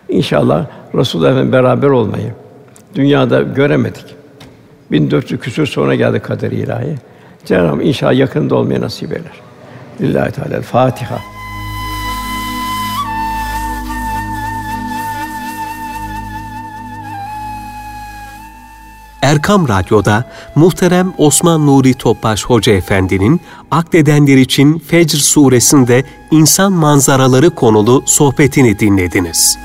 inşallah 0.08 0.66
Resulullah 0.94 1.52
beraber 1.52 1.88
olmayı 1.88 2.32
dünyada 2.94 3.42
göremedik. 3.42 4.04
1400 4.90 5.40
küsur 5.40 5.66
sonra 5.66 5.94
geldi 5.94 6.20
kader 6.20 6.50
ilahi. 6.50 6.94
Cenab-ı 7.44 7.82
inşallah 7.82 8.14
yakında 8.14 8.54
olmaya 8.54 8.80
nasip 8.80 9.12
eder. 9.12 9.40
Lillahi 10.00 10.32
Teala 10.32 10.62
Fatiha. 10.62 11.18
Erkam 19.22 19.68
Radyo'da 19.68 20.24
muhterem 20.54 21.12
Osman 21.18 21.66
Nuri 21.66 21.94
Topbaş 21.94 22.44
Hoca 22.44 22.72
Efendi'nin 22.72 23.40
akledenler 23.70 24.36
için 24.36 24.78
Fecr 24.78 25.16
suresinde 25.16 26.04
insan 26.30 26.72
manzaraları 26.72 27.50
konulu 27.50 28.02
sohbetini 28.06 28.78
dinlediniz. 28.78 29.58